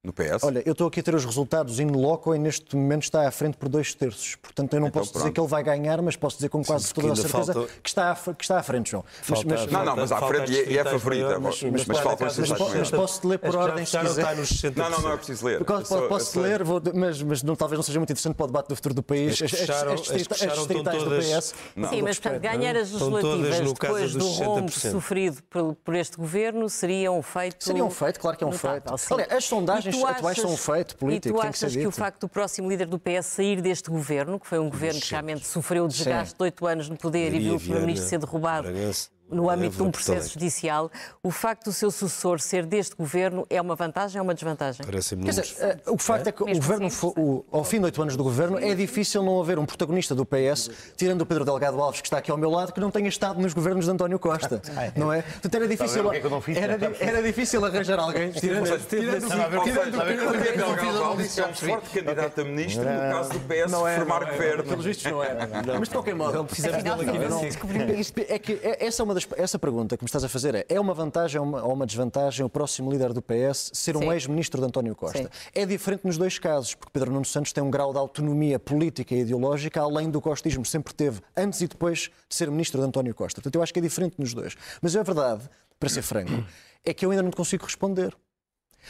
No 0.03 0.11
PS? 0.11 0.43
Olha, 0.43 0.63
eu 0.65 0.71
estou 0.71 0.87
aqui 0.87 0.99
a 0.99 1.03
ter 1.03 1.13
os 1.13 1.23
resultados 1.23 1.79
in 1.79 1.85
loco 1.85 2.33
e 2.33 2.39
neste 2.39 2.75
momento 2.75 3.03
está 3.03 3.27
à 3.27 3.29
frente 3.29 3.55
por 3.55 3.69
dois 3.69 3.93
terços. 3.93 4.33
Portanto, 4.35 4.73
eu 4.73 4.79
não 4.79 4.87
Então, 4.87 4.99
posso 4.99 5.11
dizer 5.11 5.21
pronto. 5.25 5.33
que 5.35 5.39
ele 5.41 5.47
vai 5.47 5.61
ganhar, 5.63 6.01
mas 6.01 6.15
posso 6.15 6.37
dizer 6.37 6.49
com 6.49 6.63
quase 6.63 6.87
porque 6.87 7.01
toda 7.01 7.13
a 7.13 7.15
certeza 7.15 7.53
falta- 7.53 7.69
que, 7.83 7.87
está 7.89 8.11
à, 8.11 8.15
que 8.33 8.43
está 8.43 8.57
à 8.57 8.63
frente, 8.63 8.89
João. 8.89 9.05
Mas- 9.05 9.27
Falta- 9.27 9.45
mas- 9.47 9.71
Não, 9.71 9.85
não, 9.85 9.95
mas 9.97 10.11
à 10.11 10.17
frente 10.21 10.51
e 10.51 10.57
é- 10.59 10.71
e 10.71 10.77
é 10.79 10.83
favorita. 10.83 11.25
maior, 11.27 11.39
Mas, 11.39 11.61
mas- 11.61 11.71
mas, 11.71 11.85
mas 11.85 11.99
faltam 11.99 12.25
mas- 12.25 12.33
esses 12.39 12.39
mas, 12.39 12.49
dados 12.49 12.57
po- 12.57 12.63
mas 12.63 12.89
maiores. 12.89 12.91
posso-te 13.11 13.27
ler 13.27 13.37
por 13.37 13.55
ordem 13.55 13.85
se 13.85 13.95
quiser. 13.99 14.09
está 14.21 14.33
nos 14.33 14.49
60%. 14.49 14.77
Não, 14.77 14.89
não, 14.89 15.01
não 15.01 15.11
é 15.13 15.17
preciso 15.17 15.45
ler. 15.45 15.63
Posso, 15.63 16.01
posso 16.07 16.39
ler, 16.39 16.63
vou- 16.63 16.81
mas, 16.95 17.21
mas 17.21 17.43
não, 17.43 17.55
talvez 17.55 17.77
não 17.77 17.83
seja 17.83 17.99
muito 17.99 18.09
interessante 18.09 18.33
para 18.33 18.43
o 18.45 18.47
debate 18.47 18.69
do 18.69 18.75
futuro 18.75 18.95
do 18.95 19.03
país. 19.03 19.33
As 19.33 19.41
as 19.43 19.51
distritais 19.51 20.65
do 20.65 20.73
PS. 21.11 21.53
Sim, 21.91 22.01
mas 22.01 22.17
portanto, 22.19 22.41
ganhar 22.41 22.75
as 22.75 22.91
legislativas 22.91 23.73
depois 23.73 24.13
do 24.15 24.27
rombo 24.29 24.71
60%. 24.71 24.91
sofrido 24.93 25.43
por, 25.83 25.93
este 25.93 26.17
governo 26.17 26.67
seria 26.71 27.11
um 27.11 27.21
feito. 27.21 27.63
Seria 27.63 27.85
um 27.85 27.91
feito, 27.91 28.19
claro 28.19 28.35
que 28.35 28.43
é 28.43 28.47
um 28.47 28.51
feito. 28.51 28.97
sim. 28.97 29.13
Aliás, 29.13 29.31
as 29.31 29.45
sondagens 29.45 29.90
E 29.95 29.99
tu 29.99 30.07
atuais 30.07 30.37
são 30.37 30.51
um 30.51 30.57
feito 30.57 30.95
político, 30.97 31.29
E 31.29 31.31
tu 31.31 31.41
tem 31.41 31.41
que 31.41 31.57
achas 31.57 31.75
que, 31.75 31.87
o 31.87 31.91
facto 31.91 32.21
do 32.21 32.29
próximo 32.29 32.69
líder 32.69 32.87
do 32.87 32.99
PS 32.99 33.25
sair 33.25 33.61
deste 33.61 33.89
governo, 33.89 34.39
que 34.39 34.47
foi 34.47 34.59
um 34.59 34.69
governo 34.69 34.99
que 34.99 35.11
realmente 35.11 35.45
sofreu 35.45 35.85
o 35.85 35.87
desgaste 35.87 36.35
de 36.35 36.43
oito 36.43 36.65
anos 36.65 36.89
no 36.89 36.97
poder 36.97 37.27
e 37.27 37.31
Maria 37.31 37.41
viu 37.41 37.55
o 37.55 37.59
Primeiro-Ministro 37.59 38.09
ser 38.09 38.19
derrubado 38.19 38.71
Bragança, 38.71 39.09
no 39.31 39.49
âmbito 39.49 39.75
de 39.77 39.83
um 39.83 39.91
processo 39.91 40.33
judicial, 40.33 40.91
o 41.23 41.31
facto 41.31 41.65
do 41.65 41.73
seu 41.73 41.89
sucessor 41.91 42.39
ser 42.39 42.65
deste 42.65 42.95
governo 42.95 43.45
é 43.49 43.61
uma 43.61 43.75
vantagem 43.75 44.19
ou 44.19 44.23
uma 44.27 44.33
desvantagem? 44.33 44.85
Dizer, 45.29 45.55
eh, 45.59 45.77
o 45.87 45.97
facto 45.97 46.27
é 46.27 46.31
que 46.31 46.43
o 46.43 46.45
governo, 46.45 46.85
assim, 46.87 47.13
o- 47.17 47.45
ao 47.51 47.63
fim 47.63 47.79
de 47.79 47.85
oito 47.85 48.01
anos 48.01 48.15
do 48.15 48.23
governo, 48.23 48.59
é 48.59 48.73
difícil 48.75 49.23
não 49.23 49.39
haver 49.41 49.57
um 49.59 49.65
protagonista 49.65 50.13
do 50.13 50.25
PS, 50.25 50.69
tirando 50.97 51.21
o 51.21 51.25
Pedro 51.25 51.45
Delgado 51.45 51.81
Alves, 51.81 52.01
que 52.01 52.07
está 52.07 52.17
aqui 52.17 52.29
ao 52.31 52.37
meu 52.37 52.49
lado, 52.49 52.73
que 52.73 52.79
não 52.79 52.91
tenha 52.91 53.07
estado 53.09 53.39
nos 53.41 53.53
governos 53.53 53.85
de 53.85 53.91
António 53.91 54.19
Costa. 54.19 54.61
Não 54.95 55.11
é? 55.13 55.21
Portanto, 55.21 55.55
era 55.55 55.67
difícil, 55.67 55.99
é 56.01 56.03
não 56.03 56.13
era, 56.57 56.95
era 56.99 57.23
difícil 57.23 57.63
arranjar 57.65 57.99
alguém. 57.99 58.31
Tirando, 58.31 58.67
tirando, 58.87 59.23
Ou 59.23 59.29
seja, 59.29 59.47
o 59.49 59.63
Pedro 59.63 60.31
Delgado 60.65 61.03
Alves 61.03 61.37
é 61.37 61.45
um 61.47 61.53
forte 61.53 61.89
candidato 61.89 62.41
a 62.41 62.43
ministro 62.43 62.83
no 62.83 62.99
caso 62.99 63.29
do 63.31 63.39
PS 63.39 63.71
formar 63.95 64.25
governo. 64.31 64.63
Pelos 64.63 64.85
vistos 64.85 65.11
não 65.11 65.23
era. 65.23 65.47
Mas 65.79 65.87
de 65.87 65.93
qualquer 65.95 66.15
modo, 66.15 66.43
Precisamos 66.45 66.83
dele 66.83 67.09
aqui. 67.09 68.23
É 68.27 68.39
que 68.39 68.59
é- 68.63 68.85
essa, 68.85 69.01
é 69.01 69.03
uma 69.03 69.13
das, 69.13 69.20
essa 69.37 69.59
pergunta 69.59 69.97
que 69.97 70.03
me 70.03 70.07
estás 70.07 70.23
a 70.23 70.29
fazer 70.29 70.55
é: 70.55 70.65
é 70.69 70.79
uma 70.79 70.93
vantagem 70.93 71.39
ou 71.39 71.47
uma, 71.47 71.63
ou 71.63 71.73
uma 71.73 71.85
desvantagem 71.85 72.45
o 72.45 72.49
próximo 72.49 72.91
líder 72.91 73.13
do 73.13 73.21
PS 73.21 73.71
ser 73.73 73.95
um 73.97 74.01
Sim. 74.01 74.11
ex-ministro 74.11 74.61
de 74.61 74.67
António 74.67 74.95
Costa? 74.95 75.23
Sim. 75.23 75.29
É 75.53 75.65
diferente 75.65 76.05
nos 76.05 76.17
dois 76.17 76.37
casos, 76.39 76.75
porque 76.75 76.91
Pedro 76.91 77.11
Nuno 77.11 77.25
Santos 77.25 77.51
tem 77.51 77.63
um 77.63 77.71
grau 77.71 77.91
de 77.91 77.99
autonomia 77.99 78.59
política 78.59 79.15
e 79.15 79.21
ideológica 79.21 79.81
além 79.81 80.09
do 80.09 80.21
costismo, 80.21 80.65
sempre 80.65 80.93
teve, 80.93 81.21
antes 81.35 81.61
e 81.61 81.67
depois 81.67 82.09
de 82.27 82.35
ser 82.35 82.49
ministro 82.49 82.79
de 82.81 82.87
António 82.87 83.13
Costa. 83.13 83.41
Portanto, 83.41 83.55
eu 83.55 83.63
acho 83.63 83.73
que 83.73 83.79
é 83.79 83.81
diferente 83.81 84.15
nos 84.17 84.33
dois. 84.33 84.55
Mas 84.81 84.95
a 84.95 85.03
verdade, 85.03 85.49
para 85.79 85.89
ser 85.89 86.01
franco, 86.01 86.31
é 86.83 86.93
que 86.93 87.05
eu 87.05 87.11
ainda 87.11 87.23
não 87.23 87.31
consigo 87.31 87.65
responder. 87.65 88.15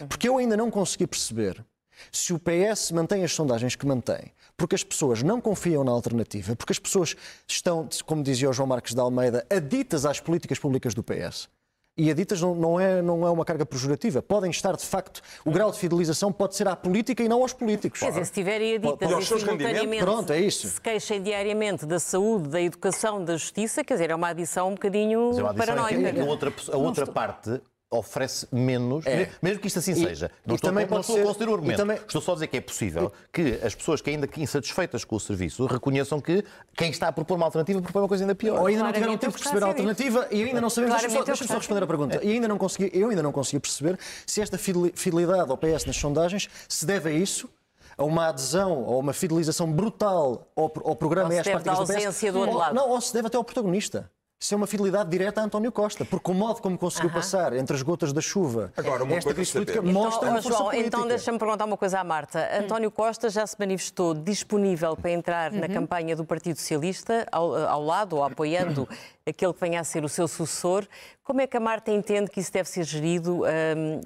Porque 0.08 0.28
eu 0.28 0.38
ainda 0.38 0.56
não 0.56 0.72
consegui 0.72 1.06
perceber 1.06 1.64
se 2.12 2.34
o 2.34 2.40
PS 2.40 2.92
mantém 2.92 3.24
as 3.24 3.34
sondagens 3.34 3.76
que 3.76 3.86
mantém, 3.86 4.32
porque 4.58 4.76
as 4.76 4.84
pessoas 4.84 5.22
não 5.24 5.40
confiam 5.42 5.84
na 5.84 5.92
alternativa, 5.92 6.56
porque 6.56 6.74
as 6.74 6.80
pessoas 6.80 7.16
estão, 7.48 7.88
como 8.06 8.24
dizia 8.24 8.50
o 8.50 8.54
João 8.54 8.68
Marques 8.68 8.94
de 8.94 9.00
Almeida, 9.00 9.46
aditas 9.50 10.06
às 10.06 10.20
políticas 10.20 10.60
públicas 10.60 10.94
do 10.94 11.04
PS. 11.04 11.50
E 11.98 12.10
aditas 12.10 12.42
não, 12.42 12.56
não, 12.56 12.80
é, 12.80 13.02
não 13.02 13.28
é 13.28 13.30
uma 13.30 13.44
carga 13.44 13.66
pejorativa. 13.66 14.22
Podem 14.22 14.50
estar, 14.50 14.78
de 14.78 14.86
facto, 14.86 15.22
o 15.44 15.52
grau 15.52 15.70
de 15.72 15.78
fidelização 15.78 16.32
pode 16.32 16.56
ser 16.56 16.66
à 16.70 16.76
política 16.76 17.22
e 17.22 17.28
não 17.28 17.42
aos 17.42 17.52
políticos. 17.52 18.00
Quer 18.00 18.10
dizer, 18.10 18.26
se 18.26 18.32
tiverem 18.32 18.80
Pode- 18.80 18.94
aditas 18.94 19.00
pode- 19.00 19.12
e 19.12 19.16
aos 19.16 19.28
seus 19.28 19.42
simultaneamente. 19.42 20.02
Pronto, 20.04 20.32
é 20.32 20.40
isso. 20.40 20.68
se 20.70 20.80
queixem 20.80 21.22
diariamente 21.22 21.86
da 21.86 22.00
saúde, 22.00 22.48
da 22.48 22.62
educação, 22.62 23.24
da 23.24 23.34
justiça, 23.36 23.84
quer 23.84 23.96
dizer, 23.96 24.10
é 24.10 24.16
uma 24.16 24.30
adição 24.30 24.70
um 24.70 24.74
bocadinho 24.74 25.28
Mas 25.32 25.38
eu 25.40 25.48
adição 25.48 25.50
é 25.50 25.54
que- 25.54 25.58
paranoica. 25.82 26.10
é 26.10 26.14
que 26.14 26.20
a 26.22 26.26
outra, 26.26 26.54
a 26.72 26.78
outra 26.78 27.08
parte 27.08 27.62
oferece 28.02 28.48
menos, 28.54 29.04
mesmo 29.42 29.60
que 29.60 29.68
isto 29.68 29.80
assim 29.80 29.94
seja. 29.94 30.32
Não 30.46 30.54
e 30.54 30.56
estou, 30.56 30.70
também 30.70 30.86
não 30.86 30.90
pode 30.90 31.02
estou 31.02 31.16
ser- 31.18 31.22
a 31.24 31.26
conceder 31.26 31.48
o 31.50 31.52
e 31.52 31.54
argumento. 31.56 31.78
também- 31.78 31.98
Estou 31.98 32.22
só 32.22 32.32
a 32.32 32.34
dizer 32.36 32.48
que 32.48 32.56
é 32.58 32.62
possível 32.62 33.12
que 33.34 33.60
as 33.62 33.76
pessoas 33.76 34.00
que 34.02 34.10
ainda 34.10 34.26
que 34.28 34.42
insatisfeitas 34.42 35.04
com 35.04 35.18
o 35.18 35.20
serviço 35.20 35.66
reconheçam 35.66 36.22
que 36.22 36.42
quem 36.78 36.90
está 36.90 37.10
a 37.10 37.12
propor 37.12 37.36
uma 37.36 37.46
alternativa 37.46 37.82
propõe 37.82 38.02
uma 38.04 38.08
coisa 38.08 38.24
ainda 38.24 38.34
pior. 38.34 38.60
Ou 38.62 38.68
ainda 38.68 38.84
não 38.84 38.94
tiveram 38.94 39.18
tempo 39.18 39.34
de 39.34 39.38
está 39.40 39.50
a 39.50 39.52
perceber 39.52 39.66
a 39.66 39.68
alternativa 39.68 40.28
e 40.32 40.44
ainda 40.44 40.62
não 40.62 40.70
sabemos. 40.70 40.96
Deixa-me 40.96 41.12
só, 41.14 41.18
é 41.18 41.22
o 41.22 41.24
que 41.26 41.30
deixa-me 41.32 41.48
só 41.50 41.58
responder 41.58 41.84
a 41.84 41.88
pergunta. 41.88 42.20
E 42.24 42.32
ainda 42.32 42.48
não 42.48 42.58
consegui, 42.58 42.90
eu 42.98 43.10
ainda 43.10 43.22
não 43.22 43.32
consegui 43.34 43.60
perceber 43.60 44.00
se 44.26 44.42
esta 44.42 44.58
fideli- 44.58 44.94
fidelidade 44.96 45.52
ao 45.52 45.58
PS 45.58 45.86
nas 45.86 45.98
sondagens 45.98 46.48
se 46.70 46.86
deve 46.86 47.10
a 47.10 47.14
isso. 47.14 47.50
A 47.98 48.06
uma 48.06 48.30
adesão 48.30 48.84
ou 48.86 49.00
uma 49.02 49.12
fidelização 49.12 49.70
brutal 49.72 50.48
ao, 50.56 50.72
ao 50.86 50.96
programa 50.96 51.28
Ou 51.30 51.36
e 51.36 51.40
às 51.40 51.46
práticas 51.46 51.78
do 51.78 51.84
PS. 51.86 51.92
ausência 51.98 52.32
do 52.32 52.40
ou. 52.40 52.74
Não, 52.74 52.90
ou 52.90 53.02
se 53.02 53.14
deve 53.14 53.28
até 53.28 53.36
ao 53.36 53.44
protagonista. 53.44 54.10
Isso 54.42 54.56
é 54.56 54.58
uma 54.58 54.66
fidelidade 54.66 55.08
direta 55.08 55.40
a 55.40 55.44
António 55.44 55.72
Costa, 55.72 56.04
porque 56.04 56.32
o 56.32 56.34
modo 56.34 56.64
como 56.64 56.76
conseguiu 56.76 57.12
passar 57.12 57.54
entre 57.54 57.76
as 57.76 57.84
gotas 57.84 58.12
da 58.12 58.22
chuva 58.22 58.74
Agora, 58.76 59.04
uma 59.04 59.14
esta 59.14 59.32
coisa 59.32 59.36
crise 59.36 59.52
política 59.52 59.82
mostra 59.84 60.30
Então, 60.30 60.30
uma 60.32 60.42
força 60.42 60.58
João, 60.58 60.70
política. 60.72 60.88
então 60.98 61.08
deixa-me 61.08 61.38
perguntar 61.38 61.66
uma 61.66 61.78
coisa 61.78 62.00
à 62.00 62.04
Marta. 62.04 62.50
António 62.60 62.90
Costa 62.90 63.30
já 63.30 63.46
se 63.46 63.56
manifestou 63.60 64.16
disponível 64.16 64.98
para 64.98 65.12
entrar 65.12 65.52
na 65.52 65.68
campanha 65.70 66.16
do 66.16 66.26
Partido 66.26 66.58
Socialista, 66.58 67.28
ao, 67.32 67.56
ao 67.56 67.84
lado 67.86 68.16
ou 68.16 68.24
apoiando 68.24 68.90
aquele 69.32 69.54
que 69.54 69.60
venha 69.60 69.80
a 69.80 69.84
ser 69.84 70.04
o 70.04 70.10
seu 70.10 70.28
sucessor. 70.28 70.88
Como 71.24 71.42
é 71.42 71.48
que 71.48 71.58
a 71.58 71.60
Marta 71.60 71.92
entende 71.92 72.30
que 72.30 72.40
isso 72.40 72.52
deve 72.52 72.70
ser 72.70 72.84
gerido? 72.84 73.42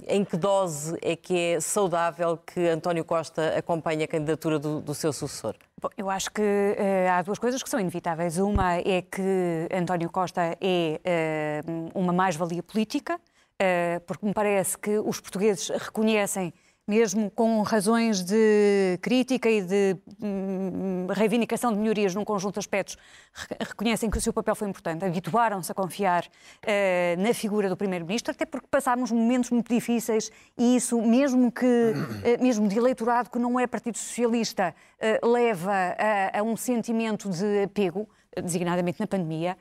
Em 0.07 0.23
que 0.23 0.38
dose 0.38 0.97
é 1.01 1.15
que 1.15 1.38
é 1.38 1.59
saudável 1.59 2.38
que 2.38 2.67
António 2.67 3.03
Costa 3.03 3.57
acompanhe 3.57 4.03
a 4.03 4.07
candidatura 4.07 4.59
do, 4.59 4.81
do 4.81 4.93
seu 4.93 5.11
sucessor? 5.11 5.55
Bom, 5.81 5.89
eu 5.97 6.09
acho 6.09 6.31
que 6.31 6.41
eh, 6.41 7.09
há 7.09 7.21
duas 7.21 7.38
coisas 7.38 7.61
que 7.61 7.69
são 7.69 7.79
inevitáveis. 7.79 8.38
Uma 8.38 8.75
é 8.77 9.01
que 9.01 9.67
António 9.71 10.09
Costa 10.09 10.57
é 10.61 11.01
eh, 11.03 11.61
uma 11.93 12.13
mais-valia 12.13 12.63
política, 12.63 13.19
eh, 13.59 13.99
porque 14.07 14.25
me 14.25 14.33
parece 14.33 14.77
que 14.77 14.97
os 14.97 15.19
portugueses 15.19 15.69
reconhecem 15.69 16.53
mesmo 16.88 17.32
com 17.32 17.63
razões 17.63 18.21
de 18.21 19.00
crítica 19.02 19.50
e 19.50 19.62
de 19.62 19.98
hum, 20.21 21.08
reivindicação 21.10 21.71
de 21.71 21.80
melhorias 21.80 22.13
num 22.13 22.24
conjunto 22.24 22.54
de 22.54 22.60
aspectos, 22.60 22.95
reconhecem 23.60 24.09
que 24.09 24.18
o 24.18 24.22
seu 24.22 24.32
papel 24.32 24.55
foi 24.55 24.70
importante, 24.70 25.03
habituaram-se 25.03 25.72
a 25.72 25.76
confiar 25.76 26.24
uh, 26.26 27.22
na 27.22 27.34
figura 27.34 27.70
do 27.70 27.76
Primeiro-Ministro, 27.76 28.32
até 28.32 28.45
porque 28.45 28.68
passámos 28.70 29.12
momentos 29.12 29.49
muito 29.49 29.74
difíceis 29.74 30.32
e 30.55 30.76
isso, 30.76 31.01
mesmo 31.01 31.51
que, 31.51 31.66
uh, 31.66 32.43
mesmo 32.43 32.68
de 32.68 32.78
eleitorado 32.78 33.32
que 33.32 33.39
não 33.39 33.59
é 33.59 33.66
Partido 33.66 33.97
Socialista, 33.97 34.76
uh, 35.24 35.28
leva 35.28 35.72
a, 35.72 36.39
a 36.39 36.43
um 36.43 36.55
sentimento 36.55 37.30
de 37.30 37.64
apego 37.64 38.07
designadamente 38.43 38.99
na 38.99 39.07
pandemia, 39.07 39.57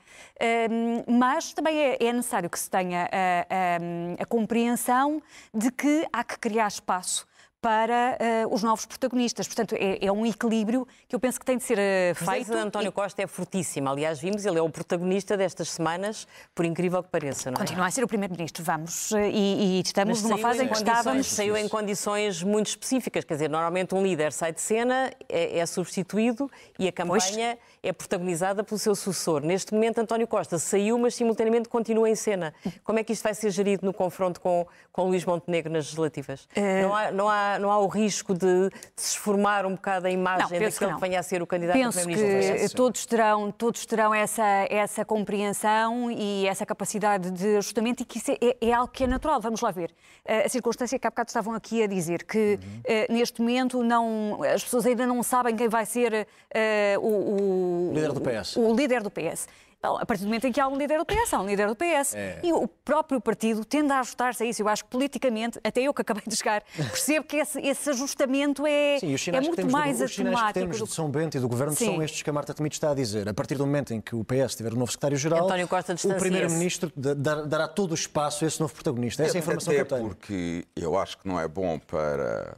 mas 1.07 1.53
também 1.53 1.79
é, 1.79 2.05
é 2.05 2.13
necessário 2.13 2.49
que 2.51 2.59
se 2.59 2.71
tenha 2.71 3.05
a, 3.05 4.19
a, 4.19 4.23
a 4.23 4.27
compreensão 4.27 5.23
de 5.53 5.71
que 5.71 6.07
há 6.13 6.25
que 6.25 6.39
criar 6.39 6.69
espaço 6.69 7.27
para 7.65 8.19
uh, 8.45 8.55
os 8.55 8.63
novos 8.63 8.85
protagonistas. 8.85 9.47
Portanto, 9.47 9.75
é, 9.75 10.05
é, 10.05 10.13
um 10.13 10.27
equilíbrio 10.27 10.87
que 11.09 11.17
eu 11.17 11.19
penso 11.19 11.41
que 11.41 11.47
tem 11.47 11.57
de 11.57 11.63
ser 11.63 11.79
uh, 11.79 12.15
feito. 12.15 12.53
A 12.53 12.61
António 12.61 12.91
e... 12.91 12.93
Costa 12.93 13.23
é 13.23 13.27
fortíssima. 13.27 13.91
Aliás, 13.91 14.21
vimos, 14.21 14.45
ele 14.45 14.59
é 14.59 14.61
o 14.61 14.69
protagonista 14.69 15.35
destas 15.35 15.71
semanas, 15.71 16.29
por 16.55 16.67
incrível 16.67 17.03
que 17.03 17.09
pareça. 17.09 17.51
Não 17.51 17.57
é? 17.57 17.61
Continua 17.61 17.87
a 17.87 17.91
ser 17.91 18.05
o 18.05 18.07
primeiro-ministro, 18.07 18.63
vamos. 18.63 19.13
Uh, 19.13 19.17
e, 19.33 19.79
e, 19.79 19.81
estamos 19.81 20.23
numa 20.23 20.37
fase 20.37 20.61
em, 20.61 20.67
em 20.67 20.69
que 20.69 20.75
estávamos. 20.75 21.27
Saiu 21.27 21.57
em 21.57 21.67
condições 21.67 22.43
muito 22.43 22.67
específicas. 22.67 23.25
Quer 23.25 23.33
dizer, 23.33 23.49
normalmente 23.49 23.95
um 23.95 24.03
líder 24.03 24.31
sai 24.31 24.53
de 24.53 24.61
cena, 24.61 25.11
é, 25.27 25.59
é 25.59 25.65
substituído 25.65 26.51
e 26.79 26.87
a 26.87 26.93
campanha. 26.93 27.57
Pois 27.57 27.74
é 27.85 27.93
protagonizada 27.93 28.65
pelo 28.65 28.79
seu 28.79 28.95
sucessor. 28.95 29.43
Neste 29.43 29.75
momento, 29.75 29.99
António 29.99 30.27
Costa 30.27 30.59
saiu, 30.59 30.99
mas 30.99 31.15
simultaneamente 31.15 31.69
continua 31.69 32.09
em 32.09 32.15
cena. 32.15 32.55
Como 32.83 32.99
é 32.99 33.05
que 33.05 33.13
isto 33.13 33.23
vai 33.23 33.35
ser 33.35 33.51
gerido 33.51 33.85
no 33.85 33.93
confronto 33.93 34.41
com, 34.41 34.67
com 34.91 35.05
Luís 35.05 35.25
Montenegro 35.25 35.71
nas 35.71 35.85
legislativas? 35.85 36.49
É... 36.55 36.83
Não, 36.83 36.95
há, 36.95 37.11
não, 37.11 37.29
há, 37.29 37.59
não 37.59 37.71
há 37.71 37.79
o 37.79 37.87
risco 37.87 38.33
de, 38.33 38.71
de 38.71 38.73
se 38.97 39.11
esformar 39.11 39.67
um 39.67 39.75
bocado 39.75 40.07
a 40.07 40.11
imagem 40.11 40.43
não, 40.43 40.49
daquele 40.51 40.71
que, 40.71 40.95
que, 40.95 41.01
venha 41.01 41.21
a 41.21 41.23
ser 41.23 41.43
o 41.43 41.47
candidato 41.47 41.77
penso 41.77 41.99
a 41.99 42.03
primeiro-ministro? 42.03 42.69
que 42.69 42.75
todos 42.75 43.07
terão, 43.07 43.53
todos 43.53 43.85
terão 43.85 44.15
essa, 44.15 44.67
essa 44.71 45.05
compreensão 45.05 46.11
e 46.11 46.47
essa 46.47 46.65
capacidade 46.65 47.31
de 47.31 47.59
ajustamento 47.59 48.03
e 48.03 48.07
que 48.07 48.19
isso 48.19 48.33
é, 48.33 48.57
é 48.61 48.73
algo 48.73 48.91
que 48.91 49.05
é 49.05 49.07
natural. 49.07 49.41
Vamos 49.41 49.61
lá 49.61 49.71
ver. 49.71 49.95
A 50.27 50.49
circunstância 50.49 50.99
que 50.99 51.07
há 51.07 51.11
bocado 51.11 51.29
estavam 51.29 51.53
aqui 51.53 51.83
a 51.83 51.87
dizer 51.87 52.25
que 52.25 52.59
uhum. 52.63 53.15
neste 53.15 53.43
momento 53.43 53.83
não, 53.83 54.43
as 54.43 54.65
pessoas 54.65 54.87
ainda 54.87 55.07
não 55.07 55.23
sabem 55.23 55.55
quem 55.55 55.69
vai 55.69 55.85
ser 55.85 56.27
uh, 56.55 57.01
o, 57.01 57.35
o 57.37 57.74
líder 57.93 58.13
do 58.13 58.21
PS. 58.21 58.57
O, 58.57 58.61
o 58.61 58.75
líder 58.75 59.03
do 59.03 59.11
PS. 59.11 59.47
Então, 59.85 59.99
a 59.99 60.07
partir 60.07 60.23
do 60.23 60.29
momento 60.29 60.47
em 60.47 60.53
que 60.53 60.59
há 60.59 60.67
um 60.67 60.79
líder 60.79 60.97
do 60.97 61.05
PS, 61.05 61.35
há 61.35 61.41
um 61.43 61.47
líder 61.47 61.69
do 61.69 61.77
PS. 61.77 62.15
É. 62.15 62.41
E 62.43 62.55
o 62.55 62.67
próprio 62.67 63.21
partido 63.21 63.67
tende 63.67 63.93
a 63.93 64.01
ajustar-se 64.01 64.43
a 64.43 64.47
isso. 64.47 64.63
Eu 64.63 64.69
acho 64.69 64.83
que 64.83 64.89
politicamente, 64.89 65.61
até 65.63 65.83
eu 65.83 65.93
que 65.93 66.01
acabei 66.01 66.23
de 66.27 66.35
chegar, 66.35 66.65
percebo 66.75 67.27
que 67.27 67.37
esse, 67.37 67.61
esse 67.61 67.91
ajustamento 67.91 68.67
é, 68.67 68.99
Sim, 68.99 69.15
é 69.31 69.41
muito 69.43 69.71
mais 69.71 69.99
do, 69.99 70.05
Os 70.07 70.15
sinais 70.15 70.47
que 70.47 70.53
temos 70.55 70.79
de 70.79 70.87
São 70.87 71.11
Bento 71.11 71.37
e 71.37 71.41
do 71.41 71.47
Governo 71.47 71.77
Sim. 71.77 71.85
são 71.85 72.03
estes 72.03 72.23
que 72.23 72.31
a 72.31 72.33
Marta 72.33 72.55
Temido 72.55 72.73
está 72.73 72.93
a 72.93 72.95
dizer. 72.95 73.29
A 73.29 73.35
partir 73.35 73.57
do 73.57 73.67
momento 73.67 73.93
em 73.93 74.01
que 74.01 74.17
o 74.17 74.25
PS 74.25 74.55
tiver 74.55 74.73
um 74.73 74.79
novo 74.79 74.91
secretário-geral, 74.91 75.47
o 75.47 76.15
Primeiro-Ministro 76.15 76.91
dará 76.97 77.69
todo 77.69 77.91
o 77.91 77.95
espaço 77.95 78.47
a 78.47 78.49
esse 78.49 78.59
novo 78.59 78.73
protagonista. 78.73 79.23
Essa 79.23 79.37
é 79.37 79.39
a 79.39 79.43
informação 79.43 79.71
até 79.75 79.85
que 79.85 79.93
eu 79.93 79.99
tenho. 79.99 80.09
porque 80.09 80.65
eu 80.75 80.97
acho 80.97 81.19
que 81.19 81.29
não 81.29 81.39
é 81.39 81.47
bom 81.47 81.79
para 81.79 82.57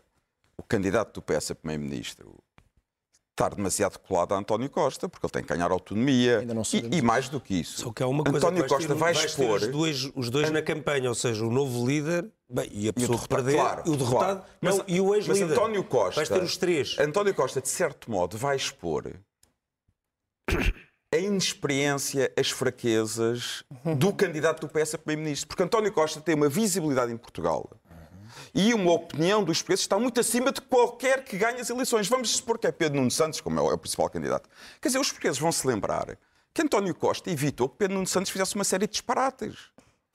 o 0.57 0.63
candidato 0.63 1.15
do 1.15 1.23
PS 1.23 1.51
a 1.51 1.55
Primeiro-Ministro 1.57 2.37
estar 3.37 3.55
demasiado 3.55 3.99
colado 3.99 4.33
a 4.33 4.39
António 4.39 4.71
Costa, 4.71 5.09
porque 5.09 5.27
ele 5.27 5.31
tem 5.31 5.43
que 5.43 5.49
ganhar 5.49 5.71
autonomia 5.71 6.43
e, 6.73 6.97
e, 6.97 7.03
mais 7.03 7.29
do 7.29 7.39
que 7.39 7.61
isso. 7.61 7.83
Só 7.83 7.93
que 7.93 8.03
há 8.03 8.07
uma 8.07 8.25
coisa 8.25 8.39
António 8.39 8.67
Costa 8.67 8.95
vai 8.95 9.13
expor 9.13 9.61
os 9.61 9.69
dois, 9.69 10.11
os 10.15 10.31
dois 10.31 10.51
na 10.51 10.63
campanha, 10.63 11.11
ou 11.11 11.15
seja, 11.15 11.45
o 11.45 11.51
novo 11.51 11.87
líder 11.87 12.27
bem, 12.49 12.69
e 12.73 12.89
a 12.89 12.93
pessoa 12.95 13.19
que 13.19 13.29
perder, 13.29 13.57
claro, 13.57 13.83
o 13.87 13.97
derrotado 13.97 14.41
claro. 14.41 14.45
mas, 14.61 14.79
não, 14.79 14.85
e 14.89 15.01
o 15.01 15.15
ex-líder. 15.15 15.49
Mas 15.49 15.53
António 15.53 15.85
Costa, 15.85 16.15
vais 16.17 16.29
ter 16.29 16.43
os 16.43 16.57
três. 16.57 16.99
António 16.99 17.35
Costa, 17.35 17.61
de 17.61 17.69
certo 17.69 18.11
modo, 18.11 18.39
vai 18.39 18.57
expor 18.57 19.13
a 21.13 21.19
inexperiência, 21.19 22.33
as 22.39 22.51
fraquezas 22.51 23.65
do 23.99 24.13
candidato 24.13 24.67
do 24.67 24.69
PS 24.69 24.95
a 24.95 24.99
primeiro-ministro, 24.99 25.49
porque 25.49 25.63
António 25.63 25.93
Costa 25.93 26.21
tem 26.21 26.35
uma 26.35 26.49
visibilidade 26.49 27.13
em 27.13 27.17
Portugal 27.17 27.71
e 28.55 28.73
uma 28.75 28.93
opinião 28.93 29.43
dos 29.45 29.63
preços 29.63 29.85
está 29.85 29.99
muito 29.99 30.21
acima 30.21 30.53
de 30.53 30.61
qualquer 30.61 31.25
que 31.25 31.37
ganhe 31.37 31.61
as 31.61 31.71
eleições. 31.71 32.09
Vamos 32.09 32.31
supor 32.31 32.59
que 32.59 32.67
é 32.67 32.73
Pedro 32.73 32.99
Nuno 32.99 33.11
Santos, 33.11 33.41
como 33.41 33.59
é 33.59 33.63
o 33.63 33.79
principal 33.79 34.09
candidato. 34.11 34.49
Quer 34.81 34.89
dizer, 34.89 34.99
os 34.99 35.09
portugueses 35.09 35.39
vão 35.39 35.53
se 35.53 35.67
lembrar 35.67 36.19
que 36.53 36.63
António 36.63 36.95
Costa 36.95 37.31
evitou 37.31 37.69
que 37.69 37.77
Pedro 37.77 37.95
Nuno 37.95 38.07
Santos 38.07 38.31
fizesse 38.31 38.55
uma 38.55 38.65
série 38.65 38.87
de 38.87 38.93
disparates. 38.93 39.57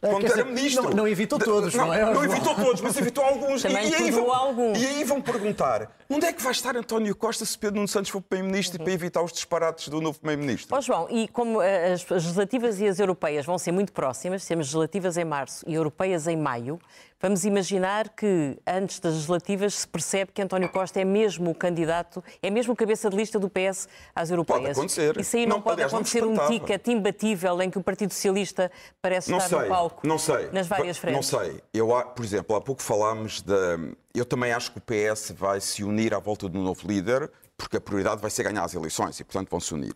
É, 0.01 0.09
quando 0.09 0.25
era 0.25 0.43
ministro. 0.43 0.83
Não, 0.83 0.91
não 0.91 1.07
evitou 1.07 1.37
todos, 1.37 1.75
não, 1.75 1.87
não 1.87 1.93
é? 1.93 2.11
Não 2.11 2.23
evitou 2.23 2.55
todos, 2.55 2.81
mas 2.81 2.97
evitou 2.97 3.23
alguns. 3.23 3.61
Também 3.61 3.87
e, 3.87 3.91
e, 3.91 3.95
aí 3.95 4.11
vão, 4.11 4.73
e 4.75 4.85
aí 4.87 5.03
vão 5.03 5.21
perguntar: 5.21 5.91
onde 6.09 6.25
é 6.25 6.33
que 6.33 6.41
vai 6.41 6.51
estar 6.51 6.75
António 6.75 7.15
Costa 7.15 7.45
se 7.45 7.55
Pedro 7.55 7.75
Nuno 7.75 7.87
Santos 7.87 8.09
for 8.09 8.19
Primeiro-Ministro 8.19 8.79
uhum. 8.79 8.85
para 8.85 8.93
evitar 8.93 9.21
os 9.21 9.31
disparates 9.31 9.89
do 9.89 10.01
novo 10.01 10.17
Primeiro-Ministro? 10.17 10.75
Oh, 10.75 10.81
João, 10.81 11.07
e 11.09 11.27
como 11.27 11.61
eh, 11.61 11.93
as, 11.93 12.01
as 12.01 12.09
legislativas 12.09 12.79
e 12.79 12.87
as 12.87 12.99
europeias 12.99 13.45
vão 13.45 13.59
ser 13.59 13.71
muito 13.71 13.93
próximas, 13.93 14.43
temos 14.43 14.65
legislativas 14.67 15.17
em 15.17 15.25
março 15.25 15.63
e 15.67 15.75
europeias 15.75 16.27
em 16.27 16.35
maio, 16.35 16.79
Vamos 17.21 17.45
imaginar 17.45 18.09
que 18.09 18.57
antes 18.65 18.99
das 18.99 19.13
legislativas 19.13 19.75
se 19.75 19.87
percebe 19.87 20.31
que 20.33 20.41
António 20.41 20.67
Costa 20.69 20.99
é 20.99 21.05
mesmo 21.05 21.51
o 21.51 21.55
candidato, 21.55 22.23
é 22.41 22.49
mesmo 22.49 22.73
o 22.73 22.75
cabeça 22.75 23.11
de 23.11 23.15
lista 23.15 23.37
do 23.37 23.47
PS 23.47 23.87
às 24.15 24.31
europeias. 24.31 24.61
Pode 24.63 24.71
acontecer. 24.71 25.19
Isso 25.19 25.37
aí 25.37 25.45
não, 25.45 25.57
não 25.57 25.61
pode 25.61 25.83
acontecer 25.83 26.23
um 26.23 26.35
ticket 26.47 26.87
imbatível 26.87 27.61
em 27.61 27.69
que 27.69 27.77
o 27.77 27.83
Partido 27.83 28.11
Socialista 28.11 28.71
parece 28.99 29.29
não 29.29 29.37
estar 29.37 29.49
sei, 29.49 29.59
no 29.59 29.67
palco 29.67 29.90
não 30.03 30.17
sei. 30.17 30.49
nas 30.51 30.67
várias 30.67 30.97
frentes. 30.97 31.31
Não 31.31 31.39
sei. 31.39 31.61
Eu, 31.73 31.89
por 32.15 32.23
exemplo, 32.25 32.55
há 32.55 32.61
pouco 32.61 32.81
falámos 32.81 33.41
da. 33.41 33.79
Eu 34.13 34.25
também 34.25 34.51
acho 34.51 34.71
que 34.71 34.77
o 34.77 34.81
PS 34.81 35.31
vai 35.31 35.61
se 35.61 35.83
unir 35.83 36.13
à 36.13 36.19
volta 36.19 36.47
do 36.49 36.59
novo 36.59 36.87
líder, 36.87 37.29
porque 37.57 37.77
a 37.77 37.81
prioridade 37.81 38.21
vai 38.21 38.31
ser 38.31 38.43
ganhar 38.43 38.63
as 38.63 38.73
eleições 38.73 39.19
e, 39.19 39.23
portanto, 39.23 39.49
vão 39.49 39.59
se 39.59 39.73
unir. 39.73 39.93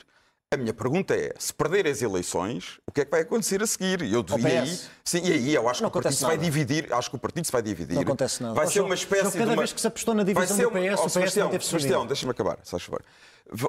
A 0.52 0.58
minha 0.58 0.74
pergunta 0.74 1.16
é, 1.16 1.34
se 1.40 1.52
perder 1.52 1.88
as 1.88 2.02
eleições, 2.02 2.80
o 2.88 2.92
que 2.92 3.02
é 3.02 3.06
que 3.06 3.12
vai 3.12 3.22
acontecer 3.22 3.62
a 3.62 3.68
seguir? 3.68 4.02
Eu, 4.04 4.24
e, 4.38 4.48
aí, 4.48 4.80
sim, 5.04 5.22
e 5.24 5.34
aí 5.34 5.56
eu 5.56 5.68
acho 5.68 5.82
não 5.82 5.90
que 5.90 5.98
o 5.98 6.02
partido 6.02 6.18
se 6.18 6.24
vai 6.24 6.38
dividir, 6.38 6.94
acho 6.94 7.10
que 7.10 7.16
o 7.16 7.20
partido 7.20 7.46
se 7.46 7.52
vai 7.52 7.62
dividir. 7.64 7.96
Não 7.96 8.04
acontece 8.04 8.44
nada. 8.44 8.54
Vai 8.54 8.68
ser 8.68 8.82
uma 8.82 8.94
espécie 8.94 9.24
cada 9.24 9.46
de 9.46 9.50
uma... 9.50 9.56
vez 9.58 9.74
que 9.74 9.82
se 9.82 9.88
apostou 9.88 10.14
na 10.14 10.24
divisão 10.24 10.56
do 10.56 10.72
PS, 10.72 10.78
oh, 10.78 11.02
o 11.02 11.06
PS 11.06 11.12
Sebastião, 11.12 11.52
não 11.52 11.60
Sebastião, 11.60 12.08
deixa-me 12.08 12.32
acabar, 12.32 12.60
se 12.64 12.80
favor. 12.80 13.02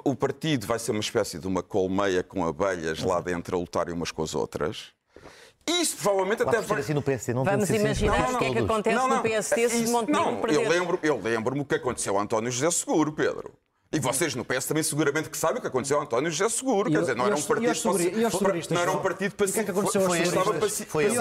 O 0.05 0.14
partido 0.14 0.66
vai 0.66 0.79
ser 0.79 0.93
uma 0.93 1.01
espécie 1.01 1.39
de 1.39 1.47
uma 1.47 1.62
colmeia 1.62 2.22
com 2.22 2.47
abelhas 2.47 3.03
lá 3.03 3.20
dentro 3.20 3.57
a 3.57 3.59
lutarem 3.61 3.95
umas 3.95 4.12
com 4.12 4.22
as 4.22 4.35
outras. 4.35 4.93
Isso 5.69 5.97
provavelmente 5.97 6.45
Lá 6.45 6.51
até 6.51 6.61
vai. 6.61 6.81
Assim 6.81 6.95
no 6.95 7.03
PSD, 7.03 7.35
não 7.35 7.45
Vamos 7.45 7.69
imaginar 7.71 8.35
o 8.35 8.39
que 8.39 8.45
é 8.45 8.53
que 8.53 8.59
acontece 8.59 8.97
não, 8.97 9.09
não, 9.09 9.17
no 9.17 9.23
PSD 9.23 9.69
se 9.69 9.87
Montenegro 9.91 10.31
não. 10.31 10.49
Eu 10.49 10.69
lembro, 10.69 10.99
eu 11.03 11.21
lembro-me 11.21 11.61
o 11.62 11.64
que 11.64 11.75
aconteceu 11.75 12.17
a 12.17 12.23
António 12.23 12.51
José 12.51 12.71
Seguro, 12.71 13.12
Pedro. 13.12 13.53
E 13.93 14.01
vocês 14.01 14.34
no 14.34 14.45
PS 14.45 14.66
também 14.66 14.82
seguramente 14.82 15.30
que 15.30 15.39
sabem 15.39 15.59
o 15.59 15.61
que 15.61 15.68
aconteceu 15.68 15.99
a 16.01 16.03
António 16.03 16.30
José 16.30 16.49
Seguro. 16.49 16.91
Quer 16.91 17.01
dizer, 17.01 17.14
não 17.14 17.26
era 17.26 17.37
um 17.37 17.43
partido 17.43 17.68
pacífico. 17.68 18.74
Não 18.74 18.80
era 18.80 18.91
um 18.91 18.99
partido 18.99 19.34
pacífico. 19.34 19.91
Foi, 20.07 20.20
estava 20.22 20.55
pacificado. 20.55 21.14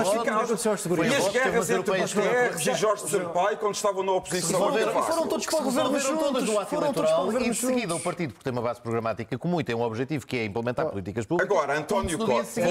E 1.05 1.15
as 1.15 1.29
guerras 1.29 1.69
entre 1.69 2.01
Guterres 2.01 2.67
e 2.67 2.73
Jorge 2.73 3.07
Sampaio 3.07 3.57
quando 3.57 3.75
estavam 3.75 4.03
na 4.03 4.13
oposição. 4.13 4.75
E 4.77 5.03
foram 5.03 5.27
todos 5.27 5.45
para 5.45 5.59
o 5.59 5.63
governo 5.63 5.99
juntos. 5.99 6.43
no 6.43 6.59
ato 6.59 6.75
eleitoral 6.75 7.41
e 7.41 7.49
de 7.49 7.55
seguida 7.55 7.95
o 7.95 7.99
partido, 7.99 8.33
porque 8.33 8.43
tem 8.43 8.53
uma 8.53 8.61
base 8.61 8.81
programática 8.81 9.37
comum 9.37 9.61
e 9.61 9.63
tem 9.63 9.75
um 9.75 9.81
objetivo 9.81 10.25
que 10.25 10.37
é 10.37 10.45
implementar 10.45 10.87
políticas 10.87 11.25
públicas. 11.25 11.55
Agora, 11.55 11.77
António 11.77 12.17
Costa, 12.17 12.61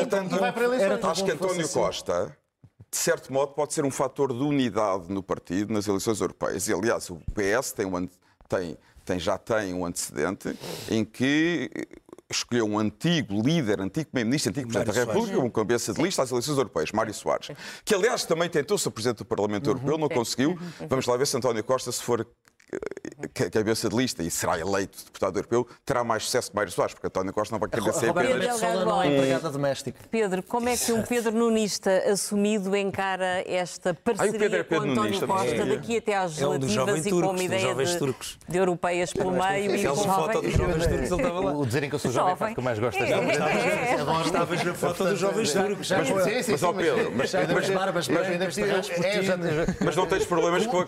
acho 1.11 1.24
que 1.24 1.30
António 1.30 1.68
Costa 1.68 2.36
de 2.90 3.01
certo 3.01 3.32
modo, 3.32 3.53
pode 3.55 3.74
ser 3.74 3.84
um 3.84 3.90
fator 3.90 4.32
de 4.32 4.40
unidade 4.40 5.12
no 5.12 5.20
partido 5.20 5.72
nas 5.72 5.88
eleições 5.88 6.20
europeias. 6.20 6.68
E, 6.68 6.72
aliás, 6.72 7.11
o 7.11 7.20
PS 7.34 7.72
tem, 7.72 7.86
um, 7.86 8.09
tem 8.49 8.78
tem, 9.05 9.19
já 9.19 9.39
tem 9.39 9.75
um 9.75 9.85
antecedente 9.85 10.57
em 10.91 11.05
que 11.05 11.71
escolheu 12.31 12.67
um 12.67 12.79
antigo 12.79 13.41
líder, 13.43 13.81
antigo 13.81 14.11
primeiro-ministro, 14.11 14.51
antigo 14.51 14.69
Presidente 14.69 14.95
da 14.95 15.05
República, 15.05 15.37
como 15.37 15.51
cabeça 15.51 15.93
de 15.93 16.03
lista 16.03 16.23
às 16.23 16.31
eleições 16.31 16.57
europeias, 16.57 16.91
Mário 16.93 17.15
Soares, 17.15 17.51
que 17.85 17.95
aliás 17.95 18.25
também 18.25 18.49
tentou 18.49 18.79
ser 18.79 18.91
Presidente 18.91 19.19
do 19.19 19.25
Parlamento 19.25 19.69
Europeu, 19.71 19.99
não 19.99 20.09
conseguiu. 20.09 20.59
Vamos 20.89 21.07
lá 21.07 21.17
ver 21.17 21.27
se 21.27 21.37
António 21.37 21.63
Costa, 21.63 21.93
se 21.93 22.03
for 22.03 22.27
cabeça 23.51 23.89
de 23.89 23.97
lista 23.97 24.23
e 24.23 24.31
será 24.31 24.59
eleito 24.59 25.05
deputado 25.05 25.37
europeu, 25.37 25.67
terá 25.85 26.05
mais 26.05 26.25
sucesso 26.25 26.51
que 26.51 26.57
Mário 26.57 26.73
Soares, 26.73 26.95
porque 26.95 27.07
António 27.07 27.33
Costa 27.33 27.55
não 27.55 27.59
vai 27.59 27.69
querer 27.69 27.93
ser 27.93 28.11
apenas... 28.11 28.61
não 28.61 29.03
é 29.03 29.15
empregada 29.15 29.51
doméstica. 29.51 29.99
Pedro, 30.11 30.43
como 30.43 30.69
é 30.69 30.77
que 30.77 30.93
um 30.93 31.03
Pedro 31.03 31.33
Nunista 31.33 31.91
assumido 32.11 32.77
encara 32.77 33.43
esta 33.47 33.95
parceria 33.95 34.59
Ai, 34.59 34.65
com 34.65 34.75
António 34.77 34.95
Nunista, 34.95 35.27
Costa 35.27 35.55
é. 35.55 35.67
daqui 35.67 35.97
até 35.99 36.17
às 36.17 36.39
legislativas 36.39 37.07
é 37.07 37.15
um 37.15 37.19
e 37.19 37.23
com 37.23 37.31
uma 37.31 37.43
ideia 37.43 37.75
de, 37.75 38.15
de, 38.49 38.59
europeias 38.59 39.12
pelo 39.12 39.31
meio 39.33 39.75
e 39.75 39.85
com 39.85 39.97
foto 39.97 40.43
dos 40.43 40.53
jovens 40.53 40.87
turcos, 40.87 40.93
ele 40.93 41.03
estava 41.03 41.41
lá. 41.41 41.53
O 41.53 41.67
dizerem 41.67 41.89
que 41.89 41.95
eu 41.95 41.99
sou 41.99 42.11
jovem 42.11 42.51
é 42.51 42.55
que 42.55 42.61
mais 42.61 42.79
gosto 42.79 43.03
é, 43.03 43.95
Estavas 44.25 44.65
na 44.65 44.75
foto 44.75 45.05
dos 45.05 45.19
jovens 45.19 45.53
turcos. 45.53 45.91
Mas, 45.91 46.62
ó 46.62 46.73
Pedro, 46.73 47.12
mas 49.85 49.97
não 49.97 50.07
tens 50.07 50.25
problemas 50.25 50.67
com 50.67 50.81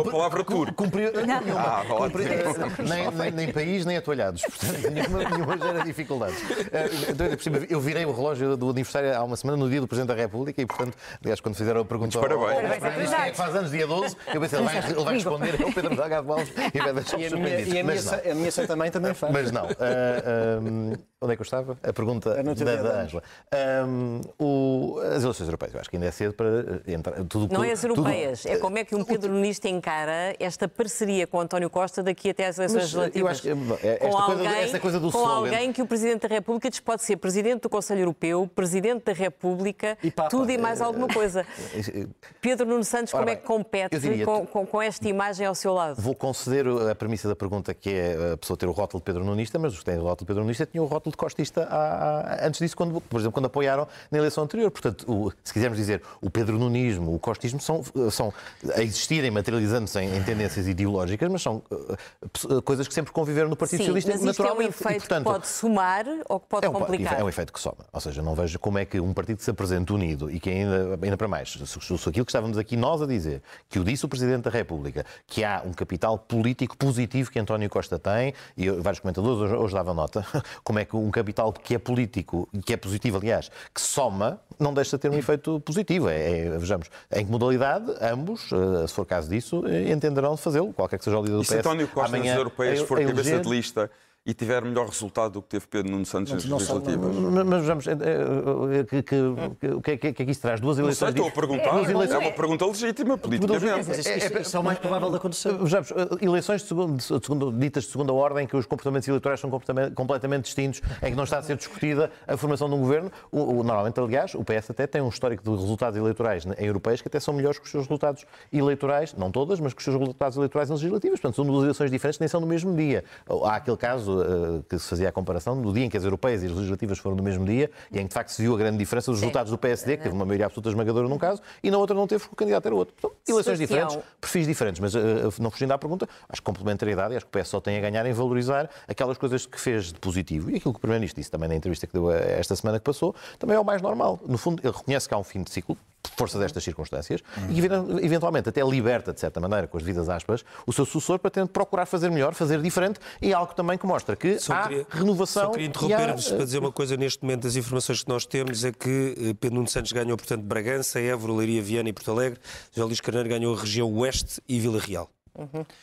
a 0.00 0.04
palavra 0.04 0.44
turco. 0.44 0.84
Não. 0.84 1.73
Estava 1.82 1.94
ótimo. 2.02 2.20
nem, 2.88 3.10
nem, 3.10 3.30
nem 3.30 3.52
país, 3.52 3.84
nem 3.84 3.96
atualhados. 3.96 4.42
Portanto, 4.42 4.78
nenhuma, 4.90 5.18
nenhuma 5.30 5.58
gera 5.58 5.84
dificuldades. 5.84 6.36
Eh, 6.72 6.88
então, 7.10 7.26
Eu 7.68 7.80
virei 7.80 8.04
o 8.04 8.12
relógio 8.12 8.56
do 8.56 8.70
aniversário 8.70 9.14
há 9.16 9.22
uma 9.24 9.36
semana, 9.36 9.56
no 9.56 9.68
dia 9.68 9.80
do 9.80 9.86
Presidente 9.88 10.14
da 10.14 10.20
República, 10.20 10.60
e, 10.60 10.66
portanto, 10.66 10.96
aliás, 11.22 11.40
quando 11.40 11.54
fizeram 11.56 11.80
a 11.80 11.84
pergunta 11.84 12.18
parabéns. 12.18 12.42
ao- 12.50 12.56
ao 12.74 12.80
Parabéns, 12.80 13.12
é 13.12 13.30
que 13.30 13.36
faz 13.36 13.54
anos 13.56 13.70
dia 13.70 13.86
12, 13.86 14.16
eu 14.32 14.40
pensei, 14.40 14.58
ele 14.58 14.66
vai, 14.68 14.78
ele 14.78 15.04
vai 15.04 15.14
responder, 15.14 15.60
é 15.60 15.64
o 15.64 15.72
Pedro 15.72 15.96
Delgado 15.96 16.32
Alves, 16.32 16.52
e 16.72 16.78
vai 16.78 16.92
deixar 16.92 17.18
E 17.20 17.26
a 17.26 17.30
minha, 17.30 17.30
surpreendido. 17.30 17.76
e 17.76 17.80
a 17.80 17.84
minha, 17.84 18.00
a 18.32 18.34
minha 18.34 18.76
mãe 18.76 18.90
também 18.90 19.14
faz. 19.14 19.32
Mas 19.32 19.50
não. 19.52 19.64
Ah, 19.66 20.58
ahm, 20.58 20.92
onde 21.24 21.32
é 21.32 21.36
que 21.36 21.42
eu 21.42 21.44
estava? 21.44 21.76
A 21.82 21.92
pergunta 21.92 22.30
da, 22.34 22.42
da 22.42 22.50
anos. 22.90 23.04
Ângela. 23.04 23.22
Ahm, 23.52 24.20
o- 24.38 24.98
as 25.00 25.22
eleições 25.22 25.46
europeias, 25.46 25.74
eu 25.74 25.80
acho 25.80 25.90
que 25.90 25.96
ainda 25.96 26.06
é 26.06 26.10
cedo 26.10 26.34
para 26.34 26.48
eh, 26.86 26.92
entrar. 26.92 27.14
Tudo, 27.24 27.52
Não 27.52 27.64
é 27.64 27.72
as 27.72 27.80
tudo- 27.80 27.92
europeias, 27.92 28.44
é 28.46 28.56
como 28.58 28.78
é 28.78 28.84
que 28.84 28.94
um 28.94 29.04
Pedro 29.04 29.32
Nunes 29.32 29.60
encara 29.64 30.34
esta 30.38 30.68
parceria 30.68 31.26
com 31.26 31.40
António 31.40 31.70
Costa 31.70 32.02
daqui 32.02 32.30
até 32.30 32.46
às 32.46 32.58
eleições 32.58 32.82
Mas, 32.82 32.92
eu 32.94 33.00
legislativas. 33.00 33.32
acho 33.32 33.42
que, 33.42 33.86
é, 33.86 33.96
com 33.96 34.06
esta 34.06 34.22
coisa 34.22 34.36
do- 34.36 34.46
alguém, 34.48 34.62
esta 34.64 34.80
coisa 34.80 35.00
do 35.00 35.10
com 35.12 35.18
slogan. 35.18 35.34
alguém 35.36 35.72
que 35.72 35.82
o 35.82 35.86
Presidente 35.86 36.28
da 36.28 36.34
República 36.34 36.68
diz 36.70 36.80
pode 36.80 37.02
ser 37.02 37.16
Presidente 37.16 37.62
do 37.62 37.68
Conselho 37.70 38.00
Europeu, 38.00 38.50
Presidente 38.54 39.04
da 39.04 39.12
República, 39.12 39.96
E 40.02 40.10
Papa. 40.10 40.28
tudo 40.28 40.50
e 40.50 40.58
mais 40.58 40.80
alguma 40.80 41.08
coisa. 41.08 41.46
Pedro 42.40 42.66
Nuno 42.66 42.84
Santos, 42.84 43.14
Ora 43.14 43.22
como 43.22 43.30
é 43.30 43.36
que 43.36 43.46
compete 43.46 43.94
eu 43.94 44.00
diria- 44.00 44.24
com, 44.24 44.46
com- 44.46 44.66
com 44.66 44.82
esta 44.82 45.08
imagem 45.08 45.46
ao 45.46 45.54
seu 45.54 45.72
lado? 45.72 46.00
Vou 46.00 46.14
conceder 46.14 46.66
a 46.90 46.94
premissa 46.94 47.28
da 47.28 47.36
pergunta 47.36 47.72
que 47.72 47.90
é 47.90 48.32
a 48.32 48.36
pessoa 48.36 48.56
ter 48.56 48.66
o 48.66 48.72
rótulo 48.72 49.00
de 49.00 49.04
Pedro 49.04 49.24
Nunista, 49.24 49.58
mas 49.58 49.72
os 49.72 49.78
que 49.78 49.84
têm 49.84 49.98
o 49.98 50.02
rótulo 50.02 50.18
de 50.18 50.26
Pedro 50.26 50.42
Nunista 50.42 50.66
tinham 50.66 50.84
o 50.84 50.88
rótulo 50.88 51.12
de 51.14 51.18
Costista 51.18 51.64
há- 51.70 52.20
há- 52.42 52.46
antes 52.46 52.60
disso, 52.60 52.76
quando, 52.76 53.00
por 53.00 53.18
exemplo, 53.18 53.32
quando 53.32 53.46
apoiaram 53.46 53.86
na 54.10 54.18
eleição 54.18 54.44
anterior. 54.44 54.70
Portanto, 54.70 55.04
o- 55.10 55.32
se 55.42 55.52
quisermos 55.52 55.78
dizer 55.78 56.02
o 56.20 56.28
pedronunismo, 56.30 57.14
o 57.14 57.18
costismo 57.18 57.60
são, 57.60 57.82
são 58.10 58.32
a 58.76 58.82
existirem, 58.82 59.30
materializando-se 59.30 59.98
em, 60.00 60.16
em 60.16 60.22
tendências 60.22 60.66
ideológicas, 60.68 61.28
mas 61.30 61.42
são 61.42 61.62
uh, 61.70 62.62
coisas 62.62 62.86
que 62.88 62.94
sempre 62.94 63.12
conviveram 63.12 63.48
no 63.48 63.56
Partido 63.56 63.78
Sim, 63.78 63.84
Socialista 63.86 64.10
mas 64.12 64.20
isto 64.20 64.42
é 64.42 64.44
um 64.44 64.48
naturalmente. 64.48 64.70
efeito 64.80 64.96
e, 64.96 65.00
portanto, 65.00 65.24
que 65.24 65.30
pode 65.32 65.46
somar 65.48 66.04
ou 66.28 66.40
que 66.40 66.46
pode 66.48 66.66
é 66.66 66.68
um, 66.68 66.72
complicar. 66.72 67.20
é 67.20 67.24
um 67.24 67.28
efeito 67.28 67.52
que 67.52 67.60
soma. 67.60 67.84
Ou 67.92 68.00
seja, 68.00 68.22
não 68.22 68.34
vejo 68.34 68.58
como 68.58 68.78
é 68.78 68.84
que 68.84 69.00
um 69.00 69.12
partido 69.12 69.40
se 69.40 69.50
apresenta 69.50 69.92
unido 69.94 70.30
e 70.30 70.40
que 70.40 70.50
ainda, 70.50 70.98
ainda 71.02 71.16
para 71.16 71.28
mais, 71.28 71.52
se, 71.52 71.66
se, 71.66 71.80
se 71.98 72.08
aquilo 72.08 72.24
que 72.24 72.30
estávamos 72.30 72.58
aqui 72.58 72.76
nós 72.76 73.00
a 73.02 73.06
dizer, 73.06 73.42
que 73.68 73.78
o 73.78 73.84
disse 73.84 74.04
o 74.04 74.08
Presidente 74.08 74.42
da 74.44 74.50
República, 74.50 75.04
que 75.26 75.44
há 75.44 75.62
um 75.64 75.72
capital 75.72 76.18
político 76.18 76.76
positivo 76.76 77.30
que 77.30 77.38
António 77.38 77.68
Costa 77.70 77.98
tem, 77.98 78.34
e 78.56 78.70
vários 78.70 79.00
comentadores 79.00 79.40
hoje, 79.40 79.54
hoje 79.54 79.74
davam 79.74 79.94
nota, 79.94 80.26
como 80.64 80.78
é 80.78 80.84
que 80.84 80.93
um 80.96 81.10
capital 81.10 81.52
que 81.52 81.74
é 81.74 81.78
político, 81.78 82.48
que 82.64 82.72
é 82.72 82.76
positivo, 82.76 83.16
aliás, 83.18 83.50
que 83.74 83.80
soma, 83.80 84.40
não 84.58 84.72
deixa 84.74 84.96
de 84.96 85.02
ter 85.02 85.10
um 85.10 85.14
efeito 85.18 85.60
positivo. 85.60 86.08
É, 86.08 86.46
é, 86.46 86.58
vejamos, 86.58 86.88
em 87.12 87.24
que 87.24 87.30
modalidade, 87.30 87.92
ambos, 88.00 88.50
eh, 88.52 88.86
se 88.86 88.94
for 88.94 89.04
caso 89.06 89.28
disso, 89.28 89.64
eh, 89.66 89.90
entenderão 89.90 90.34
de 90.34 90.40
fazê-lo, 90.40 90.72
qualquer 90.72 90.98
que 90.98 91.04
seja 91.04 91.18
o 91.18 91.22
líder 91.22 91.36
do 91.36 91.42
E 91.42 91.44
se 91.44 91.52
PS. 91.54 91.58
António 91.60 91.88
Costa 91.88 92.10
nas 92.10 92.20
amanhã 92.20 92.36
europeias 92.36 92.80
a- 92.80 92.86
for 92.86 92.98
cabeça 93.04 93.38
de 93.40 93.48
lista 93.48 93.90
e 94.26 94.32
tiver 94.32 94.64
melhor 94.64 94.86
resultado 94.88 95.32
do 95.34 95.42
que 95.42 95.48
teve 95.48 95.66
Pedro 95.66 95.92
Nuno 95.92 96.06
Santos 96.06 96.32
nas 96.32 96.44
não 96.46 96.58
só- 96.58 96.74
legislativas? 96.74 97.14
Mas, 97.16 97.46
mas 97.46 97.60
vejamos, 97.60 97.86
eh, 97.86 97.92
eh, 97.92 99.02
que, 99.02 99.68
o 99.68 99.80
que, 99.82 99.90
é 99.90 99.96
que, 99.98 100.12
que 100.14 100.22
é 100.22 100.24
que 100.24 100.30
isso 100.32 100.40
traz? 100.40 100.60
Duas 100.60 100.78
eleições. 100.78 101.12
sei, 101.12 101.22
estou 101.22 101.28
a 101.28 101.30
perguntar. 101.30 101.90
É 102.14 102.18
uma 102.18 102.32
pergunta 102.32 102.64
legítima, 102.64 103.18
politicamente. 103.18 103.86
Mas 103.86 103.98
isso 104.46 104.56
é 104.56 104.60
o 104.60 104.64
mais 104.64 104.78
provável 104.78 105.10
de 105.10 105.16
acontecer. 105.16 105.52
Vejamos, 105.58 105.90
eh, 105.90 105.94
eleições 106.24 106.62
de 106.62 106.68
segundo, 106.68 106.96
de 106.96 107.02
segundo- 107.04 107.52
ditas 107.52 107.84
de 107.84 107.90
segunda 107.90 108.14
ordem, 108.14 108.44
em 108.44 108.46
que 108.46 108.56
os 108.56 108.64
comportamentos 108.64 109.06
eleitorais 109.06 109.40
são 109.40 109.50
completamente, 109.50 110.44
distintos, 110.44 110.80
em 111.02 111.10
que 111.10 111.16
não 111.16 111.24
está 111.24 111.38
a 111.38 111.42
ser 111.42 111.56
discutida 111.56 112.10
a 112.26 112.36
formação 112.38 112.68
de 112.68 112.74
um 112.76 112.78
governo. 112.80 113.12
O, 113.30 113.58
o- 113.60 113.62
normalmente, 113.62 114.00
aliás, 114.00 114.34
o 114.34 114.42
PS 114.42 114.70
até 114.70 114.86
tem 114.86 115.02
um 115.02 115.08
histórico 115.10 115.42
de 115.44 115.50
resultados 115.50 115.98
eleitorais 115.98 116.46
em 116.58 116.64
europeias 116.64 117.02
que 117.02 117.08
até 117.08 117.20
são 117.20 117.34
melhores 117.34 117.58
que 117.58 117.66
os 117.66 117.70
seus 117.70 117.84
resultados 117.84 118.24
eleitorais, 118.50 119.12
não 119.14 119.30
todas, 119.30 119.60
mas 119.60 119.74
que 119.74 119.80
os 119.80 119.84
seus 119.84 119.96
resultados 119.98 120.38
eleitorais 120.38 120.70
em 120.70 120.72
legislativas. 120.72 121.20
Portanto, 121.20 121.36
são 121.36 121.44
duas 121.44 121.64
eleições 121.64 121.90
diferentes, 121.90 122.18
nem 122.18 122.28
são 122.28 122.40
no 122.40 122.46
mesmo 122.46 122.74
dia. 122.74 123.04
Há 123.44 123.56
aquele 123.56 123.76
caso 123.76 124.13
eh, 124.22 124.62
que 124.68 124.78
se 124.78 124.88
fazia 124.88 125.08
a 125.08 125.12
comparação 125.12 125.60
do 125.60 125.72
dia 125.72 125.84
em 125.84 125.90
que 125.90 125.96
as 125.96 126.04
europeias 126.04 126.42
e 126.42 126.46
as 126.46 126.52
legislativas 126.52 126.98
foram 126.98 127.16
no 127.16 127.22
mesmo 127.22 127.44
dia 127.44 127.70
e 127.90 127.98
em 127.98 128.02
que, 128.02 128.08
de 128.08 128.14
facto, 128.14 128.30
se 128.30 128.42
viu 128.42 128.54
a 128.54 128.58
grande 128.58 128.78
diferença 128.78 129.10
dos 129.10 129.20
resultados 129.20 129.50
do 129.50 129.58
PSD, 129.58 129.96
que 129.96 130.02
teve 130.04 130.14
uma 130.14 130.24
maioria 130.24 130.46
absoluta 130.46 130.68
esmagadora 130.68 131.08
num 131.08 131.18
caso, 131.18 131.40
e 131.62 131.70
na 131.70 131.78
outra 131.78 131.94
não 131.94 132.06
teve, 132.06 132.20
porque 132.20 132.34
o 132.34 132.36
candidato 132.36 132.66
era 132.66 132.74
outro. 132.74 132.94
Portanto, 133.00 133.20
eleições 133.28 133.58
Sebastião. 133.58 133.88
diferentes, 133.88 134.10
perfis 134.20 134.46
diferentes, 134.46 134.80
mas 134.80 134.94
eh, 134.94 135.00
não 135.40 135.50
fugindo 135.50 135.72
à 135.72 135.78
pergunta, 135.78 136.08
acho 136.28 136.40
que 136.40 136.44
complementariedade 136.44 137.14
e 137.14 137.16
acho 137.16 137.26
que 137.26 137.38
o 137.38 137.42
PS 137.42 137.48
só 137.48 137.60
tem 137.60 137.76
a 137.76 137.80
ganhar 137.80 138.04
em 138.06 138.12
valorizar 138.12 138.68
aquelas 138.86 139.18
coisas 139.18 139.46
que 139.46 139.60
fez 139.60 139.92
de 139.92 139.98
positivo. 139.98 140.50
E 140.50 140.56
aquilo 140.56 140.72
que 140.72 140.78
o 140.78 140.80
Primeiro-Ministro 140.80 141.20
disse 141.20 141.30
também 141.30 141.48
na 141.48 141.54
entrevista 141.54 141.86
que 141.86 141.92
deu 141.92 142.10
esta 142.10 142.54
semana 142.56 142.78
que 142.78 142.84
passou, 142.84 143.14
também 143.38 143.56
é 143.56 143.60
o 143.60 143.64
mais 143.64 143.82
normal. 143.82 144.20
No 144.26 144.38
fundo, 144.38 144.60
ele 144.64 144.74
reconhece 144.74 145.08
que 145.08 145.14
há 145.14 145.18
um 145.18 145.24
fim 145.24 145.42
de 145.42 145.50
ciclo, 145.50 145.76
força 146.16 146.38
destas 146.38 146.62
circunstâncias, 146.64 147.20
e 147.50 147.54
que 147.60 148.04
eventualmente 148.04 148.48
até 148.48 148.62
liberta, 148.62 149.12
de 149.12 149.20
certa 149.20 149.40
maneira, 149.40 149.66
com 149.66 149.76
as 149.76 149.82
vidas 149.82 150.08
aspas, 150.08 150.44
o 150.66 150.72
seu 150.72 150.84
sucessor 150.84 151.18
para 151.18 151.30
tentar 151.30 151.52
procurar 151.52 151.86
fazer 151.86 152.10
melhor, 152.10 152.34
fazer 152.34 152.60
diferente, 152.62 153.00
e 153.20 153.30
é 153.30 153.34
algo 153.34 153.54
também 153.54 153.76
que 153.78 153.86
mostra 153.86 154.14
que 154.16 154.38
Só 154.38 154.52
há 154.52 154.68
queria- 154.68 154.86
renovação. 154.90 155.44
Só 155.46 155.50
queria 155.50 155.64
e 155.64 155.66
há, 155.66 155.70
interromper-vos 155.70 156.26
eh, 156.32 156.36
para 156.36 156.44
dizer 156.44 156.58
uma 156.58 156.72
coisa. 156.72 156.96
Neste 156.96 157.22
momento, 157.22 157.46
as 157.46 157.56
informações 157.56 158.02
que 158.02 158.08
nós 158.08 158.24
temos 158.26 158.64
é 158.64 158.72
que 158.72 159.14
eh, 159.18 159.34
Pedro 159.38 159.56
Nuno 159.56 159.68
Santos 159.68 159.92
ganhou, 159.92 160.16
portanto, 160.16 160.42
Bragança, 160.42 161.00
Évora, 161.00 161.32
Leiria, 161.32 161.62
Viana 161.62 161.88
e 161.88 161.92
Porto 161.92 162.10
Alegre. 162.10 162.40
José 162.72 162.84
Luís 162.84 163.00
Carneiro 163.00 163.28
ganhou 163.28 163.54
a 163.56 163.60
região 163.60 163.92
Oeste 163.94 164.40
e 164.48 164.58
Vila 164.60 164.78
Real. 164.80 165.10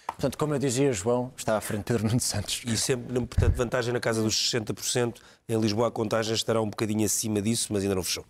Portanto, 0.08 0.38
como 0.38 0.54
eu 0.56 0.60
dizia, 0.60 0.94
João, 0.94 1.32
está 1.36 1.58
à 1.58 1.62
frente 1.62 1.80
de 1.80 1.84
Pedro 1.86 2.08
Nuno 2.08 2.20
Santos. 2.22 2.62
E 2.66 2.78
sempre, 2.78 3.14
portanto, 3.26 3.54
vantagem 3.56 3.94
na 3.94 4.00
casa 4.00 4.22
dos 4.24 4.34
60%. 4.52 5.16
Em 5.50 5.60
Lisboa, 5.60 5.90
a 5.90 5.92
contagem 5.92 6.34
estará 6.34 6.62
um 6.62 6.70
bocadinho 6.70 7.06
acima 7.06 7.42
disso, 7.42 7.68
mas 7.74 7.84
ainda 7.84 7.96
não 7.96 8.04
fechou. 8.04 8.24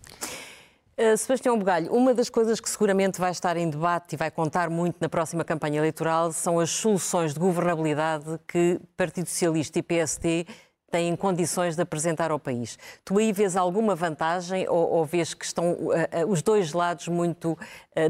Uh, 0.98 1.18
Sebastião 1.18 1.58
Bugalho, 1.58 1.92
uma 1.94 2.14
das 2.14 2.30
coisas 2.30 2.60
que 2.60 2.70
seguramente 2.70 3.20
vai 3.20 3.32
estar 3.32 3.56
em 3.56 3.70
debate 3.70 4.14
e 4.14 4.18
vai 4.18 4.30
contar 4.30 4.70
muito 4.70 4.98
na 5.00 5.08
próxima 5.08 5.44
campanha 5.44 5.78
eleitoral 5.78 6.34
são 6.34 6.60
as 6.60 6.70
soluções 6.70 7.34
de 7.34 7.40
governabilidade 7.40 8.38
que 8.46 8.80
Partido 8.98 9.28
Socialista 9.28 9.80
e 9.80 9.82
PSD 9.82 10.46
têm 10.92 11.16
condições 11.16 11.78
de 11.78 11.82
apresentar 11.82 12.30
ao 12.30 12.38
país. 12.38 12.78
Tu 13.06 13.18
aí 13.18 13.32
vês 13.32 13.56
alguma 13.56 13.96
vantagem 13.96 14.68
ou, 14.68 14.92
ou 14.92 15.06
vês 15.06 15.34
que 15.34 15.46
estão 15.46 15.72
uh, 15.72 15.92
uh, 15.92 16.30
os 16.30 16.42
dois 16.42 16.74
lados 16.74 17.08
muito 17.08 17.58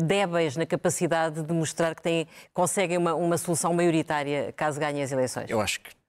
débeis 0.04 0.58
na 0.58 0.66
capacidade 0.66 1.44
de 1.44 1.54
mostrar 1.54 1.94
que 1.94 2.02
têm, 2.02 2.28
conseguem 2.52 2.98
uma, 2.98 3.14
uma 3.14 3.38
solução 3.38 3.74
maioritária 3.74 4.52
caso 4.54 4.80
ganhem 4.80 5.04
as 5.04 5.12
eleições? 5.12 5.50
Eu 5.50 5.62
acho 5.62 5.82
que 5.82 6.01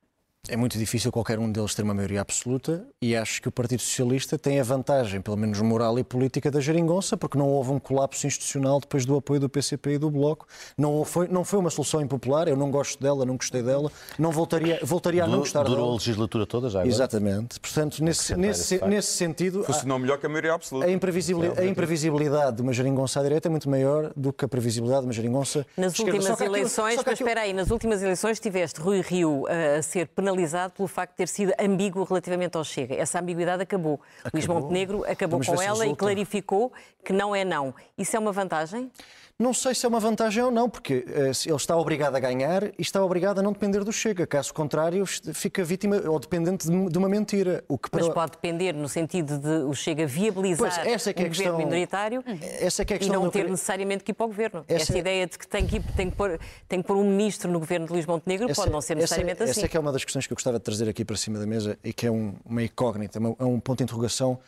é 0.50 0.56
muito 0.56 0.76
difícil 0.76 1.12
qualquer 1.12 1.38
um 1.38 1.50
deles 1.52 1.72
ter 1.72 1.82
uma 1.82 1.94
maioria 1.94 2.20
absoluta 2.20 2.84
e 3.00 3.14
acho 3.14 3.40
que 3.40 3.46
o 3.48 3.52
Partido 3.52 3.80
Socialista 3.80 4.36
tem 4.36 4.58
a 4.58 4.64
vantagem, 4.64 5.20
pelo 5.20 5.36
menos 5.36 5.60
moral 5.60 5.96
e 6.00 6.02
política, 6.02 6.50
da 6.50 6.60
geringonça, 6.60 7.16
porque 7.16 7.38
não 7.38 7.46
houve 7.48 7.70
um 7.70 7.78
colapso 7.78 8.26
institucional 8.26 8.80
depois 8.80 9.06
do 9.06 9.14
apoio 9.16 9.38
do 9.38 9.48
PCP 9.48 9.92
e 9.92 9.98
do 9.98 10.10
Bloco. 10.10 10.44
Não 10.76 11.04
foi, 11.04 11.28
não 11.28 11.44
foi 11.44 11.60
uma 11.60 11.70
solução 11.70 12.00
impopular, 12.00 12.48
eu 12.48 12.56
não 12.56 12.72
gosto 12.72 13.00
dela, 13.00 13.24
não 13.24 13.36
gostei 13.36 13.62
dela, 13.62 13.88
não 14.18 14.32
voltaria, 14.32 14.80
voltaria 14.82 15.22
a 15.22 15.28
não 15.28 15.38
gostar 15.38 15.62
Durou 15.62 15.78
a 15.78 15.82
dela. 15.84 15.92
legislatura 15.94 16.44
toda 16.44 16.68
já. 16.68 16.80
agora? 16.80 16.92
Exatamente. 16.92 17.60
Portanto, 17.60 18.02
nesse, 18.02 18.34
nesse, 18.34 18.84
nesse 18.84 19.12
sentido, 19.12 19.62
Funcionou 19.62 20.00
melhor 20.00 20.18
que 20.18 20.26
a 20.26 20.28
maioria 20.28 20.54
absoluta. 20.54 20.88
a 20.88 20.90
imprevisibilidade, 20.90 21.60
a 21.60 21.64
imprevisibilidade 21.66 22.56
de 22.56 22.62
uma 22.62 22.72
geringonça 22.72 23.20
à 23.20 23.22
direita 23.22 23.46
é 23.46 23.50
muito 23.50 23.70
maior 23.70 24.12
do 24.16 24.32
que 24.32 24.44
a 24.44 24.48
previsibilidade 24.48 25.02
de 25.02 25.06
uma 25.06 25.12
geringonça 25.12 25.64
Nas 25.76 25.92
esquerda. 25.92 26.12
últimas 26.16 26.30
aquilo- 26.40 26.56
eleições, 26.56 26.90
que 26.90 26.96
mas 26.96 27.12
aquilo- 27.12 27.28
espera 27.28 27.40
aí, 27.42 27.52
nas 27.52 27.70
últimas 27.70 28.02
eleições 28.02 28.40
tiveste 28.40 28.80
Rui 28.80 29.00
Rio 29.02 29.42
uh, 29.44 29.78
a 29.78 29.82
ser 29.82 30.08
penalizado 30.08 30.31
pelo 30.74 30.88
facto 30.88 31.12
de 31.12 31.16
ter 31.18 31.28
sido 31.28 31.52
ambíguo 31.58 32.04
relativamente 32.04 32.56
ao 32.56 32.64
Chega. 32.64 32.94
Essa 32.94 33.20
ambiguidade 33.20 33.62
acabou. 33.62 34.00
Luís 34.32 34.46
Montenegro 34.46 35.04
acabou 35.04 35.40
Vamos 35.40 35.46
com 35.46 35.62
ela 35.62 35.86
e 35.86 35.94
clarificou 35.96 36.72
que 37.04 37.12
não 37.12 37.34
é 37.34 37.44
não. 37.44 37.74
Isso 37.96 38.16
é 38.16 38.18
uma 38.18 38.32
vantagem? 38.32 38.90
Não 39.38 39.52
sei 39.54 39.74
se 39.74 39.84
é 39.84 39.88
uma 39.88 39.98
vantagem 39.98 40.42
ou 40.44 40.50
não, 40.52 40.68
porque 40.68 41.04
eh, 41.08 41.32
ele 41.46 41.56
está 41.56 41.76
obrigado 41.76 42.14
a 42.14 42.20
ganhar 42.20 42.64
e 42.64 42.72
está 42.78 43.02
obrigado 43.02 43.40
a 43.40 43.42
não 43.42 43.50
depender 43.52 43.82
do 43.82 43.90
Chega. 43.92 44.24
Caso 44.26 44.52
contrário, 44.54 45.04
fica 45.06 45.64
vítima 45.64 45.96
ou 46.06 46.20
dependente 46.20 46.68
de, 46.70 46.98
uma 46.98 47.08
mentira. 47.08 47.64
O 47.66 47.76
que 47.76 47.88
Mas 47.92 48.04
para- 48.04 48.14
pode 48.14 48.32
depender 48.32 48.72
no 48.72 48.88
sentido 48.88 49.38
de 49.38 49.48
o 49.64 49.74
Chega 49.74 50.06
viabilizar 50.06 50.58
Pois, 50.84 50.86
essa 50.94 51.10
é 51.10 51.12
que 51.12 51.22
é 51.22 51.24
um 51.24 51.26
a 51.26 51.28
governo 51.30 51.52
questão- 51.52 51.58
minoritário 51.58 52.24
Essa 52.60 52.82
é 52.82 52.84
que 52.84 52.92
é 52.92 52.94
a 52.94 52.96
e 52.96 52.98
questão 53.00 53.16
não 53.20 53.24
do- 53.24 53.32
ter 53.32 53.48
necessariamente 53.50 54.04
que 54.04 54.12
ir 54.12 54.14
para 54.14 54.26
o 54.26 54.28
governo. 54.28 54.64
Essa 54.68 54.82
Esta 54.82 54.96
é- 54.96 54.98
ideia 54.98 55.26
de 55.26 55.38
que 55.38 55.46
tem 55.48 55.66
que, 55.66 55.76
ir- 55.76 55.84
tem 55.96 56.10
que, 56.10 56.16
pôr, 56.16 56.38
tem 56.68 56.82
que 56.82 56.86
pôr 56.86 56.96
um 56.98 57.04
ministro 57.04 57.50
no 57.50 57.58
governo 57.58 57.86
de 57.86 57.92
Luís 57.94 58.06
Montenegro 58.06 58.48
Essa- 58.48 58.60
pode 58.60 58.70
não 58.72 58.82
ser 58.82 58.94
necessariamente 58.96 59.42
essa, 59.42 59.50
assim. 59.50 59.60
Essa 59.60 59.66
é 59.66 59.68
que 59.68 59.76
é 59.76 59.80
uma 59.80 59.90
das 59.92 60.04
questões 60.04 60.21
que 60.26 60.32
eu 60.32 60.36
gostava 60.36 60.58
de 60.58 60.64
trazer 60.64 60.88
aqui 60.88 61.04
para 61.04 61.16
cima 61.16 61.38
da 61.38 61.46
mesa 61.46 61.78
e 61.84 61.92
que 61.92 62.06
é 62.06 62.10
um- 62.10 62.34
uma 62.44 62.62
incógnita, 62.62 63.18
é 63.38 63.44
um 63.44 63.60
ponto 63.60 63.78
de 63.78 63.84
interrogação 63.84 64.38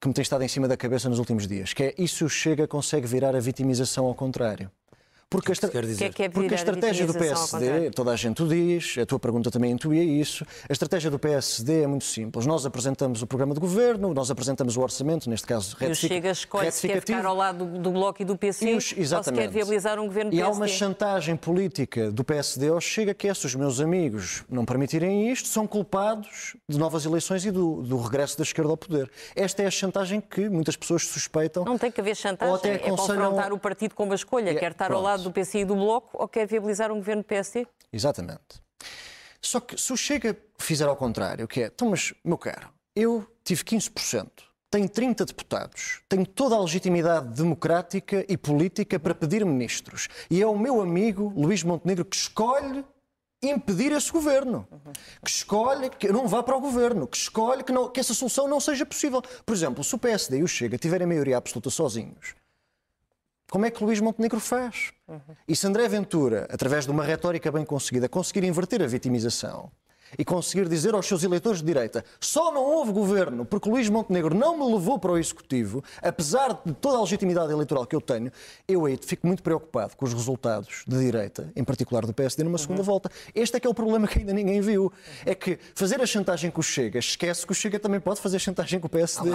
que 0.00 0.08
me 0.08 0.14
tem 0.14 0.22
estado 0.22 0.42
em 0.44 0.48
cima 0.48 0.68
da 0.68 0.76
cabeça 0.76 1.08
nos 1.08 1.18
últimos 1.18 1.46
dias, 1.46 1.72
que 1.72 1.82
é 1.82 1.94
e 1.96 2.06
se 2.06 2.22
o 2.24 2.28
Chega 2.28 2.66
consegue 2.68 3.06
virar 3.06 3.34
a 3.34 3.40
vitimização 3.40 4.06
ao 4.06 4.14
contrário? 4.14 4.70
Porque 5.28 5.50
a, 5.50 5.54
estra- 5.54 5.68
Quer 5.68 5.78
O 5.78 5.82
que 5.82 5.86
é 5.86 5.90
dizer, 5.90 6.14
que 6.14 6.22
é 6.22 6.28
Porque 6.28 6.54
a 6.54 6.56
estratégia 6.56 7.04
do 7.04 7.12
PSD, 7.12 7.90
toda 7.90 8.12
a 8.12 8.16
gente 8.16 8.44
o 8.44 8.46
diz, 8.48 8.96
a 8.96 9.04
tua 9.04 9.18
pergunta 9.18 9.50
também 9.50 9.72
intuía 9.72 10.02
isso. 10.04 10.46
A 10.68 10.72
estratégia 10.72 11.10
do 11.10 11.18
PSD 11.18 11.82
é 11.82 11.86
muito 11.86 12.04
simples. 12.04 12.46
Nós 12.46 12.64
apresentamos 12.64 13.22
o 13.22 13.26
programa 13.26 13.52
de 13.52 13.58
governo, 13.58 14.14
nós 14.14 14.30
apresentamos 14.30 14.76
o 14.76 14.80
orçamento, 14.80 15.28
neste 15.28 15.44
caso 15.44 15.74
E 15.80 15.84
o 15.84 15.88
retific- 15.88 16.08
Chega 16.08 16.30
escolhe 16.30 16.70
se 16.70 16.86
quer 16.86 17.00
ficar 17.00 17.26
ao 17.26 17.34
lado 17.34 17.64
do, 17.66 17.78
do 17.80 17.90
Bloco 17.90 18.22
e 18.22 18.24
do 18.24 18.36
PC 18.36 18.70
E 18.70 18.74
os- 18.76 18.94
ou 19.12 19.22
se 19.24 19.32
quer 19.32 19.48
viabilizar 19.50 19.98
um 19.98 20.06
governo 20.06 20.32
E 20.32 20.40
há 20.40 20.44
PSD. 20.44 20.60
uma 20.62 20.68
chantagem 20.68 21.34
política 21.34 22.12
do 22.12 22.22
PSD 22.22 22.68
ao 22.68 22.80
Chega 22.80 23.12
que 23.12 23.26
é 23.26 23.34
se 23.34 23.46
os 23.46 23.54
meus 23.56 23.80
amigos 23.80 24.44
não 24.48 24.64
permitirem 24.64 25.28
isto, 25.32 25.48
são 25.48 25.66
culpados 25.66 26.56
de 26.68 26.78
novas 26.78 27.04
eleições 27.04 27.44
e 27.44 27.50
do, 27.50 27.82
do 27.82 27.98
regresso 27.98 28.36
da 28.38 28.44
esquerda 28.44 28.70
ao 28.70 28.76
poder. 28.76 29.10
Esta 29.34 29.64
é 29.64 29.66
a 29.66 29.70
chantagem 29.72 30.20
que 30.20 30.48
muitas 30.48 30.76
pessoas 30.76 31.04
suspeitam. 31.04 31.64
Não 31.64 31.76
tem 31.76 31.90
que 31.90 32.00
haver 32.00 32.14
chantagem, 32.14 32.52
Ou 32.52 32.58
até 32.58 32.74
é 32.74 32.78
confrontar 32.78 33.52
o 33.52 33.58
partido 33.58 33.92
com 33.96 34.04
uma 34.04 34.14
escolha, 34.14 34.50
É, 34.50 34.54
quer 34.54 34.70
estar 34.70 34.84
ao 34.92 35.00
pronto. 35.02 35.15
Do 35.22 35.32
PC 35.32 35.60
e 35.60 35.64
do 35.64 35.74
Bloco 35.74 36.10
ou 36.14 36.28
quer 36.28 36.46
viabilizar 36.46 36.90
um 36.92 36.96
governo 36.96 37.24
PSD? 37.24 37.66
Exatamente. 37.92 38.60
Só 39.40 39.60
que 39.60 39.80
se 39.80 39.92
o 39.92 39.96
Chega 39.96 40.36
fizer 40.58 40.88
ao 40.88 40.96
contrário, 40.96 41.46
que 41.46 41.62
é, 41.62 41.66
então, 41.66 41.90
mas, 41.90 42.12
meu 42.24 42.36
caro, 42.36 42.68
eu 42.94 43.26
tive 43.44 43.62
15%, 43.62 44.28
tenho 44.70 44.88
30 44.88 45.24
deputados, 45.24 46.00
tenho 46.08 46.26
toda 46.26 46.56
a 46.56 46.60
legitimidade 46.60 47.28
democrática 47.34 48.24
e 48.28 48.36
política 48.36 48.98
para 48.98 49.14
pedir 49.14 49.44
ministros. 49.44 50.08
E 50.30 50.42
é 50.42 50.46
o 50.46 50.58
meu 50.58 50.80
amigo 50.80 51.32
Luís 51.36 51.62
Montenegro 51.62 52.04
que 52.04 52.16
escolhe 52.16 52.84
impedir 53.42 53.92
esse 53.92 54.10
governo, 54.10 54.66
que 55.22 55.30
escolhe 55.30 55.90
que 55.90 56.10
não 56.10 56.26
vá 56.26 56.42
para 56.42 56.56
o 56.56 56.60
governo, 56.60 57.06
que 57.06 57.16
escolhe 57.16 57.62
que, 57.62 57.72
não, 57.72 57.88
que 57.88 58.00
essa 58.00 58.14
solução 58.14 58.48
não 58.48 58.58
seja 58.58 58.84
possível. 58.84 59.22
Por 59.22 59.54
exemplo, 59.54 59.84
se 59.84 59.94
o 59.94 59.98
PSD 59.98 60.38
e 60.38 60.42
o 60.42 60.48
Chega 60.48 60.78
tiverem 60.78 61.06
maioria 61.06 61.36
absoluta 61.36 61.70
sozinhos, 61.70 62.34
como 63.50 63.64
é 63.64 63.70
que 63.70 63.82
Luís 63.82 64.00
Montenegro 64.00 64.40
faz? 64.40 64.92
E 65.46 65.54
se 65.54 65.66
André 65.66 65.88
Ventura, 65.88 66.46
através 66.50 66.84
de 66.84 66.90
uma 66.90 67.04
retórica 67.04 67.50
bem 67.52 67.64
conseguida, 67.64 68.08
conseguir 68.08 68.44
inverter 68.44 68.82
a 68.82 68.86
vitimização 68.86 69.70
e 70.18 70.24
conseguir 70.24 70.68
dizer 70.68 70.94
aos 70.94 71.06
seus 71.06 71.22
eleitores 71.22 71.60
de 71.60 71.66
direita 71.66 72.04
só 72.20 72.52
não 72.52 72.62
houve 72.62 72.92
governo 72.92 73.44
porque 73.44 73.68
Luís 73.68 73.88
Montenegro 73.88 74.34
não 74.34 74.56
me 74.56 74.72
levou 74.72 74.98
para 74.98 75.12
o 75.12 75.18
Executivo, 75.18 75.82
apesar 76.02 76.60
de 76.64 76.72
toda 76.74 76.98
a 76.98 77.00
legitimidade 77.00 77.52
eleitoral 77.52 77.86
que 77.86 77.94
eu 77.94 78.00
tenho, 78.00 78.30
eu 78.68 78.84
aí 78.84 78.98
fico 79.00 79.26
muito 79.26 79.42
preocupado 79.42 79.96
com 79.96 80.04
os 80.04 80.12
resultados 80.12 80.84
de 80.86 80.98
direita, 80.98 81.52
em 81.56 81.64
particular 81.64 82.06
do 82.06 82.12
PSD, 82.12 82.44
numa 82.44 82.58
segunda 82.58 82.82
volta. 82.82 83.10
Este 83.34 83.56
é 83.56 83.60
que 83.60 83.66
é 83.66 83.70
o 83.70 83.74
problema 83.74 84.06
que 84.06 84.20
ainda 84.20 84.32
ninguém 84.32 84.60
viu. 84.60 84.92
É 85.24 85.34
que 85.34 85.58
fazer 85.74 86.00
a 86.00 86.06
chantagem 86.06 86.50
com 86.50 86.60
o 86.60 86.64
Chega, 86.64 86.98
esquece 86.98 87.46
que 87.46 87.52
o 87.52 87.54
Chega 87.54 87.78
também 87.78 88.00
pode 88.00 88.20
fazer 88.20 88.38
chantagem 88.38 88.78
com 88.80 88.86
o 88.86 88.90
PSD. 88.90 89.30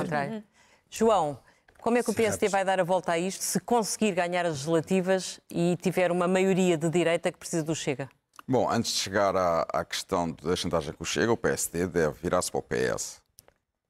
João, 0.89 1.39
como 1.82 1.97
é 1.97 2.03
que 2.03 2.11
o 2.11 2.13
PSD 2.13 2.47
vai 2.47 2.63
dar 2.63 2.79
a 2.79 2.84
volta 2.84 3.11
a 3.11 3.19
isto 3.19 3.43
se 3.43 3.59
conseguir 3.59 4.13
ganhar 4.13 4.45
as 4.45 4.51
legislativas 4.51 5.39
e 5.49 5.75
tiver 5.82 6.11
uma 6.11 6.27
maioria 6.27 6.77
de 6.77 6.89
direita 6.89 7.32
que 7.32 7.38
precisa 7.38 7.63
do 7.63 7.75
Chega? 7.75 8.07
Bom, 8.47 8.69
antes 8.69 8.91
de 8.91 8.99
chegar 8.99 9.36
à, 9.36 9.65
à 9.73 9.84
questão 9.84 10.32
da 10.32 10.55
chantagem 10.55 10.93
que 10.93 11.01
o 11.01 11.05
Chega, 11.05 11.32
o 11.32 11.38
PSD 11.38 11.88
deve 11.88 12.15
virar-se 12.21 12.51
para 12.51 12.59
o 12.59 12.63
PS 12.63 13.21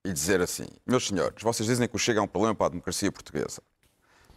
e 0.05 0.13
dizer 0.13 0.41
assim: 0.41 0.67
meus 0.85 1.07
senhores, 1.07 1.43
vocês 1.43 1.67
dizem 1.67 1.87
que 1.87 1.95
o 1.95 1.99
Chega 1.99 2.19
é 2.19 2.23
um 2.23 2.27
problema 2.27 2.55
para 2.55 2.67
a 2.67 2.69
democracia 2.69 3.11
portuguesa. 3.11 3.61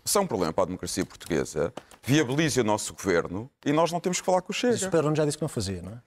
Se 0.04 0.18
é 0.18 0.20
um 0.20 0.26
problema 0.26 0.52
para 0.52 0.64
a 0.64 0.66
democracia 0.66 1.06
portuguesa, 1.06 1.72
viabilize 2.02 2.60
o 2.60 2.64
nosso 2.64 2.92
governo 2.92 3.50
e 3.64 3.72
nós 3.72 3.90
não 3.90 4.00
temos 4.00 4.20
que 4.20 4.26
falar 4.26 4.42
com 4.42 4.50
o 4.50 4.54
Chega. 4.54 4.74
Mas 4.74 4.82
o 4.82 4.90
Perón 4.90 5.14
já 5.14 5.24
disse 5.24 5.38
que 5.38 5.42
não 5.42 5.48
fazia, 5.48 5.80
não 5.80 5.92
é? 5.92 5.98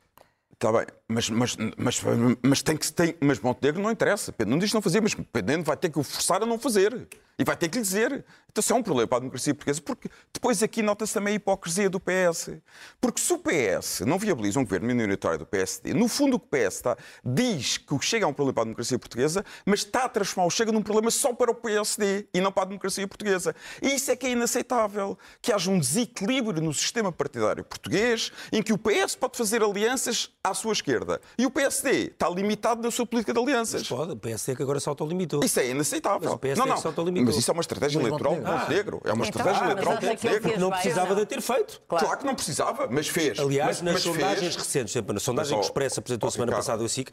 Está 0.54 0.72
bem, 0.72 0.88
mas, 1.08 1.30
mas, 1.30 1.56
mas, 1.78 2.02
mas 2.42 2.62
tem 2.64 2.76
que 2.76 2.92
tem, 2.92 3.16
mas 3.22 3.40
Montenegro 3.40 3.82
não 3.82 3.92
interessa. 3.92 4.32
Pedro 4.32 4.52
não 4.52 4.60
diz 4.60 4.72
que 4.72 4.76
não 4.76 4.82
fazia, 4.82 5.00
mas 5.00 5.14
Pedro 5.14 5.64
vai 5.64 5.78
ter 5.78 5.90
que 5.90 6.00
o 6.00 6.04
forçar 6.04 6.42
a 6.42 6.46
não 6.46 6.58
fazer. 6.58 7.08
E 7.40 7.44
vai 7.44 7.56
ter 7.56 7.70
que 7.70 7.78
lhe 7.78 7.84
dizer. 7.84 8.26
Então, 8.50 8.64
isso 8.64 8.74
é 8.74 8.76
um 8.76 8.82
problema 8.82 9.08
para 9.08 9.18
a 9.18 9.20
democracia 9.20 9.54
portuguesa, 9.54 9.82
porque 9.82 10.10
depois 10.34 10.64
aqui 10.64 10.82
nota-se 10.82 11.14
também 11.14 11.34
a 11.34 11.36
hipocrisia 11.36 11.88
do 11.88 12.00
PS. 12.00 12.58
Porque 13.00 13.22
se 13.22 13.32
o 13.32 13.38
PS 13.38 14.02
não 14.02 14.18
viabiliza 14.18 14.60
um 14.60 14.64
governo 14.64 14.88
minoritário 14.88 15.38
do 15.38 15.46
PSD, 15.46 15.94
no 15.94 16.08
fundo 16.08 16.38
o 16.38 16.40
que 16.40 16.48
o 16.48 16.50
PS 16.50 16.76
está, 16.78 16.98
diz 17.24 17.78
que 17.78 17.94
o 17.94 18.02
Chega 18.02 18.26
é 18.26 18.28
um 18.28 18.34
problema 18.34 18.56
para 18.56 18.64
a 18.64 18.66
democracia 18.66 18.98
portuguesa, 18.98 19.46
mas 19.64 19.82
está 19.82 20.06
a 20.06 20.10
transformar 20.10 20.48
o 20.48 20.50
Chega 20.50 20.72
num 20.72 20.82
problema 20.82 21.12
só 21.12 21.32
para 21.34 21.52
o 21.52 21.54
PSD 21.54 22.28
e 22.34 22.42
não 22.42 22.52
para 22.52 22.64
a 22.64 22.66
democracia 22.66 23.08
portuguesa. 23.08 23.56
E 23.80 23.94
isso 23.94 24.10
é 24.10 24.16
que 24.16 24.26
é 24.26 24.32
inaceitável. 24.32 25.16
Que 25.40 25.54
haja 25.54 25.70
um 25.70 25.78
desequilíbrio 25.78 26.60
no 26.60 26.74
sistema 26.74 27.12
partidário 27.12 27.64
português 27.64 28.32
em 28.52 28.64
que 28.64 28.74
o 28.74 28.78
PS 28.80 29.16
pode 29.16 29.38
fazer 29.38 29.62
alianças 29.62 30.32
à 30.44 30.56
sua 30.56 30.74
esquerda 30.74 31.22
e 31.38 31.46
o 31.46 31.52
PSD 31.52 32.08
está 32.08 32.28
limitado 32.28 32.82
na 32.82 32.90
sua 32.90 33.06
política 33.06 33.34
de 33.34 33.40
alianças. 33.40 33.82
Mas 33.82 33.90
pode, 33.90 34.14
o 34.14 34.18
PSD 34.18 34.56
que 34.56 34.64
agora 34.64 34.80
se 34.80 34.90
autolimitou. 34.90 35.44
Isso 35.44 35.60
é 35.60 35.70
inaceitável. 35.70 36.22
Mas 36.24 36.34
o 36.34 36.40
PSD 36.40 36.68
não, 36.68 36.76
que 36.76 36.82
se 36.82 36.88
autolimitou. 36.88 37.27
Mas 37.28 37.38
isso 37.38 37.52
é 37.52 37.54
uma 37.54 37.62
estratégia 37.62 38.00
eleitoral 38.00 38.34
de 38.36 38.40
Montenegro. 38.42 38.60
Montenegro. 38.68 39.02
É 39.06 39.14
uma 39.14 39.26
Então, 39.26 39.42
estratégia 39.42 39.58
ah, 39.62 39.64
mas 39.64 39.72
eleitoral 39.72 39.94
ele 40.02 40.10
Montenegro. 40.12 40.50
fez 40.50 40.60
Não 40.60 40.70
precisava 40.72 41.16
de 41.16 41.26
ter 41.26 41.42
feito. 41.42 41.82
Claro 41.88 42.18
que 42.18 42.26
não 42.26 42.36
precisava, 42.36 42.88
mas 42.90 43.08
fez. 43.08 43.40
Aliás, 43.40 43.68
mas, 43.68 43.82
nas 43.82 43.94
mas 43.94 44.04
sondagens 44.04 44.40
fez. 44.40 44.56
recentes, 44.56 44.94
exemplo, 44.94 45.14
na 45.14 45.20
sondagem 45.20 45.56
Mas, 45.58 45.66
que 45.66 45.70
o 45.70 45.72
Expresso 45.72 46.00
apresentou 46.00 46.28
a 46.28 46.32
semana 46.32 46.52
Ricardo. 46.52 46.66
passada, 46.66 46.84
o 46.84 46.90
SIC, 46.90 47.12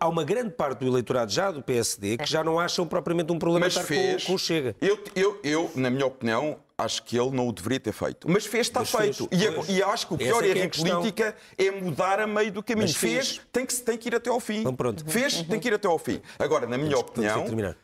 há 0.00 0.08
uma 0.08 0.24
grande 0.24 0.50
parte 0.50 0.80
do 0.80 0.86
eleitorado 0.86 1.30
já 1.32 1.50
do 1.50 1.62
PSD 1.62 2.16
que 2.18 2.26
já 2.26 2.42
não 2.44 2.58
acham 2.60 2.86
propriamente 2.86 3.32
um 3.32 3.38
problema 3.38 3.66
Mas 3.66 3.74
estar 3.74 3.84
fez. 3.86 4.22
com, 4.22 4.28
com 4.28 4.34
o 4.34 4.38
Chega. 4.38 4.76
Eu, 4.80 4.98
eu, 5.14 5.40
eu, 5.42 5.70
na 5.74 5.90
minha 5.90 6.06
opinião, 6.06 6.58
acho 6.78 7.02
que 7.04 7.18
ele 7.18 7.30
não 7.30 7.48
o 7.48 7.52
deveria 7.52 7.80
ter 7.80 7.92
feito. 7.92 8.30
Mas 8.30 8.44
fez, 8.46 8.66
está 8.66 8.80
Mas 8.80 8.90
fez, 8.90 9.16
feito. 9.16 9.34
E, 9.34 9.50
pois. 9.50 9.68
e 9.68 9.82
acho 9.82 10.06
que 10.06 10.14
o 10.14 10.18
pior 10.18 10.44
é 10.44 10.46
que 10.46 10.58
erro 10.58 10.60
é 10.60 10.64
em 10.64 10.68
política 10.68 11.36
é 11.56 11.70
mudar 11.70 12.20
a 12.20 12.26
meio 12.26 12.52
do 12.52 12.62
caminho. 12.62 12.86
Mas 12.86 12.96
fez. 12.96 13.28
fez, 13.28 13.40
tem, 13.50 13.64
que, 13.66 13.74
tem 13.76 13.96
que 13.96 14.08
ir 14.08 14.14
até 14.14 14.28
ao 14.30 14.38
fim. 14.40 14.60
Então 14.60 14.74
pronto. 14.74 15.02
Fez, 15.10 15.42
tem 15.42 15.58
que 15.58 15.68
ir 15.68 15.74
até 15.74 15.88
ao 15.88 15.98
fim. 15.98 16.20
Agora, 16.38 16.66
na 16.66 16.76
minha 16.76 16.90
Temos 16.90 17.04
que 17.04 17.10
opinião, 17.12 17.44
terminar. 17.44 17.76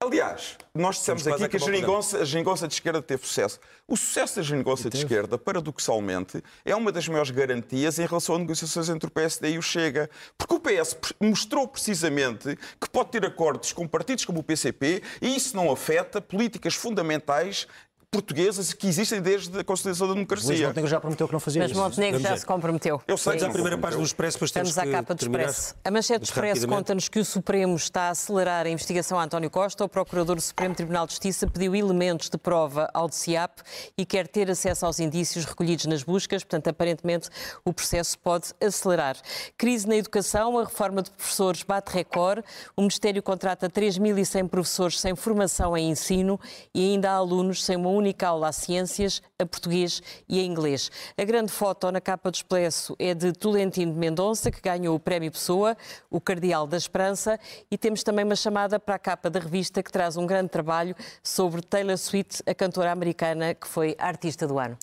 Aliás, 0.00 0.56
nós 0.72 0.96
dissemos 0.96 1.26
aqui 1.26 1.48
que 1.48 1.56
a 1.56 1.58
geringonça, 1.58 2.20
a 2.20 2.24
geringonça 2.24 2.68
de 2.68 2.74
esquerda 2.74 3.02
teve 3.02 3.26
sucesso. 3.26 3.58
O 3.86 3.96
sucesso 3.96 4.36
da 4.36 4.42
geringonça 4.42 4.88
de 4.88 4.96
esquerda, 4.96 5.36
paradoxalmente, 5.36 6.40
é 6.64 6.74
uma 6.76 6.92
das 6.92 7.08
maiores 7.08 7.32
garantias 7.32 7.98
em 7.98 8.06
relação 8.06 8.36
a 8.36 8.38
negociações 8.38 8.88
entre 8.88 9.08
o 9.08 9.10
PSD 9.10 9.50
e 9.50 9.58
o 9.58 9.62
Chega. 9.62 10.08
Porque 10.38 10.54
o 10.54 10.60
PS 10.60 10.96
mostrou 11.20 11.66
precisamente 11.66 12.56
que 12.80 12.88
pode 12.88 13.10
ter 13.10 13.24
acordos 13.26 13.72
com 13.72 13.88
partidos 13.88 14.24
como 14.24 14.38
o 14.38 14.42
PCP 14.44 15.02
e 15.20 15.34
isso 15.34 15.56
não 15.56 15.68
afeta 15.68 16.20
políticas 16.20 16.76
fundamentais 16.76 17.66
portuguesas 18.10 18.72
que 18.72 18.86
existem 18.86 19.20
desde 19.20 19.60
a 19.60 19.62
consolidação 19.64 20.06
da 20.06 20.14
Luís 20.14 20.26
democracia. 20.26 20.66
Montenegro 20.68 20.90
já 20.90 20.98
prometeu 21.00 21.26
que 21.26 21.32
não 21.34 21.40
fazia 21.40 21.62
Mas 21.62 21.70
isso. 21.72 21.80
Montenegro 21.80 22.18
Vamos 22.20 22.28
já 22.30 22.36
se 22.38 22.46
comprometeu. 22.46 23.02
Eu 23.06 23.18
sei 23.18 23.32
É 23.32 23.34
à 23.34 23.38
isso. 23.38 23.50
primeira 23.50 23.76
página 23.76 24.00
do 24.02 24.06
Expresso, 24.06 24.36
depois 24.36 24.50
temos 24.50 24.68
Estamos 24.70 24.94
à 24.94 24.96
capa 24.96 25.14
do. 25.14 25.20
Expresso. 25.22 25.74
A 25.84 25.90
manchete 25.90 26.20
do 26.20 26.24
Expresso 26.24 26.66
conta-nos 26.66 27.08
que 27.08 27.18
o 27.18 27.24
Supremo 27.24 27.76
está 27.76 28.02
a 28.04 28.10
acelerar 28.10 28.64
a 28.66 28.70
investigação 28.70 29.18
a 29.20 29.24
António 29.24 29.50
Costa. 29.50 29.84
O 29.84 29.88
Procurador 29.88 30.36
do 30.36 30.40
Supremo 30.40 30.74
Tribunal 30.74 31.06
de 31.06 31.12
Justiça 31.12 31.46
pediu 31.46 31.76
elementos 31.76 32.30
de 32.30 32.38
prova 32.38 32.88
ao 32.94 33.08
DCIAP 33.08 33.60
e 33.96 34.06
quer 34.06 34.26
ter 34.26 34.50
acesso 34.50 34.86
aos 34.86 34.98
indícios 35.00 35.44
recolhidos 35.44 35.84
nas 35.84 36.02
buscas. 36.02 36.42
Portanto, 36.42 36.68
aparentemente, 36.68 37.28
o 37.62 37.74
processo 37.74 38.18
pode 38.18 38.54
acelerar. 38.58 39.16
Crise 39.58 39.86
na 39.86 39.96
educação, 39.96 40.58
a 40.58 40.64
reforma 40.64 41.02
de 41.02 41.10
professores 41.10 41.62
bate 41.62 41.92
recorde. 41.92 42.42
O 42.74 42.80
Ministério 42.80 43.22
contrata 43.22 43.68
3.100 43.68 44.48
professores 44.48 44.98
sem 44.98 45.14
formação 45.14 45.76
em 45.76 45.90
ensino 45.90 46.40
e 46.74 46.92
ainda 46.92 47.10
há 47.10 47.14
alunos 47.16 47.62
sem 47.62 47.76
uma 47.76 47.97
única 47.98 48.28
aula 48.28 48.48
a 48.48 48.52
ciências, 48.52 49.20
a 49.38 49.44
português 49.44 50.02
e 50.28 50.38
a 50.38 50.42
inglês. 50.42 50.90
A 51.16 51.24
grande 51.24 51.52
foto 51.52 51.90
na 51.90 52.00
capa 52.00 52.30
do 52.30 52.34
Expresso 52.34 52.94
é 52.98 53.12
de 53.12 53.32
Tolentino 53.32 53.92
de 53.92 53.98
Mendonça, 53.98 54.50
que 54.50 54.60
ganhou 54.60 54.94
o 54.94 55.00
Prémio 55.00 55.30
Pessoa, 55.30 55.76
o 56.10 56.20
Cardeal 56.20 56.66
da 56.66 56.76
Esperança, 56.76 57.38
e 57.70 57.76
temos 57.76 58.02
também 58.02 58.24
uma 58.24 58.36
chamada 58.36 58.78
para 58.78 58.94
a 58.94 58.98
capa 58.98 59.28
da 59.28 59.40
revista 59.40 59.82
que 59.82 59.92
traz 59.92 60.16
um 60.16 60.26
grande 60.26 60.48
trabalho 60.48 60.94
sobre 61.22 61.60
Taylor 61.62 61.98
Swift, 61.98 62.42
a 62.46 62.54
cantora 62.54 62.92
americana 62.92 63.54
que 63.54 63.66
foi 63.66 63.96
artista 63.98 64.46
do 64.46 64.58
ano. 64.58 64.78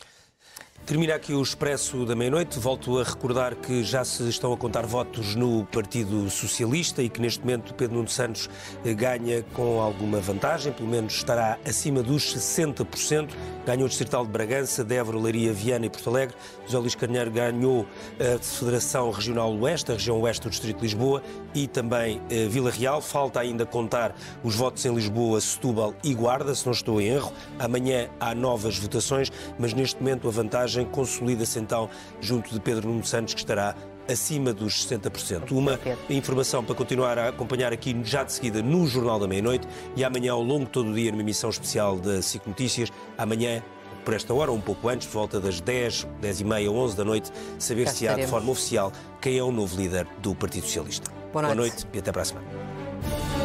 Termina 0.83 1.15
aqui 1.15 1.33
o 1.33 1.41
Expresso 1.41 2.05
da 2.05 2.15
Meia-Noite. 2.15 2.59
Volto 2.59 2.99
a 2.99 3.03
recordar 3.03 3.55
que 3.55 3.83
já 3.83 4.05
se 4.05 4.29
estão 4.29 4.53
a 4.53 4.57
contar 4.57 4.85
votos 4.85 5.33
no 5.33 5.65
Partido 5.65 6.29
Socialista 6.29 7.01
e 7.01 7.09
que 7.09 7.19
neste 7.19 7.39
momento 7.39 7.73
Pedro 7.73 7.95
Nuno 7.95 8.07
Santos 8.07 8.47
eh, 8.85 8.93
ganha 8.93 9.41
com 9.53 9.81
alguma 9.81 10.19
vantagem, 10.19 10.71
pelo 10.71 10.87
menos 10.87 11.15
estará 11.15 11.57
acima 11.65 12.03
dos 12.03 12.35
60%. 12.35 13.31
Ganhou 13.65 13.85
o 13.85 13.89
Distrital 13.89 14.27
de 14.27 14.31
Bragança, 14.31 14.83
Débora, 14.83 15.17
Leiria, 15.17 15.51
Viana 15.51 15.87
e 15.87 15.89
Porto 15.89 16.07
Alegre. 16.11 16.35
José 16.67 16.77
Luís 16.77 16.93
Carneiro 16.93 17.31
ganhou 17.31 17.87
a 18.19 18.37
Federação 18.37 19.09
Regional 19.09 19.57
Oeste, 19.57 19.91
a 19.91 19.95
região 19.95 20.21
oeste 20.21 20.43
do 20.43 20.51
Distrito 20.51 20.77
de 20.77 20.83
Lisboa 20.83 21.23
e 21.55 21.67
também 21.67 22.21
eh, 22.29 22.47
Vila 22.47 22.69
Real. 22.69 23.01
Falta 23.01 23.39
ainda 23.39 23.65
contar 23.65 24.15
os 24.43 24.55
votos 24.55 24.85
em 24.85 24.93
Lisboa, 24.93 25.41
Setúbal 25.41 25.95
e 26.03 26.13
Guarda, 26.13 26.53
se 26.53 26.63
não 26.63 26.73
estou 26.73 27.01
em 27.01 27.07
erro. 27.07 27.33
Amanhã 27.57 28.07
há 28.19 28.35
novas 28.35 28.77
votações, 28.77 29.31
mas 29.57 29.73
neste 29.73 29.99
momento 29.99 30.27
a 30.27 30.31
vantagem 30.31 30.74
consolida-se 30.83 31.59
então 31.59 31.89
junto 32.19 32.53
de 32.53 32.59
Pedro 32.59 32.89
Nuno 32.89 33.05
Santos, 33.05 33.33
que 33.33 33.39
estará 33.39 33.75
acima 34.11 34.53
dos 34.53 34.85
60%. 34.85 35.51
Uma 35.51 35.79
informação 36.09 36.63
para 36.63 36.75
continuar 36.75 37.17
a 37.17 37.29
acompanhar 37.29 37.71
aqui 37.71 37.95
já 38.03 38.23
de 38.23 38.33
seguida 38.33 38.61
no 38.61 38.85
Jornal 38.85 39.19
da 39.19 39.27
Meia-Noite 39.27 39.67
e 39.95 40.03
amanhã 40.03 40.33
ao 40.33 40.43
longo 40.43 40.65
de 40.65 40.71
todo 40.71 40.89
o 40.89 40.93
dia 40.93 41.11
numa 41.11 41.21
emissão 41.21 41.49
especial 41.49 41.97
da 41.97 42.21
SIC 42.21 42.45
Notícias. 42.47 42.91
Amanhã 43.17 43.63
por 44.03 44.13
esta 44.13 44.33
hora, 44.35 44.51
um 44.51 44.61
pouco 44.61 44.87
antes, 44.87 45.07
por 45.07 45.13
volta 45.13 45.39
das 45.39 45.59
10, 45.59 46.07
10 46.21 46.41
e 46.41 46.43
meia, 46.43 46.71
11 46.71 46.95
da 46.95 47.03
noite, 47.03 47.31
saber 47.57 47.87
se 47.89 48.07
há 48.07 48.13
de 48.13 48.27
forma 48.27 48.51
oficial 48.51 48.91
quem 49.19 49.39
é 49.39 49.43
o 49.43 49.51
novo 49.51 49.75
líder 49.75 50.07
do 50.19 50.35
Partido 50.35 50.65
Socialista. 50.67 51.11
Boa 51.33 51.53
noite. 51.53 51.57
noite 51.57 51.87
e 51.91 51.97
até 51.97 52.11
para 52.11 52.21
a 52.21 52.25
semana. 52.25 53.44